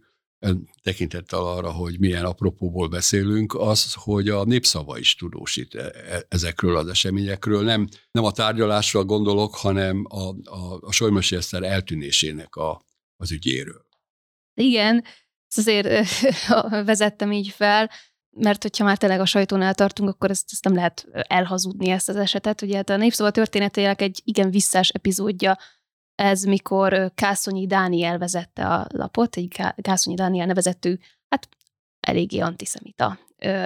tekintettel 0.82 1.46
arra, 1.46 1.72
hogy 1.72 1.98
milyen 1.98 2.24
apropóból 2.24 2.88
beszélünk, 2.88 3.54
az, 3.54 3.94
hogy 3.94 4.28
a 4.28 4.44
népszava 4.44 4.98
is 4.98 5.14
tudósít 5.14 5.74
e, 5.74 5.92
e, 6.08 6.24
ezekről 6.28 6.76
az 6.76 6.88
eseményekről. 6.88 7.64
Nem, 7.64 7.88
nem 8.10 8.24
a 8.24 8.32
tárgyalásra 8.32 9.04
gondolok, 9.04 9.54
hanem 9.54 10.04
a, 10.08 10.28
a, 10.50 10.78
a 10.80 10.92
Solymosi 10.92 11.36
Eszter 11.36 11.62
eltűnésének 11.62 12.54
a, 12.56 12.82
az 13.16 13.32
ügyéről. 13.32 13.86
Igen, 14.54 15.04
ezt 15.48 15.68
azért 15.68 16.08
vezettem 16.84 17.32
így 17.32 17.48
fel, 17.48 17.90
mert 18.36 18.62
hogyha 18.62 18.84
már 18.84 18.98
tényleg 18.98 19.20
a 19.20 19.26
sajtónál 19.26 19.74
tartunk, 19.74 20.08
akkor 20.08 20.30
ezt, 20.30 20.48
ezt 20.52 20.64
nem 20.64 20.74
lehet 20.74 21.08
elhazudni 21.12 21.90
ezt 21.90 22.08
az 22.08 22.16
esetet. 22.16 22.62
Ugye 22.62 22.76
hát 22.76 22.90
a 22.90 22.96
Népszava 22.96 23.30
történetének 23.30 24.02
egy 24.02 24.20
igen 24.24 24.50
visszás 24.50 24.88
epizódja 24.88 25.58
ez 26.20 26.42
mikor 26.42 27.12
Kászonyi 27.14 27.66
Dániel 27.66 28.18
vezette 28.18 28.66
a 28.66 28.86
lapot, 28.88 29.36
egy 29.36 29.60
Kászonyi 29.82 30.16
Dániel 30.16 30.46
nevezetű, 30.46 30.96
hát 31.28 31.48
eléggé 32.00 32.38
antiszemita 32.38 33.18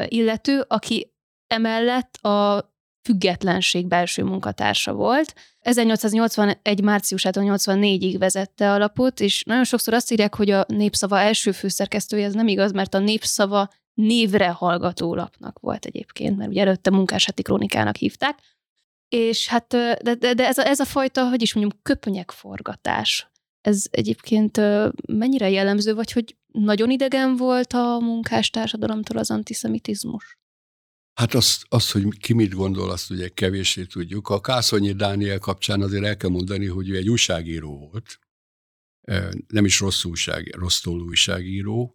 illető, 0.09 0.65
aki 0.69 1.13
emellett 1.47 2.17
a 2.17 2.73
függetlenség 3.03 3.87
belső 3.87 4.23
munkatársa 4.23 4.93
volt. 4.93 5.35
1881. 5.61 6.83
márciusától 6.83 7.43
84-ig 7.47 8.17
vezette 8.19 8.73
a 8.73 8.79
lapot, 8.79 9.21
és 9.21 9.43
nagyon 9.43 9.65
sokszor 9.65 9.95
azt 9.95 10.13
írják, 10.13 10.35
hogy 10.35 10.51
a 10.51 10.65
népszava 10.69 11.21
első 11.21 11.53
főszerkesztője, 11.53 12.25
ez 12.25 12.35
nem 12.35 12.49
igaz, 12.49 12.73
mert 12.73 12.95
a 12.95 12.99
népszava 12.99 13.69
névre 13.95 14.49
hallgató 14.49 15.15
lapnak 15.15 15.59
volt 15.59 15.85
egyébként, 15.85 16.37
mert 16.37 16.51
ugye 16.51 16.61
előtte 16.61 16.91
munkásheti 16.91 17.43
krónikának 17.43 17.97
hívták, 17.97 18.39
és 19.09 19.49
hát, 19.49 19.67
de, 19.69 20.15
de, 20.15 20.35
de 20.35 20.47
ez, 20.47 20.59
a, 20.59 20.67
ez 20.67 20.81
a 20.81 20.85
fajta, 20.85 21.29
hogy 21.29 21.43
is 21.43 21.55
mondjam, 21.55 21.79
köpönyekforgatás, 21.83 23.29
ez 23.61 23.85
egyébként 23.91 24.61
mennyire 25.09 25.51
jellemző, 25.51 25.95
vagy 25.95 26.13
hogy 26.13 26.37
nagyon 26.53 26.91
idegen 26.91 27.37
volt 27.37 27.73
a 27.73 27.99
munkástársadalomtól 28.01 29.19
az 29.19 29.31
antiszemitizmus? 29.31 30.39
Hát 31.15 31.35
az, 31.35 31.63
az, 31.69 31.91
hogy 31.91 32.19
ki 32.19 32.33
mit 32.33 32.55
gondol, 32.55 32.91
azt 32.91 33.11
ugye 33.11 33.29
kevéssé 33.29 33.85
tudjuk. 33.85 34.29
A 34.29 34.41
Kászonyi 34.41 34.93
Dániel 34.93 35.39
kapcsán 35.39 35.83
azért 35.83 36.05
el 36.05 36.17
kell 36.17 36.31
mondani, 36.31 36.67
hogy 36.67 36.89
ő 36.89 36.97
egy 36.97 37.09
újságíró 37.09 37.79
volt, 37.79 38.19
nem 39.47 39.65
is 39.65 39.81
rossz 39.81 40.05
újság, 40.05 40.55
rossz 40.57 40.87
újságíró, 40.87 41.95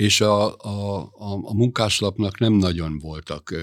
és 0.00 0.20
a, 0.20 0.56
a, 0.56 0.98
a, 1.02 1.40
a 1.42 1.54
munkáslapnak 1.54 2.38
nem 2.38 2.52
nagyon 2.52 2.98
voltak 2.98 3.54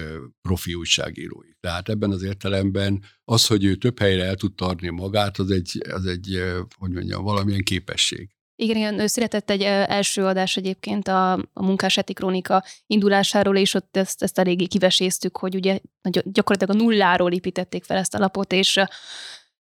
profi 0.42 0.74
újságírói. 0.74 1.50
Tehát 1.60 1.88
ebben 1.88 2.10
az 2.10 2.22
értelemben 2.22 3.02
az, 3.24 3.46
hogy 3.46 3.64
ő 3.64 3.74
több 3.74 3.98
helyre 3.98 4.24
el 4.24 4.34
tudta 4.34 4.66
adni 4.66 4.88
magát, 4.88 5.38
az 5.38 5.50
egy, 5.50 5.82
az 5.90 6.06
egy 6.06 6.42
hogy 6.78 6.90
mondjam, 6.90 7.22
valamilyen 7.22 7.62
képesség. 7.62 8.28
Igen, 8.56 8.76
igen, 8.76 8.98
ő 8.98 9.06
született 9.06 9.50
egy 9.50 9.62
első 9.62 10.24
adás 10.24 10.56
egyébként 10.56 11.08
a, 11.08 11.32
a 11.32 11.62
munkáseti 11.62 12.12
krónika 12.12 12.64
indulásáról, 12.86 13.56
és 13.56 13.74
ott 13.74 13.96
ezt, 13.96 14.22
ezt 14.22 14.38
eléggé 14.38 14.66
kiveséztük, 14.66 15.36
hogy 15.36 15.54
ugye 15.54 15.78
gyakorlatilag 16.24 16.80
a 16.80 16.84
nulláról 16.84 17.32
építették 17.32 17.84
fel 17.84 17.96
ezt 17.96 18.14
a 18.14 18.18
lapot, 18.18 18.52
és 18.52 18.80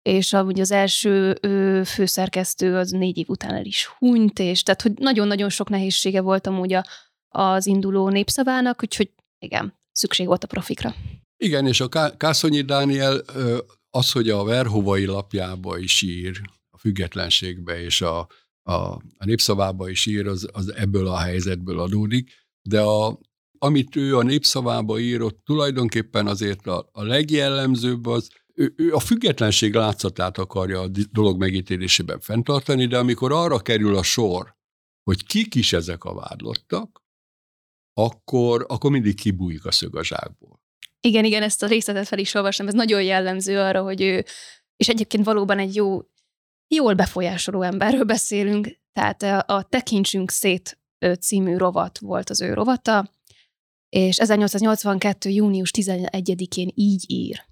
és 0.06 0.34
amúgy 0.34 0.60
az 0.60 0.72
első 0.72 1.38
ő, 1.41 1.84
főszerkesztő 1.84 2.76
az 2.76 2.91
négy 2.91 3.18
év 3.18 3.30
után 3.30 3.53
el 3.53 3.66
is 3.66 3.86
hunyt, 3.86 4.39
és 4.39 4.64
tehát, 4.64 4.82
hogy 4.82 4.91
nagyon-nagyon 4.93 5.49
sok 5.49 5.70
nehézsége 5.70 6.22
volt 6.22 6.47
amúgy 6.47 6.74
a, 6.74 6.86
az 7.28 7.66
induló 7.66 8.10
népszavának, 8.10 8.84
úgyhogy 8.84 9.12
igen, 9.39 9.74
szükség 9.91 10.28
volt 10.28 10.43
a 10.43 10.47
profikra. 10.47 10.95
Igen, 11.38 11.68
és 11.68 11.82
a 11.82 12.16
Kászonyi 12.18 12.62
Dániel 12.62 13.22
az, 13.89 14.12
hogy 14.12 14.30
a 14.30 14.43
Verhovai 14.43 15.06
lapjába 15.06 15.78
is 15.78 16.01
ír, 16.01 16.41
a 16.70 16.78
függetlenségbe 16.78 17.82
és 17.82 18.01
a, 18.01 18.20
a, 18.64 18.74
a 19.18 19.26
népszavába 19.26 19.89
is 19.89 20.06
ír, 20.06 20.28
az, 20.28 20.47
az 20.53 20.74
ebből 20.74 21.08
a 21.08 21.18
helyzetből 21.18 21.80
adódik, 21.80 22.32
de 22.62 22.82
a, 22.82 23.20
amit 23.58 23.95
ő 23.95 24.18
a 24.18 24.24
népszavába 24.24 24.99
írott, 24.99 25.41
tulajdonképpen 25.45 26.28
azért 26.28 26.68
a, 26.68 26.89
a 26.91 27.03
legjellemzőbb 27.03 28.06
az, 28.06 28.30
ő, 28.56 28.74
ő 28.76 28.93
a 28.93 28.99
függetlenség 28.99 29.74
látszatát 29.74 30.38
akarja 30.38 30.82
a 30.82 30.89
dolog 31.12 31.39
megítélésében 31.39 32.20
fenntartani, 32.20 32.86
de 32.86 32.97
amikor 32.97 33.32
arra 33.32 33.60
kerül 33.60 33.97
a 33.97 34.03
sor, 34.03 34.56
hogy 35.03 35.26
kik 35.26 35.56
is 35.56 35.74
ezek 35.74 36.03
a 36.03 36.14
vádlottak, 36.14 37.03
akkor, 37.93 38.66
akkor 38.68 38.91
mindig 38.91 39.16
kibújik 39.16 39.66
a 39.66 39.72
szög 39.72 39.95
a 39.95 40.03
zsákból. 40.03 40.64
Igen, 40.99 41.26
igen, 41.26 41.43
ezt 41.43 41.64
a 41.64 41.68
részletet 41.68 42.08
fel 42.08 42.20
is 42.20 42.34
olvastam, 42.34 42.68
ez 42.68 42.74
nagyon 42.74 43.03
jellemző 43.03 43.60
arra, 43.60 43.82
hogy 43.82 44.01
ő, 44.01 44.26
és 44.76 44.89
egyébként 44.89 45.26
valóban 45.26 45.60
egy 45.60 45.76
jó, 45.76 46.01
jól 46.68 46.93
befolyásoló 46.93 47.62
emberről 47.62 48.03
beszélünk, 48.03 48.80
tehát 48.93 49.24
a, 49.49 49.64
Tekintsünk 49.70 50.32
szét 50.32 50.80
című 51.20 51.58
rovat 51.58 51.99
volt 51.99 52.30
az 52.30 52.41
ő 52.41 52.53
rovata, 52.53 53.12
és 53.89 54.18
1882. 54.18 55.30
június 55.30 55.72
11-én 55.78 56.72
így 56.76 57.03
ír. 57.08 57.45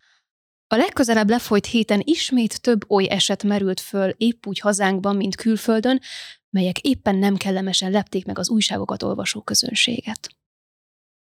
A 0.74 0.76
legközelebb 0.76 1.30
lefolyt 1.30 1.66
héten 1.66 2.02
ismét 2.04 2.62
több 2.62 2.90
oly 2.90 3.08
eset 3.10 3.44
merült 3.44 3.80
föl 3.80 4.10
épp 4.18 4.46
úgy 4.46 4.60
hazánkban, 4.60 5.16
mint 5.16 5.36
külföldön, 5.36 6.02
melyek 6.50 6.80
éppen 6.80 7.16
nem 7.16 7.36
kellemesen 7.36 7.92
lepték 7.92 8.26
meg 8.26 8.40
az 8.40 8.50
újságokat 8.50 9.04
olvasó 9.04 9.42
közönséget. 9.42 10.30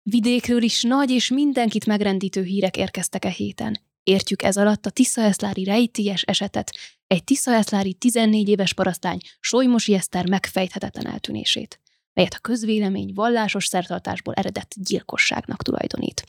Vidékről 0.02 0.62
is 0.62 0.82
nagy 0.82 1.10
és 1.10 1.30
mindenkit 1.30 1.86
megrendítő 1.86 2.42
hírek 2.42 2.76
érkeztek 2.76 3.24
e 3.24 3.28
héten. 3.28 3.80
Értjük 4.02 4.42
ez 4.42 4.56
alatt 4.56 4.86
a 4.86 4.90
Tiszaeszlári 4.90 5.64
rejtélyes 5.64 6.22
esetet, 6.22 6.70
egy 7.06 7.24
Tiszaeszlári 7.24 7.94
14 7.94 8.48
éves 8.48 8.72
parasztány 8.72 9.18
Solymosi 9.40 9.94
Eszter 9.94 10.28
megfejthetetlen 10.28 11.06
eltűnését, 11.06 11.80
melyet 12.12 12.34
a 12.34 12.40
közvélemény 12.40 13.12
vallásos 13.14 13.66
szertartásból 13.66 14.34
eredett 14.34 14.74
gyilkosságnak 14.76 15.62
tulajdonít. 15.62 16.24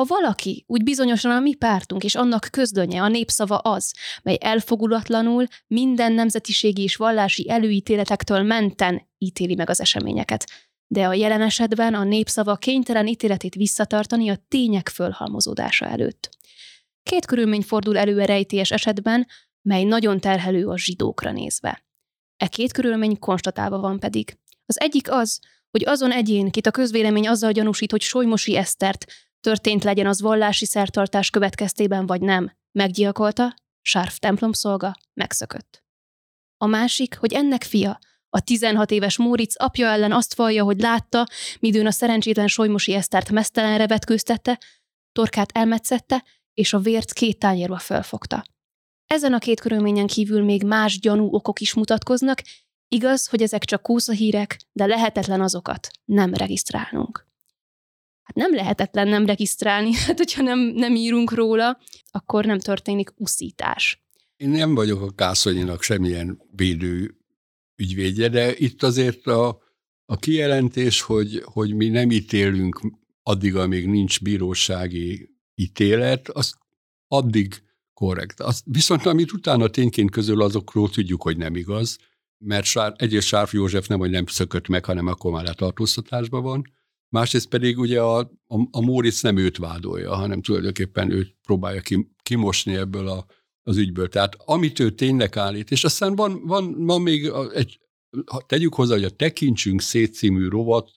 Ha 0.00 0.06
valaki 0.08 0.64
úgy 0.66 0.82
bizonyosan 0.82 1.30
a 1.30 1.40
mi 1.40 1.54
pártunk 1.54 2.04
és 2.04 2.14
annak 2.14 2.48
közdönje, 2.50 3.02
a 3.02 3.08
népszava 3.08 3.58
az, 3.58 3.94
mely 4.22 4.38
elfogulatlanul 4.40 5.46
minden 5.66 6.12
nemzetiségi 6.12 6.82
és 6.82 6.96
vallási 6.96 7.50
előítéletektől 7.50 8.42
menten 8.42 9.08
ítéli 9.18 9.54
meg 9.54 9.70
az 9.70 9.80
eseményeket, 9.80 10.50
de 10.86 11.06
a 11.06 11.12
jelen 11.12 11.42
esetben 11.42 11.94
a 11.94 12.04
népszava 12.04 12.56
kénytelen 12.56 13.06
ítéletét 13.06 13.54
visszatartani 13.54 14.28
a 14.28 14.44
tények 14.48 14.88
fölhalmozódása 14.88 15.86
előtt. 15.86 16.30
Két 17.02 17.26
körülmény 17.26 17.62
fordul 17.62 17.98
elő 17.98 18.20
a 18.20 18.24
rejtélyes 18.24 18.70
esetben, 18.70 19.26
mely 19.62 19.84
nagyon 19.84 20.20
terhelő 20.20 20.66
a 20.66 20.78
zsidókra 20.78 21.32
nézve. 21.32 21.84
E 22.36 22.46
két 22.46 22.72
körülmény 22.72 23.18
konstatálva 23.18 23.78
van 23.78 23.98
pedig. 23.98 24.38
Az 24.66 24.80
egyik 24.80 25.10
az, 25.10 25.40
hogy 25.70 25.86
azon 25.86 26.12
egyén, 26.12 26.50
kit 26.50 26.66
a 26.66 26.70
közvélemény 26.70 27.28
azzal 27.28 27.52
gyanúsít, 27.52 27.90
hogy 27.90 28.00
Solymosi 28.00 28.56
Esztert 28.56 29.06
történt 29.40 29.84
legyen 29.84 30.06
az 30.06 30.20
vallási 30.20 30.64
szertartás 30.64 31.30
következtében 31.30 32.06
vagy 32.06 32.20
nem, 32.20 32.52
meggyilkolta, 32.72 33.54
sárf 33.82 34.18
templomszolga, 34.18 34.94
megszökött. 35.14 35.84
A 36.56 36.66
másik, 36.66 37.16
hogy 37.18 37.32
ennek 37.32 37.62
fia, 37.62 37.98
a 38.28 38.40
16 38.40 38.90
éves 38.90 39.16
Móric 39.16 39.62
apja 39.62 39.88
ellen 39.88 40.12
azt 40.12 40.34
vallja, 40.34 40.64
hogy 40.64 40.80
látta, 40.80 41.26
midőn 41.60 41.86
a 41.86 41.90
szerencsétlen 41.90 42.46
Solymosi 42.46 42.94
Esztert 42.94 43.30
mesztelenre 43.30 43.86
vetkőztette, 43.86 44.58
torkát 45.12 45.50
elmetszette, 45.52 46.24
és 46.54 46.72
a 46.72 46.78
vért 46.78 47.12
két 47.12 47.38
tányérba 47.38 47.78
felfogta. 47.78 48.44
Ezen 49.06 49.32
a 49.32 49.38
két 49.38 49.60
körülményen 49.60 50.06
kívül 50.06 50.44
még 50.44 50.64
más 50.64 50.98
gyanú 50.98 51.34
okok 51.34 51.60
is 51.60 51.74
mutatkoznak, 51.74 52.42
igaz, 52.88 53.28
hogy 53.28 53.42
ezek 53.42 53.64
csak 53.64 53.82
kószahírek, 53.82 54.60
de 54.72 54.86
lehetetlen 54.86 55.40
azokat 55.40 55.90
nem 56.04 56.34
regisztrálnunk. 56.34 57.29
Hát 58.30 58.48
nem 58.48 58.54
lehetetlen 58.54 59.08
nem 59.08 59.26
regisztrálni, 59.26 59.92
hát 60.06 60.16
hogyha 60.16 60.42
nem, 60.42 60.58
nem 60.58 60.94
írunk 60.94 61.32
róla, 61.32 61.78
akkor 62.10 62.44
nem 62.44 62.58
történik 62.58 63.12
uszítás. 63.16 64.04
Én 64.36 64.48
nem 64.48 64.74
vagyok 64.74 65.02
a 65.02 65.10
Kászonyinak 65.10 65.82
semmilyen 65.82 66.42
védő 66.50 67.16
ügyvédje, 67.76 68.28
de 68.28 68.56
itt 68.56 68.82
azért 68.82 69.26
a, 69.26 69.62
a 70.04 70.16
kijelentés, 70.16 71.00
hogy, 71.00 71.42
hogy 71.44 71.74
mi 71.74 71.88
nem 71.88 72.10
ítélünk 72.10 72.80
addig, 73.22 73.56
amíg 73.56 73.86
nincs 73.86 74.20
bírósági 74.22 75.30
ítélet, 75.54 76.28
az 76.28 76.54
addig 77.08 77.62
korrekt. 77.94 78.40
Az, 78.40 78.62
viszont 78.64 79.06
amit 79.06 79.32
utána 79.32 79.68
tényként 79.68 80.10
közül 80.10 80.42
azokról 80.42 80.90
tudjuk, 80.90 81.22
hogy 81.22 81.36
nem 81.36 81.56
igaz, 81.56 81.98
mert 82.38 82.64
Sár, 82.64 82.92
egyrészt 82.96 83.26
Sárf 83.26 83.52
József 83.52 83.86
nem, 83.86 83.98
hogy 83.98 84.10
nem 84.10 84.26
szökött 84.26 84.68
meg, 84.68 84.84
hanem 84.84 85.06
akkor 85.06 85.32
már 85.32 85.44
letartóztatásban 85.44 86.42
van, 86.42 86.62
másrészt 87.12 87.48
pedig 87.48 87.78
ugye 87.78 88.00
a, 88.00 88.18
a, 88.46 88.68
a 88.70 88.80
Móricz 88.80 89.22
nem 89.22 89.36
őt 89.36 89.56
vádolja, 89.56 90.14
hanem 90.14 90.42
tulajdonképpen 90.42 91.10
őt 91.10 91.36
próbálja 91.42 91.80
ki, 91.80 92.10
kimosni 92.22 92.74
ebből 92.76 93.08
a 93.08 93.26
az 93.62 93.76
ügyből. 93.76 94.08
Tehát 94.08 94.36
amit 94.44 94.78
ő 94.78 94.90
tényleg 94.90 95.36
állít, 95.36 95.70
és 95.70 95.84
aztán 95.84 96.14
van, 96.14 96.46
van, 96.46 96.84
van 96.84 97.02
még 97.02 97.32
egy, 97.54 97.80
ha 98.26 98.40
tegyük 98.46 98.74
hozzá, 98.74 98.94
hogy 98.94 99.04
a 99.04 99.10
Tekintsünk 99.10 99.80
szétcímű 99.80 100.48
rovat 100.48 100.90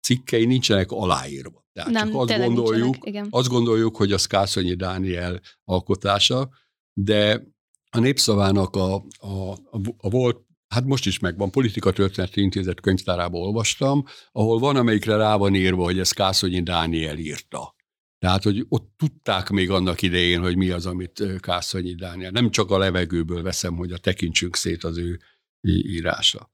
cikkei 0.00 0.44
nincsenek 0.44 0.90
aláírva. 0.90 1.64
Tehát 1.72 1.90
Nem, 1.90 2.10
csak 2.10 2.20
azt 2.20 2.38
gondoljuk, 2.38 2.96
azt 3.30 3.48
gondoljuk, 3.48 3.96
hogy 3.96 4.12
az 4.12 4.26
Kászonyi 4.26 4.74
Dániel 4.74 5.40
alkotása, 5.64 6.48
de 6.92 7.42
a 7.90 7.98
Népszavának 7.98 8.76
a, 8.76 8.94
a, 9.18 9.50
a, 9.50 9.80
a 9.96 10.10
volt, 10.10 10.45
hát 10.68 10.84
most 10.84 11.06
is 11.06 11.18
megvan, 11.18 11.50
Politika 11.50 11.92
Történeti 11.92 12.40
Intézet 12.40 12.80
könyvtárába 12.80 13.38
olvastam, 13.38 14.04
ahol 14.32 14.58
van, 14.58 14.76
amelyikre 14.76 15.16
rá 15.16 15.36
van 15.36 15.54
írva, 15.54 15.84
hogy 15.84 15.98
ez 15.98 16.10
Kászonyi 16.10 16.62
Dániel 16.62 17.18
írta. 17.18 17.74
Tehát, 18.18 18.42
hogy 18.42 18.66
ott 18.68 18.92
tudták 18.96 19.48
még 19.48 19.70
annak 19.70 20.02
idején, 20.02 20.40
hogy 20.40 20.56
mi 20.56 20.70
az, 20.70 20.86
amit 20.86 21.22
Kászonyi 21.40 21.94
Dániel. 21.94 22.30
Nem 22.30 22.50
csak 22.50 22.70
a 22.70 22.78
levegőből 22.78 23.42
veszem, 23.42 23.76
hogy 23.76 23.92
a 23.92 23.98
tekintsünk 23.98 24.56
szét 24.56 24.84
az 24.84 24.98
ő 24.98 25.20
írása. 25.68 26.52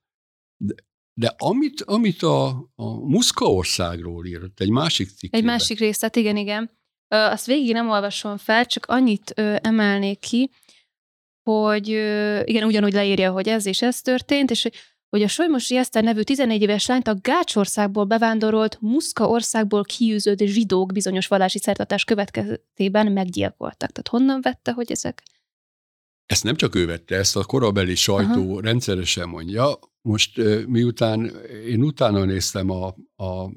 De, 0.56 0.74
de 1.14 1.34
amit, 1.38 1.82
amit 1.82 2.22
a, 2.22 2.48
a 2.74 3.06
Muszka 3.08 3.44
országról 3.44 4.26
írt, 4.26 4.60
egy 4.60 4.70
másik 4.70 5.08
cikk. 5.08 5.34
Egy 5.34 5.44
másik 5.44 5.78
részlet, 5.78 6.16
igen, 6.16 6.36
igen. 6.36 6.70
Azt 7.08 7.46
végig 7.46 7.72
nem 7.72 7.90
olvasom 7.90 8.36
fel, 8.36 8.66
csak 8.66 8.86
annyit 8.86 9.30
emelnék 9.60 10.18
ki, 10.18 10.50
hogy 11.42 11.88
igen, 12.44 12.64
ugyanúgy 12.64 12.92
leírja, 12.92 13.32
hogy 13.32 13.48
ez 13.48 13.66
és 13.66 13.82
ez 13.82 14.00
történt, 14.00 14.50
és 14.50 14.68
hogy 15.08 15.22
a 15.22 15.28
Solymosi 15.28 15.76
Eszter 15.76 16.02
nevű 16.02 16.22
14 16.22 16.62
éves 16.62 16.86
lányt 16.86 17.08
a 17.08 17.16
Gácsországból 17.20 18.04
bevándorolt, 18.04 18.78
Muszka 18.80 19.28
országból 19.28 19.84
kiűzött 19.84 20.38
zsidók 20.38 20.92
bizonyos 20.92 21.26
vallási 21.26 21.58
szertartás 21.58 22.04
következtében 22.04 23.12
meggyilkoltak. 23.12 23.90
Tehát 23.90 24.08
honnan 24.08 24.40
vette, 24.40 24.72
hogy 24.72 24.90
ezek? 24.90 25.22
Ezt 26.26 26.44
nem 26.44 26.56
csak 26.56 26.74
ő 26.74 26.86
vette, 26.86 27.16
ezt 27.16 27.36
a 27.36 27.44
korabeli 27.44 27.94
sajtó 27.94 28.50
Aha. 28.50 28.60
rendszeresen 28.60 29.28
mondja. 29.28 29.78
Most 30.00 30.40
miután 30.66 31.32
én 31.66 31.82
utána 31.82 32.24
néztem 32.24 32.70
a, 32.70 32.86
a 33.24 33.50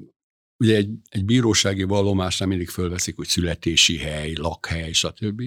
ugye 0.56 0.76
egy, 0.76 0.90
egy 1.08 1.24
bírósági 1.24 1.82
vallomásnál 1.82 2.48
mindig 2.48 2.68
fölveszik, 2.68 3.16
hogy 3.16 3.26
születési 3.26 3.98
hely, 3.98 4.32
lakhely, 4.34 4.92
stb 4.92 5.42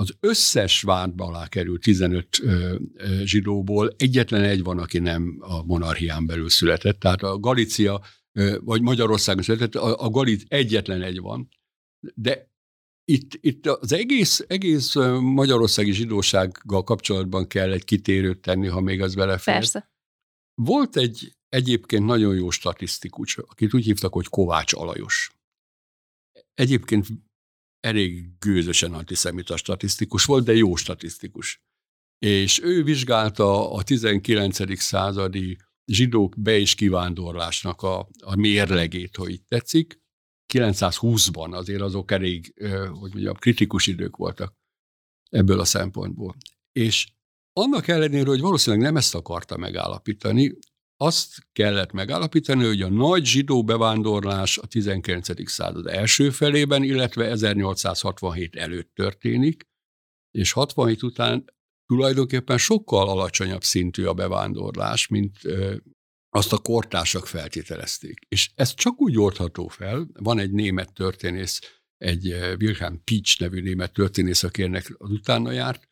az 0.00 0.16
összes 0.20 0.82
vádba 0.82 1.24
alá 1.24 1.48
került 1.48 1.82
15 1.82 2.38
ö, 2.42 2.76
ö, 2.94 3.24
zsidóból 3.24 3.94
egyetlen 3.96 4.42
egy 4.42 4.62
van, 4.62 4.78
aki 4.78 4.98
nem 4.98 5.36
a 5.40 5.64
monarchián 5.64 6.26
belül 6.26 6.48
született. 6.48 6.98
Tehát 7.00 7.22
a 7.22 7.38
Galícia, 7.38 8.00
vagy 8.60 8.82
Magyarországon 8.82 9.42
született, 9.42 9.74
a, 9.74 10.04
a 10.04 10.10
Galic 10.10 10.42
egyetlen 10.48 11.02
egy 11.02 11.20
van. 11.20 11.48
De 12.14 12.50
itt, 13.04 13.38
itt 13.40 13.66
az 13.66 13.92
egész, 13.92 14.44
egész 14.48 14.94
magyarországi 15.20 15.92
zsidósággal 15.92 16.82
kapcsolatban 16.82 17.46
kell 17.46 17.72
egy 17.72 17.84
kitérőt 17.84 18.40
tenni, 18.40 18.66
ha 18.66 18.80
még 18.80 19.02
az 19.02 19.14
belefér. 19.14 19.54
Persze. 19.54 19.90
Volt 20.54 20.96
egy 20.96 21.36
egyébként 21.48 22.04
nagyon 22.04 22.34
jó 22.34 22.50
statisztikus, 22.50 23.38
akit 23.38 23.74
úgy 23.74 23.84
hívtak, 23.84 24.12
hogy 24.12 24.26
Kovács 24.26 24.72
Alajos. 24.72 25.30
Egyébként 26.54 27.06
elég 27.80 28.38
gőzösen 28.38 28.92
antiszemita 28.92 29.56
statisztikus 29.56 30.24
volt, 30.24 30.44
de 30.44 30.54
jó 30.54 30.76
statisztikus. 30.76 31.62
És 32.18 32.62
ő 32.62 32.82
vizsgálta 32.82 33.72
a 33.72 33.82
19. 33.82 34.80
századi 34.80 35.56
zsidók 35.86 36.40
be- 36.40 36.58
és 36.58 36.74
kivándorlásnak 36.74 37.82
a, 37.82 38.08
a 38.24 38.36
mérlegét, 38.36 39.16
hogy 39.16 39.30
így 39.30 39.44
tetszik. 39.44 39.98
920-ban 40.52 41.52
azért 41.52 41.80
azok 41.80 42.10
elég, 42.10 42.54
hogy 42.90 43.12
mondjam, 43.12 43.34
kritikus 43.34 43.86
idők 43.86 44.16
voltak 44.16 44.54
ebből 45.28 45.60
a 45.60 45.64
szempontból. 45.64 46.36
És 46.72 47.12
annak 47.52 47.88
ellenére, 47.88 48.28
hogy 48.28 48.40
valószínűleg 48.40 48.84
nem 48.86 48.96
ezt 48.96 49.14
akarta 49.14 49.56
megállapítani, 49.56 50.58
azt 51.02 51.46
kellett 51.52 51.92
megállapítani, 51.92 52.64
hogy 52.64 52.82
a 52.82 52.88
nagy 52.88 53.24
zsidó 53.26 53.64
bevándorlás 53.64 54.58
a 54.58 54.66
19. 54.66 55.50
század 55.50 55.86
első 55.86 56.30
felében, 56.30 56.82
illetve 56.82 57.24
1867 57.26 58.56
előtt 58.56 58.94
történik, 58.94 59.68
és 60.30 60.52
67 60.52 61.02
után 61.02 61.44
tulajdonképpen 61.86 62.58
sokkal 62.58 63.08
alacsonyabb 63.08 63.62
szintű 63.62 64.04
a 64.04 64.14
bevándorlás, 64.14 65.08
mint 65.08 65.38
azt 66.28 66.52
a 66.52 66.58
kortársak 66.58 67.26
feltételezték. 67.26 68.18
És 68.28 68.50
ez 68.54 68.74
csak 68.74 69.00
úgy 69.00 69.18
oldható 69.18 69.68
fel, 69.68 70.08
van 70.12 70.38
egy 70.38 70.52
német 70.52 70.92
történész, 70.92 71.60
egy 71.96 72.26
Wilhelm 72.60 73.04
Peach 73.04 73.40
nevű 73.40 73.60
német 73.60 73.92
történész, 73.92 74.42
aki 74.42 74.62
ennek 74.62 74.94
az 74.98 75.10
utána 75.10 75.50
járt, 75.50 75.89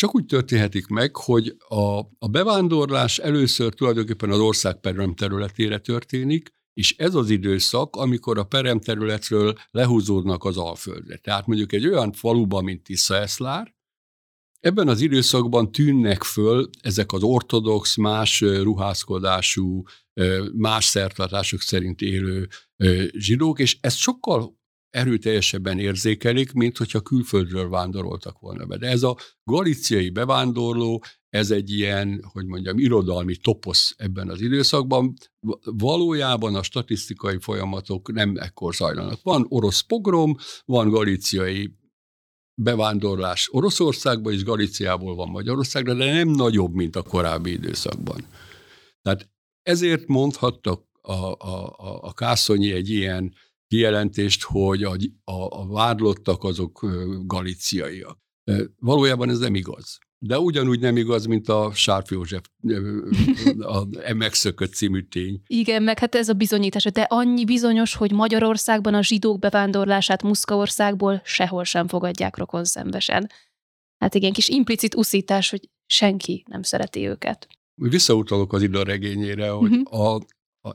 csak 0.00 0.14
úgy 0.14 0.26
történhetik 0.26 0.86
meg, 0.86 1.16
hogy 1.16 1.56
a, 1.68 1.98
a 1.98 2.28
bevándorlás 2.30 3.18
először 3.18 3.74
tulajdonképpen 3.74 4.30
az 4.30 4.38
ország 4.38 4.80
perem 4.80 5.14
területére 5.14 5.78
történik, 5.78 6.48
és 6.72 6.94
ez 6.96 7.14
az 7.14 7.30
időszak, 7.30 7.96
amikor 7.96 8.38
a 8.38 8.44
perem 8.44 8.80
területről 8.80 9.54
lehúzódnak 9.70 10.44
az 10.44 10.56
alföldre. 10.56 11.16
Tehát 11.16 11.46
mondjuk 11.46 11.72
egy 11.72 11.86
olyan 11.86 12.12
faluban, 12.12 12.64
mint 12.64 12.82
Tiszaeszlár, 12.82 13.78
Ebben 14.60 14.88
az 14.88 15.00
időszakban 15.00 15.72
tűnnek 15.72 16.22
föl 16.22 16.70
ezek 16.80 17.12
az 17.12 17.22
ortodox, 17.22 17.96
más 17.96 18.40
ruházkodású, 18.40 19.82
más 20.52 20.84
szertartások 20.84 21.60
szerint 21.60 22.00
élő 22.00 22.48
zsidók, 23.12 23.58
és 23.58 23.78
ezt 23.80 23.96
sokkal 23.96 24.59
erőteljesebben 24.90 25.78
érzékelik, 25.78 26.52
mint 26.52 26.76
hogyha 26.76 27.00
külföldről 27.00 27.68
vándoroltak 27.68 28.38
volna 28.38 28.66
be. 28.66 28.76
De 28.76 28.86
ez 28.88 29.02
a 29.02 29.16
galiciai 29.44 30.10
bevándorló, 30.10 31.04
ez 31.28 31.50
egy 31.50 31.70
ilyen, 31.70 32.24
hogy 32.32 32.46
mondjam, 32.46 32.78
irodalmi 32.78 33.36
toposz 33.36 33.94
ebben 33.96 34.28
az 34.28 34.40
időszakban. 34.40 35.14
Valójában 35.64 36.54
a 36.54 36.62
statisztikai 36.62 37.38
folyamatok 37.40 38.12
nem 38.12 38.36
ekkor 38.36 38.74
zajlanak. 38.74 39.22
Van 39.22 39.46
orosz 39.48 39.80
pogrom, 39.80 40.36
van 40.64 40.88
galiciai 40.88 41.78
bevándorlás 42.62 43.48
Oroszországba 43.52 44.30
és 44.30 44.44
Galiciából 44.44 45.14
van 45.14 45.28
Magyarországra, 45.28 45.94
de 45.94 46.12
nem 46.12 46.28
nagyobb, 46.28 46.74
mint 46.74 46.96
a 46.96 47.02
korábbi 47.02 47.50
időszakban. 47.50 48.26
Tehát 49.02 49.28
ezért 49.62 50.06
mondhattak 50.06 50.84
a, 51.02 51.12
a, 51.12 51.68
a, 51.76 52.02
a 52.02 52.12
Kászonyi 52.12 52.72
egy 52.72 52.88
ilyen 52.88 53.34
kijelentést, 53.70 54.42
hogy 54.42 54.82
a, 54.82 54.96
a, 55.24 55.60
a 55.60 55.66
vádlottak 55.66 56.44
azok 56.44 56.86
galiciaiak. 57.24 58.18
Valójában 58.78 59.30
ez 59.30 59.38
nem 59.38 59.54
igaz. 59.54 59.98
De 60.18 60.38
ugyanúgy 60.38 60.80
nem 60.80 60.96
igaz, 60.96 61.26
mint 61.26 61.48
a 61.48 61.70
Sárfi 61.74 62.14
József 62.14 62.42
a 63.58 63.84
Megszökött 64.14 64.72
című 64.72 65.02
tény. 65.02 65.42
Igen, 65.46 65.82
meg 65.82 65.98
hát 65.98 66.14
ez 66.14 66.28
a 66.28 66.32
bizonyítás, 66.32 66.84
de 66.84 67.02
annyi 67.02 67.44
bizonyos, 67.44 67.94
hogy 67.94 68.12
Magyarországban 68.12 68.94
a 68.94 69.02
zsidók 69.02 69.38
bevándorlását 69.38 70.22
Muszkaországból 70.22 71.20
sehol 71.24 71.64
sem 71.64 71.88
fogadják 71.88 72.36
rokon 72.36 72.64
szembesen. 72.64 73.30
Hát 73.98 74.14
igen, 74.14 74.32
kis 74.32 74.48
implicit 74.48 74.94
uszítás, 74.94 75.50
hogy 75.50 75.68
senki 75.86 76.44
nem 76.48 76.62
szereti 76.62 77.06
őket. 77.06 77.48
Visszautalok 77.74 78.52
az 78.52 78.62
Ida 78.62 78.82
regényére, 78.82 79.50
hogy 79.50 79.70
uh-huh. 79.70 80.00
a, 80.00 80.14
a, 80.14 80.20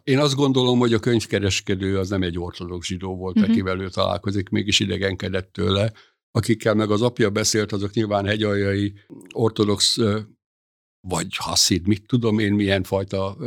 én 0.03 0.19
azt 0.19 0.35
gondolom, 0.35 0.79
hogy 0.79 0.93
a 0.93 0.99
könyvkereskedő 0.99 1.97
az 1.97 2.09
nem 2.09 2.23
egy 2.23 2.39
ortodox 2.39 2.87
zsidó 2.87 3.15
volt, 3.15 3.35
uh-huh. 3.35 3.51
akivel 3.51 3.79
ő 3.79 3.89
találkozik, 3.89 4.49
mégis 4.49 4.79
idegenkedett 4.79 5.51
tőle 5.51 5.93
akikkel 6.35 6.73
meg 6.73 6.91
az 6.91 7.01
apja 7.01 7.29
beszélt, 7.29 7.71
azok 7.71 7.93
nyilván 7.93 8.25
hegyaljai 8.25 8.93
ortodox 9.33 9.97
vagy 11.07 11.35
haszid, 11.35 11.87
mit 11.87 12.05
tudom 12.07 12.39
én, 12.39 12.53
milyen 12.53 12.83
fajta 12.83 13.37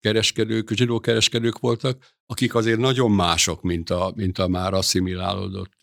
kereskedők, 0.00 0.70
zsidó 0.70 1.00
kereskedők 1.00 1.58
voltak, 1.58 2.16
akik 2.26 2.54
azért 2.54 2.78
nagyon 2.78 3.10
mások, 3.10 3.62
mint 3.62 3.90
a, 3.90 4.12
mint 4.16 4.38
a 4.38 4.48
már 4.48 4.74
asszimilálódott 4.74 5.78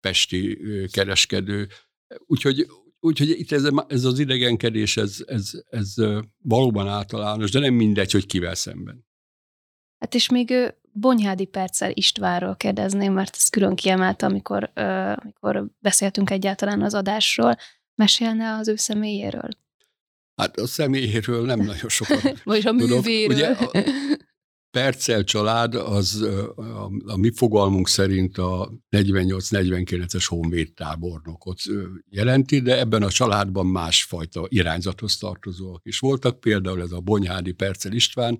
pesti 0.00 0.58
kereskedő. 0.90 1.68
Úgyhogy, 2.26 2.66
úgyhogy 3.00 3.28
itt 3.28 3.52
ez, 3.52 3.68
ez 3.88 4.04
az 4.04 4.18
idegenkedés, 4.18 4.96
ez, 4.96 5.24
ez, 5.26 5.50
ez 5.68 5.94
valóban 6.42 6.88
általános, 6.88 7.50
de 7.50 7.58
nem 7.58 7.74
mindegy, 7.74 8.12
hogy 8.12 8.26
kivel 8.26 8.54
szemben. 8.54 9.05
Hát 9.98 10.14
és 10.14 10.28
még 10.28 10.74
Bonyhádi 10.92 11.44
Perccel 11.44 11.90
Istvánról 11.94 12.56
kérdezném, 12.56 13.12
mert 13.12 13.36
ezt 13.36 13.50
külön 13.50 13.74
kiemelte, 13.74 14.26
amikor, 14.26 14.70
amikor 15.14 15.66
beszéltünk 15.78 16.30
egyáltalán 16.30 16.82
az 16.82 16.94
adásról. 16.94 17.56
Mesélne 17.94 18.54
az 18.54 18.68
ő 18.68 18.76
személyéről? 18.76 19.48
Hát 20.36 20.56
a 20.56 20.66
személyéről 20.66 21.44
nem 21.44 21.60
nagyon 21.72 21.88
sokat 21.88 22.42
Vagy 22.44 22.66
a 22.66 22.72
művéről. 22.72 23.36
Ugye 23.36 23.48
a 23.48 23.70
Perccel 24.76 25.24
család 25.24 25.74
az 25.74 26.22
a, 26.56 26.90
a 27.06 27.16
mi 27.16 27.30
fogalmunk 27.34 27.88
szerint 27.88 28.38
a 28.38 28.72
48-49-es 28.90 30.24
honvéd 30.28 30.72
tábornokot 30.72 31.60
jelenti, 32.08 32.60
de 32.60 32.78
ebben 32.78 33.02
a 33.02 33.10
családban 33.10 33.66
másfajta 33.66 34.46
irányzathoz 34.48 35.16
tartozóak 35.16 35.80
is 35.84 35.98
voltak, 35.98 36.40
például 36.40 36.82
ez 36.82 36.92
a 36.92 37.00
Bonyhádi 37.00 37.52
Perccel 37.52 37.92
István, 37.92 38.38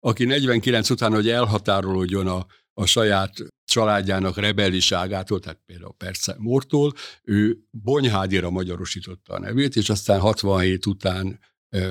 aki 0.00 0.24
49 0.24 0.90
után, 0.90 1.12
hogy 1.12 1.28
elhatárolódjon 1.28 2.26
a, 2.26 2.46
a 2.74 2.86
saját 2.86 3.32
családjának 3.64 4.36
rebelliságától, 4.36 5.40
tehát 5.40 5.62
például 5.66 5.94
Perce 5.96 6.34
Mortól, 6.38 6.92
ő 7.22 7.58
Bonyhádira 7.70 8.50
magyarosította 8.50 9.34
a 9.34 9.38
nevét, 9.38 9.76
és 9.76 9.90
aztán 9.90 10.20
67 10.20 10.86
után 10.86 11.40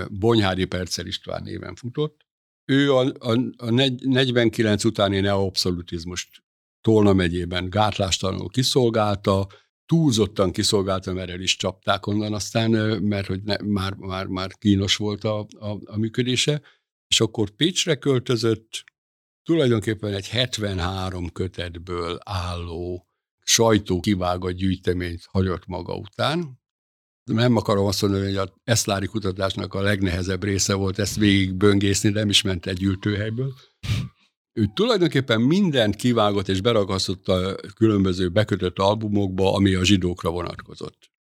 Bonyhádi 0.10 0.66
Percel 0.66 1.05
István 1.05 1.43
néven 1.43 1.76
futott. 1.76 2.26
Ő 2.66 2.93
a, 2.93 3.14
a, 3.20 3.39
a 3.58 3.70
49 3.70 4.84
utáni 4.84 5.20
neoabszolutizmust 5.20 6.45
Tolna 6.82 7.14
megyében 7.14 7.70
gátlástalanul 7.70 8.49
kiszolgálta, 8.49 9.47
túlzottan 9.86 10.51
kiszolgálta, 10.51 11.14
mert 11.14 11.30
el 11.30 11.41
is 11.41 11.55
csapták 11.55 12.08
onnan 12.08 12.34
aztán, 12.34 12.72
mert 13.01 13.28
hogy 13.28 13.43
ne, 13.43 13.55
már, 13.64 13.93
már, 13.93 14.26
már 14.26 14.51
kínos 14.58 14.95
volt 14.95 15.24
a, 15.24 15.39
a, 15.39 15.78
a 15.86 15.97
működése, 15.97 16.62
és 17.08 17.20
akkor 17.20 17.49
Pécsre 17.49 17.95
költözött, 17.95 18.84
tulajdonképpen 19.43 20.14
egy 20.14 20.30
73 20.30 21.30
kötetből 21.30 22.20
álló 22.24 23.08
sajtó 23.43 23.99
kivágott 23.99 24.51
gyűjteményt 24.51 25.26
hagyott 25.26 25.66
maga 25.66 25.95
után. 25.95 26.60
Nem 27.24 27.55
akarom 27.55 27.86
azt 27.86 28.01
mondani, 28.01 28.24
hogy 28.24 28.36
a 28.36 28.53
eszlári 28.64 29.05
kutatásnak 29.05 29.74
a 29.74 29.82
legnehezebb 29.82 30.43
része 30.43 30.74
volt 30.74 30.99
ezt 30.99 31.16
végig 31.16 31.53
böngészni, 31.53 32.10
nem 32.10 32.30
is 32.30 32.41
ment 32.41 32.66
egy 32.66 32.78
gyűjtőhelyből. 32.78 33.53
Ő 34.53 34.72
tulajdonképpen 34.74 35.41
mindent 35.41 35.95
kivágott 35.95 36.47
és 36.47 36.62
beragasztott 36.62 37.28
a 37.28 37.55
különböző 37.76 38.30
bekötött 38.30 38.80
albumokba, 38.80 39.53
ami 39.53 39.74
a 39.74 39.84
zsidókra 39.84 40.30
vonatkozott. 40.30 41.12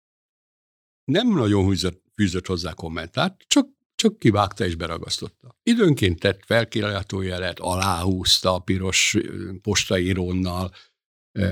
Nem 1.05 1.28
nagyon 1.28 1.68
fűzött, 1.68 2.03
fűzött 2.14 2.47
hozzá 2.47 2.72
kommentát, 2.72 3.45
csak 3.47 3.68
csak 3.97 4.18
kivágta 4.18 4.64
és 4.64 4.74
beragasztotta. 4.74 5.59
Időnként 5.62 6.20
tett 6.20 6.44
felkilátójelet, 6.44 7.59
aláhúzta 7.59 8.55
a 8.55 8.59
piros 8.59 9.16
postaírónnal, 9.62 10.72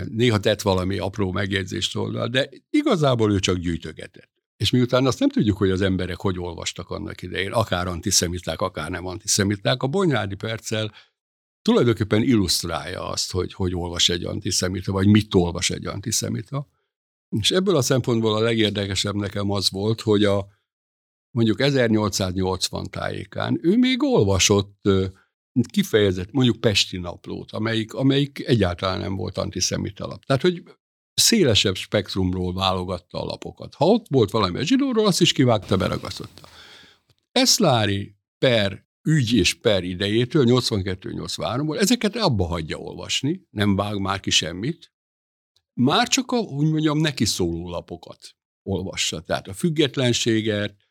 néha 0.08 0.40
tett 0.40 0.62
valami 0.62 0.98
apró 0.98 1.32
megjegyzést 1.32 1.96
oldal, 1.96 2.28
de 2.28 2.48
igazából 2.70 3.32
ő 3.32 3.38
csak 3.38 3.56
gyűjtögetett. 3.56 4.32
És 4.56 4.70
miután 4.70 5.06
azt 5.06 5.18
nem 5.18 5.28
tudjuk, 5.28 5.56
hogy 5.56 5.70
az 5.70 5.80
emberek 5.80 6.20
hogy 6.20 6.38
olvastak 6.38 6.90
annak 6.90 7.22
idején, 7.22 7.52
akár 7.52 7.86
antiszemiták, 7.86 8.60
akár 8.60 8.90
nem 8.90 9.06
antiszemiták, 9.06 9.82
a 9.82 9.86
Bonyhádi 9.86 10.34
perccel 10.34 10.92
tulajdonképpen 11.62 12.22
illusztrálja 12.22 13.08
azt, 13.08 13.32
hogy 13.32 13.52
hogy 13.52 13.74
olvas 13.74 14.08
egy 14.08 14.24
antiszemita, 14.24 14.92
vagy 14.92 15.06
mit 15.06 15.34
olvas 15.34 15.70
egy 15.70 15.86
antiszemita. 15.86 16.68
És 17.40 17.50
ebből 17.50 17.76
a 17.76 17.82
szempontból 17.82 18.34
a 18.34 18.40
legérdekesebb 18.40 19.14
nekem 19.14 19.50
az 19.50 19.70
volt, 19.70 20.00
hogy 20.00 20.24
a, 20.24 20.46
mondjuk 21.34 21.60
1880 21.60 22.90
tájékán, 22.90 23.58
ő 23.62 23.76
még 23.76 24.02
olvasott 24.02 24.80
kifejezett, 25.70 26.32
mondjuk 26.32 26.60
Pesti 26.60 26.98
naplót, 26.98 27.52
amelyik, 27.52 27.94
amelyik 27.94 28.46
egyáltalán 28.46 29.00
nem 29.00 29.16
volt 29.16 29.38
antiszemita 29.38 30.06
lap. 30.06 30.24
Tehát, 30.24 30.42
hogy 30.42 30.62
szélesebb 31.14 31.74
spektrumról 31.74 32.54
válogatta 32.54 33.20
a 33.20 33.24
lapokat. 33.24 33.74
Ha 33.74 33.86
ott 33.86 34.06
volt 34.08 34.30
valami 34.30 34.58
a 34.58 34.64
zsidóról, 34.64 35.06
azt 35.06 35.20
is 35.20 35.32
kivágta, 35.32 35.76
beragasztotta. 35.76 36.48
Eszlári 37.32 38.16
per 38.38 38.86
ügy 39.02 39.32
és 39.32 39.54
per 39.54 39.84
idejétől, 39.84 40.44
82-83-ból, 40.48 41.80
ezeket 41.80 42.16
abba 42.16 42.46
hagyja 42.46 42.76
olvasni, 42.76 43.46
nem 43.50 43.76
vág 43.76 43.98
már 43.98 44.20
ki 44.20 44.30
semmit, 44.30 44.92
már 45.80 46.08
csak 46.08 46.32
a, 46.32 46.36
úgy 46.36 46.70
mondjam, 46.70 46.98
neki 46.98 47.24
szóló 47.24 47.70
lapokat 47.70 48.36
olvassa. 48.62 49.20
Tehát 49.20 49.48
a 49.48 49.52
függetlenséget, 49.52 50.83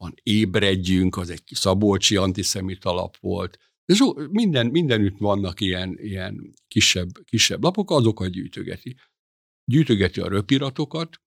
van 0.00 0.14
Ébredjünk, 0.22 1.16
az 1.16 1.30
egy 1.30 1.42
szabolcsi 1.46 2.16
antiszemita 2.16 2.92
lap 2.92 3.16
volt. 3.16 3.58
De 3.84 3.94
so, 3.94 4.12
minden, 4.30 4.66
mindenütt 4.66 5.18
vannak 5.18 5.60
ilyen, 5.60 5.98
ilyen 5.98 6.54
kisebb, 6.68 7.08
kisebb 7.24 7.62
lapok, 7.62 7.90
azokat 7.90 8.30
gyűjtögeti. 8.30 8.96
Gyűjtögeti 9.64 10.20
a 10.20 10.28
röpiratokat, 10.28 11.20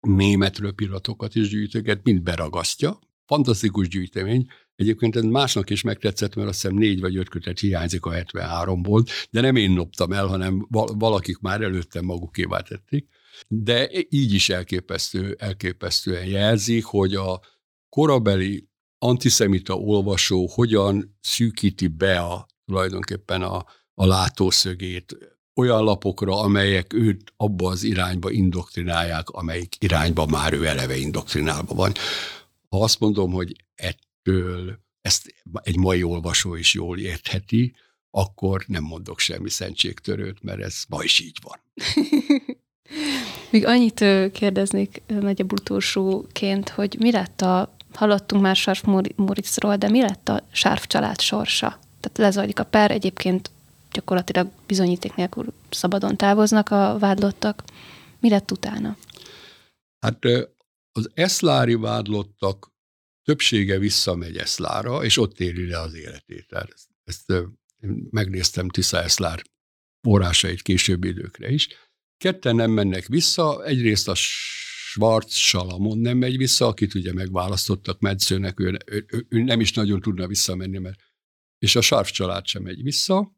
német 0.00 0.58
röpiratokat 0.58 1.34
is 1.34 1.48
gyűjtöget, 1.48 2.00
mind 2.02 2.22
beragasztja, 2.22 2.98
fantasztikus 3.26 3.88
gyűjtemény. 3.88 4.46
Egyébként 4.74 5.16
ez 5.16 5.22
másnak 5.22 5.70
is 5.70 5.82
megtetszett, 5.82 6.34
mert 6.34 6.48
azt 6.48 6.62
hiszem 6.62 6.76
négy 6.76 7.00
vagy 7.00 7.16
öt 7.16 7.28
kötet 7.28 7.58
hiányzik 7.58 8.04
a 8.04 8.10
73-ból, 8.10 9.08
de 9.30 9.40
nem 9.40 9.56
én 9.56 9.74
loptam 9.74 10.12
el, 10.12 10.26
hanem 10.26 10.66
valakik 10.98 11.38
már 11.38 11.60
előttem 11.60 12.04
magukévá 12.04 12.60
tették. 12.60 13.08
De 13.48 13.90
így 14.08 14.32
is 14.32 14.48
elképesztő, 14.48 15.36
elképesztően 15.38 16.26
jelzik, 16.26 16.84
hogy 16.84 17.14
a 17.14 17.40
korabeli 17.94 18.68
antiszemita 18.98 19.74
olvasó 19.74 20.50
hogyan 20.54 21.16
szűkíti 21.20 21.88
be 21.88 22.20
a, 22.20 22.46
tulajdonképpen 22.64 23.42
a, 23.42 23.64
a 23.94 24.06
látószögét 24.06 25.16
olyan 25.54 25.84
lapokra, 25.84 26.40
amelyek 26.40 26.92
őt 26.92 27.32
abba 27.36 27.68
az 27.68 27.82
irányba 27.82 28.30
indoktrinálják, 28.30 29.28
amelyik 29.28 29.76
irányba 29.78 30.26
már 30.26 30.52
ő 30.52 30.66
eleve 30.66 30.96
indoktrinálva 30.96 31.74
van. 31.74 31.92
Ha 32.68 32.82
azt 32.82 33.00
mondom, 33.00 33.32
hogy 33.32 33.64
ettől 33.74 34.78
ezt 35.00 35.34
egy 35.62 35.76
mai 35.76 36.02
olvasó 36.02 36.54
is 36.54 36.74
jól 36.74 36.98
értheti, 36.98 37.74
akkor 38.10 38.64
nem 38.66 38.82
mondok 38.82 39.18
semmi 39.18 39.50
szentségtörőt, 39.50 40.42
mert 40.42 40.60
ez 40.60 40.82
ma 40.88 41.02
is 41.02 41.20
így 41.20 41.38
van. 41.42 41.60
Még 43.50 43.66
annyit 43.66 44.04
kérdeznék 44.32 45.02
nagyobb 45.06 45.52
utolsóként, 45.52 46.68
hogy 46.68 46.96
mi 46.98 47.10
lett 47.10 47.40
a, 47.40 47.74
hallottunk 47.96 48.42
már 48.42 48.56
Sarf 48.56 48.82
Moritzról, 49.16 49.76
de 49.76 49.88
mi 49.88 50.00
lett 50.00 50.28
a 50.28 50.42
Sárf 50.52 50.86
család 50.86 51.20
sorsa? 51.20 51.78
Tehát 52.00 52.18
lezajlik 52.18 52.58
a 52.58 52.64
per, 52.64 52.90
egyébként 52.90 53.50
gyakorlatilag 53.92 54.50
bizonyíték 54.66 55.14
nélkül 55.14 55.52
szabadon 55.70 56.16
távoznak 56.16 56.70
a 56.70 56.96
vádlottak. 56.98 57.62
Mi 58.20 58.28
lett 58.28 58.50
utána? 58.50 58.96
Hát 59.98 60.24
az 60.92 61.10
eszlári 61.14 61.74
vádlottak 61.74 62.72
többsége 63.24 63.78
visszamegy 63.78 64.36
Eszlára, 64.36 65.04
és 65.04 65.18
ott 65.18 65.40
éli 65.40 65.68
le 65.68 65.80
az 65.80 65.94
életét. 65.94 66.46
Tehát 66.48 66.70
ezt, 66.72 66.88
ezt 67.04 67.32
megnéztem 68.10 68.68
Tisza 68.68 69.02
Eszlár 69.02 69.42
forrásait 70.00 70.62
későbbi 70.62 71.08
időkre 71.08 71.48
is. 71.48 71.68
Ketten 72.16 72.54
nem 72.54 72.70
mennek 72.70 73.06
vissza, 73.06 73.64
egyrészt 73.64 74.08
a 74.08 74.14
Schwarz 74.94 75.34
Salamon 75.34 75.98
nem 75.98 76.18
megy 76.18 76.36
vissza, 76.36 76.66
akit 76.66 76.94
ugye 76.94 77.12
megválasztottak 77.12 78.00
medzőnek, 78.00 78.60
ő, 78.60 78.78
ő, 78.86 79.06
ő, 79.08 79.26
ő 79.28 79.42
nem 79.42 79.60
is 79.60 79.72
nagyon 79.72 80.00
tudna 80.00 80.26
visszamenni, 80.26 80.78
mert 80.78 81.00
és 81.58 81.76
a 81.76 81.80
Sarf 81.80 82.10
család 82.10 82.46
sem 82.46 82.62
megy 82.62 82.82
vissza. 82.82 83.32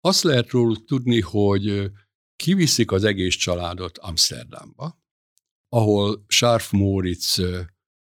Azt 0.00 0.22
lehet 0.22 0.50
róluk 0.50 0.84
tudni, 0.84 1.20
hogy 1.20 1.90
kiviszik 2.36 2.92
az 2.92 3.04
egész 3.04 3.34
családot 3.34 3.98
Amsterdamba, 3.98 5.02
ahol 5.68 6.24
Sarf 6.28 6.70
Moritz 6.70 7.42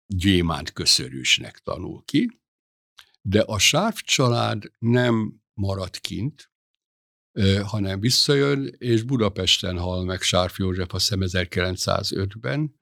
gyémánt 0.07 0.71
köszörűsnek 0.71 1.57
tanul 1.57 2.03
ki, 2.05 2.39
de 3.21 3.41
a 3.41 3.59
Sarf 3.59 4.01
család 4.01 4.71
nem 4.79 5.41
marad 5.53 5.99
kint, 5.99 6.48
hanem 7.63 7.99
visszajön, 7.99 8.75
és 8.77 9.03
Budapesten 9.03 9.77
hal 9.77 10.03
meg 10.03 10.21
Sárf 10.21 10.57
József, 10.57 10.93
azt 10.93 11.15
hiszem 11.15 11.49
1905-ben. 11.49 12.75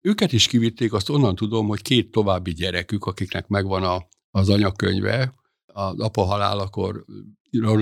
Őket 0.00 0.32
is 0.32 0.46
kivitték, 0.46 0.92
azt 0.92 1.08
onnan 1.08 1.34
tudom, 1.34 1.66
hogy 1.66 1.82
két 1.82 2.10
további 2.10 2.52
gyerekük, 2.52 3.04
akiknek 3.04 3.46
megvan 3.46 3.82
a, 3.82 4.08
az 4.30 4.48
anyakönyve, 4.48 5.34
az 5.66 5.98
apa 5.98 6.22
halálakor 6.22 7.04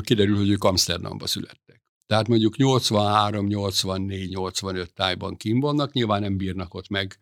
kiderül, 0.00 0.36
hogy 0.36 0.50
ők 0.50 0.64
Amsterdamba 0.64 1.26
születtek. 1.26 1.82
Tehát 2.06 2.28
mondjuk 2.28 2.56
83, 2.56 3.46
84, 3.46 4.30
85 4.30 4.94
tájban 4.94 5.36
kim 5.36 5.60
vannak, 5.60 5.92
nyilván 5.92 6.20
nem 6.20 6.36
bírnak 6.36 6.74
ott 6.74 6.88
meg, 6.88 7.18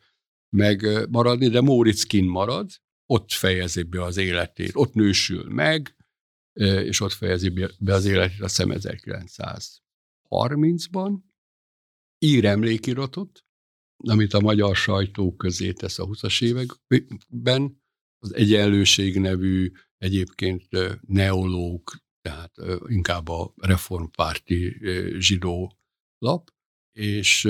meg 0.57 1.07
maradni, 1.11 1.48
de 1.48 1.61
Móricz 1.61 2.03
kin 2.03 2.24
marad, 2.24 2.70
ott 3.07 3.32
fejezi 3.32 3.82
be 3.82 4.03
az 4.03 4.16
életét, 4.16 4.70
ott 4.74 4.94
nősül 4.94 5.44
meg, 5.48 5.96
és 6.61 7.00
ott 7.00 7.12
fejezi 7.12 7.48
be 7.78 7.94
az 7.94 8.04
életét 8.04 8.40
a 8.40 8.48
szem 8.48 8.70
1930-ban. 8.72 11.18
Ír 12.18 12.44
emlékiratot, 12.44 13.44
amit 13.96 14.32
a 14.32 14.40
magyar 14.40 14.76
sajtó 14.76 15.36
közé 15.36 15.72
tesz 15.72 15.98
a 15.98 16.06
20-as 16.06 16.42
években, 16.42 17.82
az 18.18 18.34
Egyenlőség 18.34 19.18
nevű 19.18 19.72
egyébként 19.98 20.68
neológ, 21.06 21.82
tehát 22.20 22.52
inkább 22.86 23.28
a 23.28 23.52
reformpárti 23.56 24.76
zsidó 25.18 25.78
lap, 26.18 26.50
és 26.92 27.48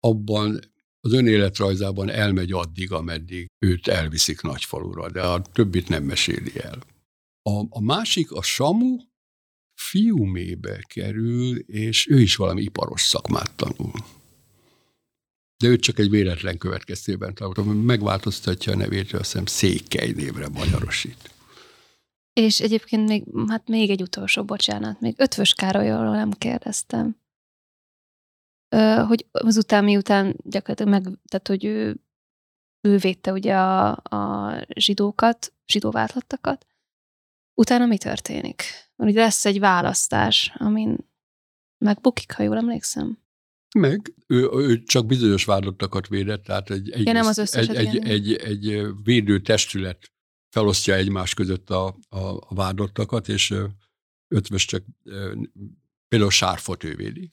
abban 0.00 0.58
az 1.00 1.12
önéletrajzában 1.12 2.10
elmegy 2.10 2.52
addig, 2.52 2.92
ameddig 2.92 3.46
őt 3.58 3.86
elviszik 3.86 4.40
nagyfalura, 4.40 5.10
de 5.10 5.22
a 5.22 5.42
többit 5.42 5.88
nem 5.88 6.04
meséli 6.04 6.60
el. 6.60 6.92
A, 7.46 7.60
a 7.68 7.80
másik, 7.80 8.32
a 8.32 8.42
Samu, 8.42 8.96
fiumébe 9.74 10.78
kerül, 10.86 11.58
és 11.58 12.08
ő 12.08 12.20
is 12.20 12.36
valami 12.36 12.62
iparos 12.62 13.02
szakmát 13.02 13.50
tanul. 13.56 13.92
De 15.56 15.68
őt 15.68 15.80
csak 15.80 15.98
egy 15.98 16.10
véletlen 16.10 16.58
következtében 16.58 17.34
tanultam, 17.34 17.76
megváltoztatja 17.76 18.72
a 18.72 18.76
nevét, 18.76 19.12
azt 19.12 19.22
hiszem 19.22 19.46
Székely 19.46 20.10
névre 20.10 20.48
magyarosít. 20.48 21.30
És 22.32 22.60
egyébként 22.60 23.08
még, 23.08 23.24
hát 23.48 23.68
még 23.68 23.90
egy 23.90 24.02
utolsó, 24.02 24.44
bocsánat, 24.44 25.00
még 25.00 25.14
Ötvös 25.18 25.54
Károlyról 25.54 26.14
nem 26.14 26.30
kérdeztem. 26.30 27.16
Ö, 28.68 29.04
hogy 29.06 29.26
azután, 29.30 29.84
miután 29.84 30.36
gyakorlatilag 30.44 30.92
meg, 30.92 31.02
tehát 31.02 31.48
hogy 31.48 31.64
ő, 31.64 31.96
ő 32.80 32.96
védte 32.96 33.32
ugye 33.32 33.56
a, 33.56 33.90
a 33.90 34.52
zsidókat, 34.74 35.52
zsidóváltottakat, 35.66 36.66
Utána 37.54 37.86
mi 37.86 37.98
történik? 37.98 38.62
Mert 38.96 39.10
ugye 39.10 39.20
lesz 39.20 39.44
egy 39.44 39.58
választás, 39.58 40.52
amin 40.54 41.12
megbukik, 41.78 42.32
ha 42.32 42.42
jól 42.42 42.56
emlékszem. 42.56 43.18
Meg, 43.78 44.14
ő, 44.26 44.48
ő 44.52 44.82
csak 44.82 45.06
bizonyos 45.06 45.44
vádottakat 45.44 46.08
védett, 46.08 46.44
tehát 46.44 46.70
egy, 46.70 46.90
egy, 46.90 47.06
ja, 47.06 47.12
nem 47.12 47.26
az 47.26 47.56
egy, 47.56 47.74
egy, 47.74 48.08
egy, 48.08 48.32
egy 48.32 48.86
védő 49.02 49.40
testület 49.40 50.12
felosztja 50.48 50.94
egymás 50.94 51.34
között 51.34 51.70
a, 51.70 51.86
a, 52.08 52.18
a 52.18 52.54
vádottakat, 52.54 53.28
és 53.28 53.54
ötvös 54.28 54.64
csak 54.64 54.84
például 56.08 56.30
Sárfot 56.30 56.84
ő 56.84 56.94
védi. 56.94 57.32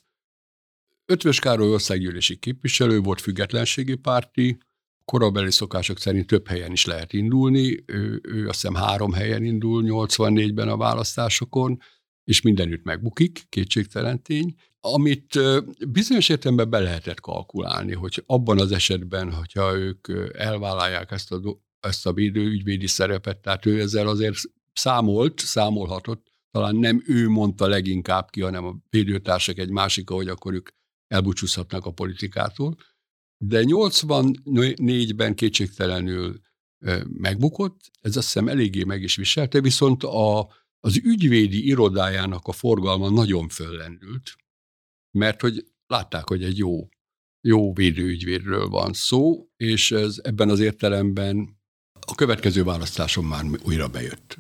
Ötvös 1.06 1.40
Károly 1.40 1.72
országgyűlési 1.72 2.38
képviselő 2.38 3.00
volt, 3.00 3.22
függetlenségi 3.22 3.96
párti, 3.96 4.58
korabeli 5.12 5.52
szokások 5.52 6.00
szerint 6.00 6.28
több 6.28 6.48
helyen 6.48 6.72
is 6.72 6.86
lehet 6.86 7.14
indulni. 7.14 7.84
Ő, 7.86 8.22
ő 8.24 8.48
azt 8.48 8.62
hiszem 8.62 8.76
három 8.76 9.14
helyen 9.14 9.44
indul 9.44 9.84
84-ben 9.88 10.68
a 10.68 10.78
választásokon, 10.78 11.80
és 12.24 12.42
mindenütt 12.42 12.84
megbukik, 12.84 13.46
kétségtelen 13.50 14.24
tény. 14.24 14.56
Amit 14.80 15.40
bizonyos 15.88 16.30
értelemben 16.30 16.70
be 16.70 16.80
lehetett 16.80 17.20
kalkulálni, 17.20 17.94
hogy 17.94 18.24
abban 18.26 18.60
az 18.60 18.72
esetben, 18.72 19.32
hogyha 19.32 19.76
ők 19.76 20.08
elvállalják 20.34 21.12
ezt 21.12 21.32
a, 21.32 21.42
ezt 21.80 22.06
a 22.06 22.14
védőügyvédi 22.14 22.88
szerepet, 22.88 23.38
tehát 23.38 23.66
ő 23.66 23.80
ezzel 23.82 24.08
azért 24.08 24.38
számolt, 24.74 25.40
számolhatott, 25.40 26.28
talán 26.52 26.76
nem 26.76 27.04
ő 27.06 27.30
mondta 27.30 27.68
leginkább 27.68 28.30
ki, 28.30 28.42
hanem 28.42 28.66
a 28.66 28.76
védőtársak 28.90 29.58
egy 29.58 29.70
másik, 29.70 30.10
hogy 30.10 30.28
akkor 30.28 30.54
ők 30.54 30.70
elbúcsúzhatnak 31.08 31.86
a 31.86 31.92
politikától, 31.92 32.76
de 33.44 33.64
84-ben 33.66 35.36
kétségtelenül 35.36 36.42
megbukott, 37.08 37.92
ez 38.02 38.18
azt 38.18 38.26
hiszem 38.26 38.48
eléggé 38.48 38.84
meg 38.84 39.02
is 39.02 39.16
viselte, 39.16 39.62
viszont 39.62 40.04
a, 40.04 40.50
az 40.80 40.98
ügyvédi 41.04 41.66
irodájának 41.66 42.48
a 42.48 42.52
forgalma 42.52 43.10
nagyon 43.10 43.50
föllendült, 43.50 44.36
mert 45.12 45.42
hogy 45.42 45.66
látták, 45.88 46.28
hogy 46.28 46.44
egy 46.44 46.58
jó, 46.58 46.90
jó 47.42 47.74
védőügyvédről 47.74 48.68
van 48.68 48.94
szó, 48.94 49.48
és 49.58 49.92
ez 49.92 50.20
ebben 50.24 50.50
az 50.50 50.60
értelemben 50.60 51.60
a 52.08 52.16
következő 52.16 52.64
választáson 52.64 53.24
már 53.24 53.46
újra 53.66 53.88
bejött. 53.88 54.38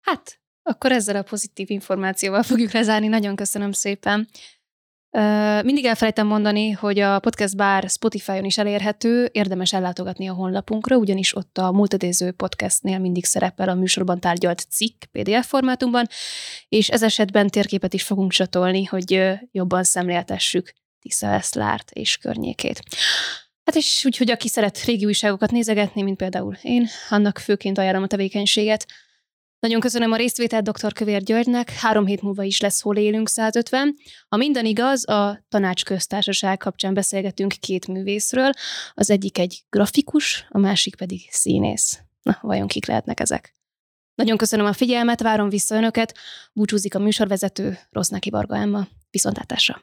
Hát, 0.00 0.40
akkor 0.62 0.92
ezzel 0.92 1.16
a 1.16 1.22
pozitív 1.22 1.70
információval 1.70 2.42
fogjuk 2.42 2.70
lezárni. 2.70 3.06
Nagyon 3.06 3.36
köszönöm 3.36 3.72
szépen. 3.72 4.28
Mindig 5.62 5.84
elfelejtem 5.84 6.26
mondani, 6.26 6.70
hogy 6.70 6.98
a 6.98 7.18
podcast 7.18 7.56
bár 7.56 7.88
Spotify-on 7.88 8.44
is 8.44 8.58
elérhető, 8.58 9.28
érdemes 9.32 9.72
ellátogatni 9.72 10.28
a 10.28 10.32
honlapunkra, 10.32 10.96
ugyanis 10.96 11.36
ott 11.36 11.58
a 11.58 11.72
Multidéző 11.72 12.32
podcastnél 12.32 12.98
mindig 12.98 13.24
szerepel 13.24 13.68
a 13.68 13.74
műsorban 13.74 14.20
tárgyalt 14.20 14.66
cikk 14.70 15.02
PDF 15.12 15.46
formátumban, 15.46 16.06
és 16.68 16.88
ez 16.88 17.02
esetben 17.02 17.48
térképet 17.48 17.94
is 17.94 18.02
fogunk 18.02 18.32
csatolni, 18.32 18.84
hogy 18.84 19.22
jobban 19.52 19.84
szemléltessük 19.84 20.72
Tisza 21.00 21.26
Eszlárt 21.26 21.90
és 21.90 22.16
környékét. 22.16 22.82
Hát 23.64 23.76
és 23.76 24.04
úgyhogy 24.04 24.30
aki 24.30 24.48
szeret 24.48 24.84
régi 24.84 25.04
újságokat 25.04 25.50
nézegetni, 25.50 26.02
mint 26.02 26.16
például 26.16 26.56
én, 26.62 26.88
annak 27.08 27.38
főként 27.38 27.78
ajánlom 27.78 28.02
a 28.02 28.06
tevékenységet. 28.06 28.86
Nagyon 29.66 29.80
köszönöm 29.80 30.12
a 30.12 30.16
részvételt 30.16 30.70
dr. 30.70 30.92
Kövér 30.92 31.22
Györgynek, 31.22 31.70
három 31.70 32.06
hét 32.06 32.22
múlva 32.22 32.42
is 32.42 32.60
lesz 32.60 32.80
Hol 32.80 32.96
élünk 32.96 33.28
150. 33.28 33.96
Ha 34.28 34.36
minden 34.36 34.64
igaz, 34.64 35.08
a 35.08 35.44
tanácsköztársaság 35.48 36.56
kapcsán 36.56 36.94
beszélgetünk 36.94 37.54
két 37.60 37.86
művészről, 37.86 38.50
az 38.94 39.10
egyik 39.10 39.38
egy 39.38 39.64
grafikus, 39.70 40.46
a 40.48 40.58
másik 40.58 40.96
pedig 40.96 41.20
színész. 41.30 42.00
Na, 42.22 42.38
vajon 42.40 42.66
kik 42.66 42.86
lehetnek 42.86 43.20
ezek? 43.20 43.54
Nagyon 44.14 44.36
köszönöm 44.36 44.66
a 44.66 44.72
figyelmet, 44.72 45.20
várom 45.20 45.48
vissza 45.48 45.76
önöket, 45.76 46.14
búcsúzik 46.52 46.94
a 46.94 46.98
műsorvezető, 46.98 47.78
Rossz 47.90 48.08
Neki 48.08 48.30
Varga 48.30 48.56
Emma. 48.56 48.86
Viszontlátásra! 49.10 49.82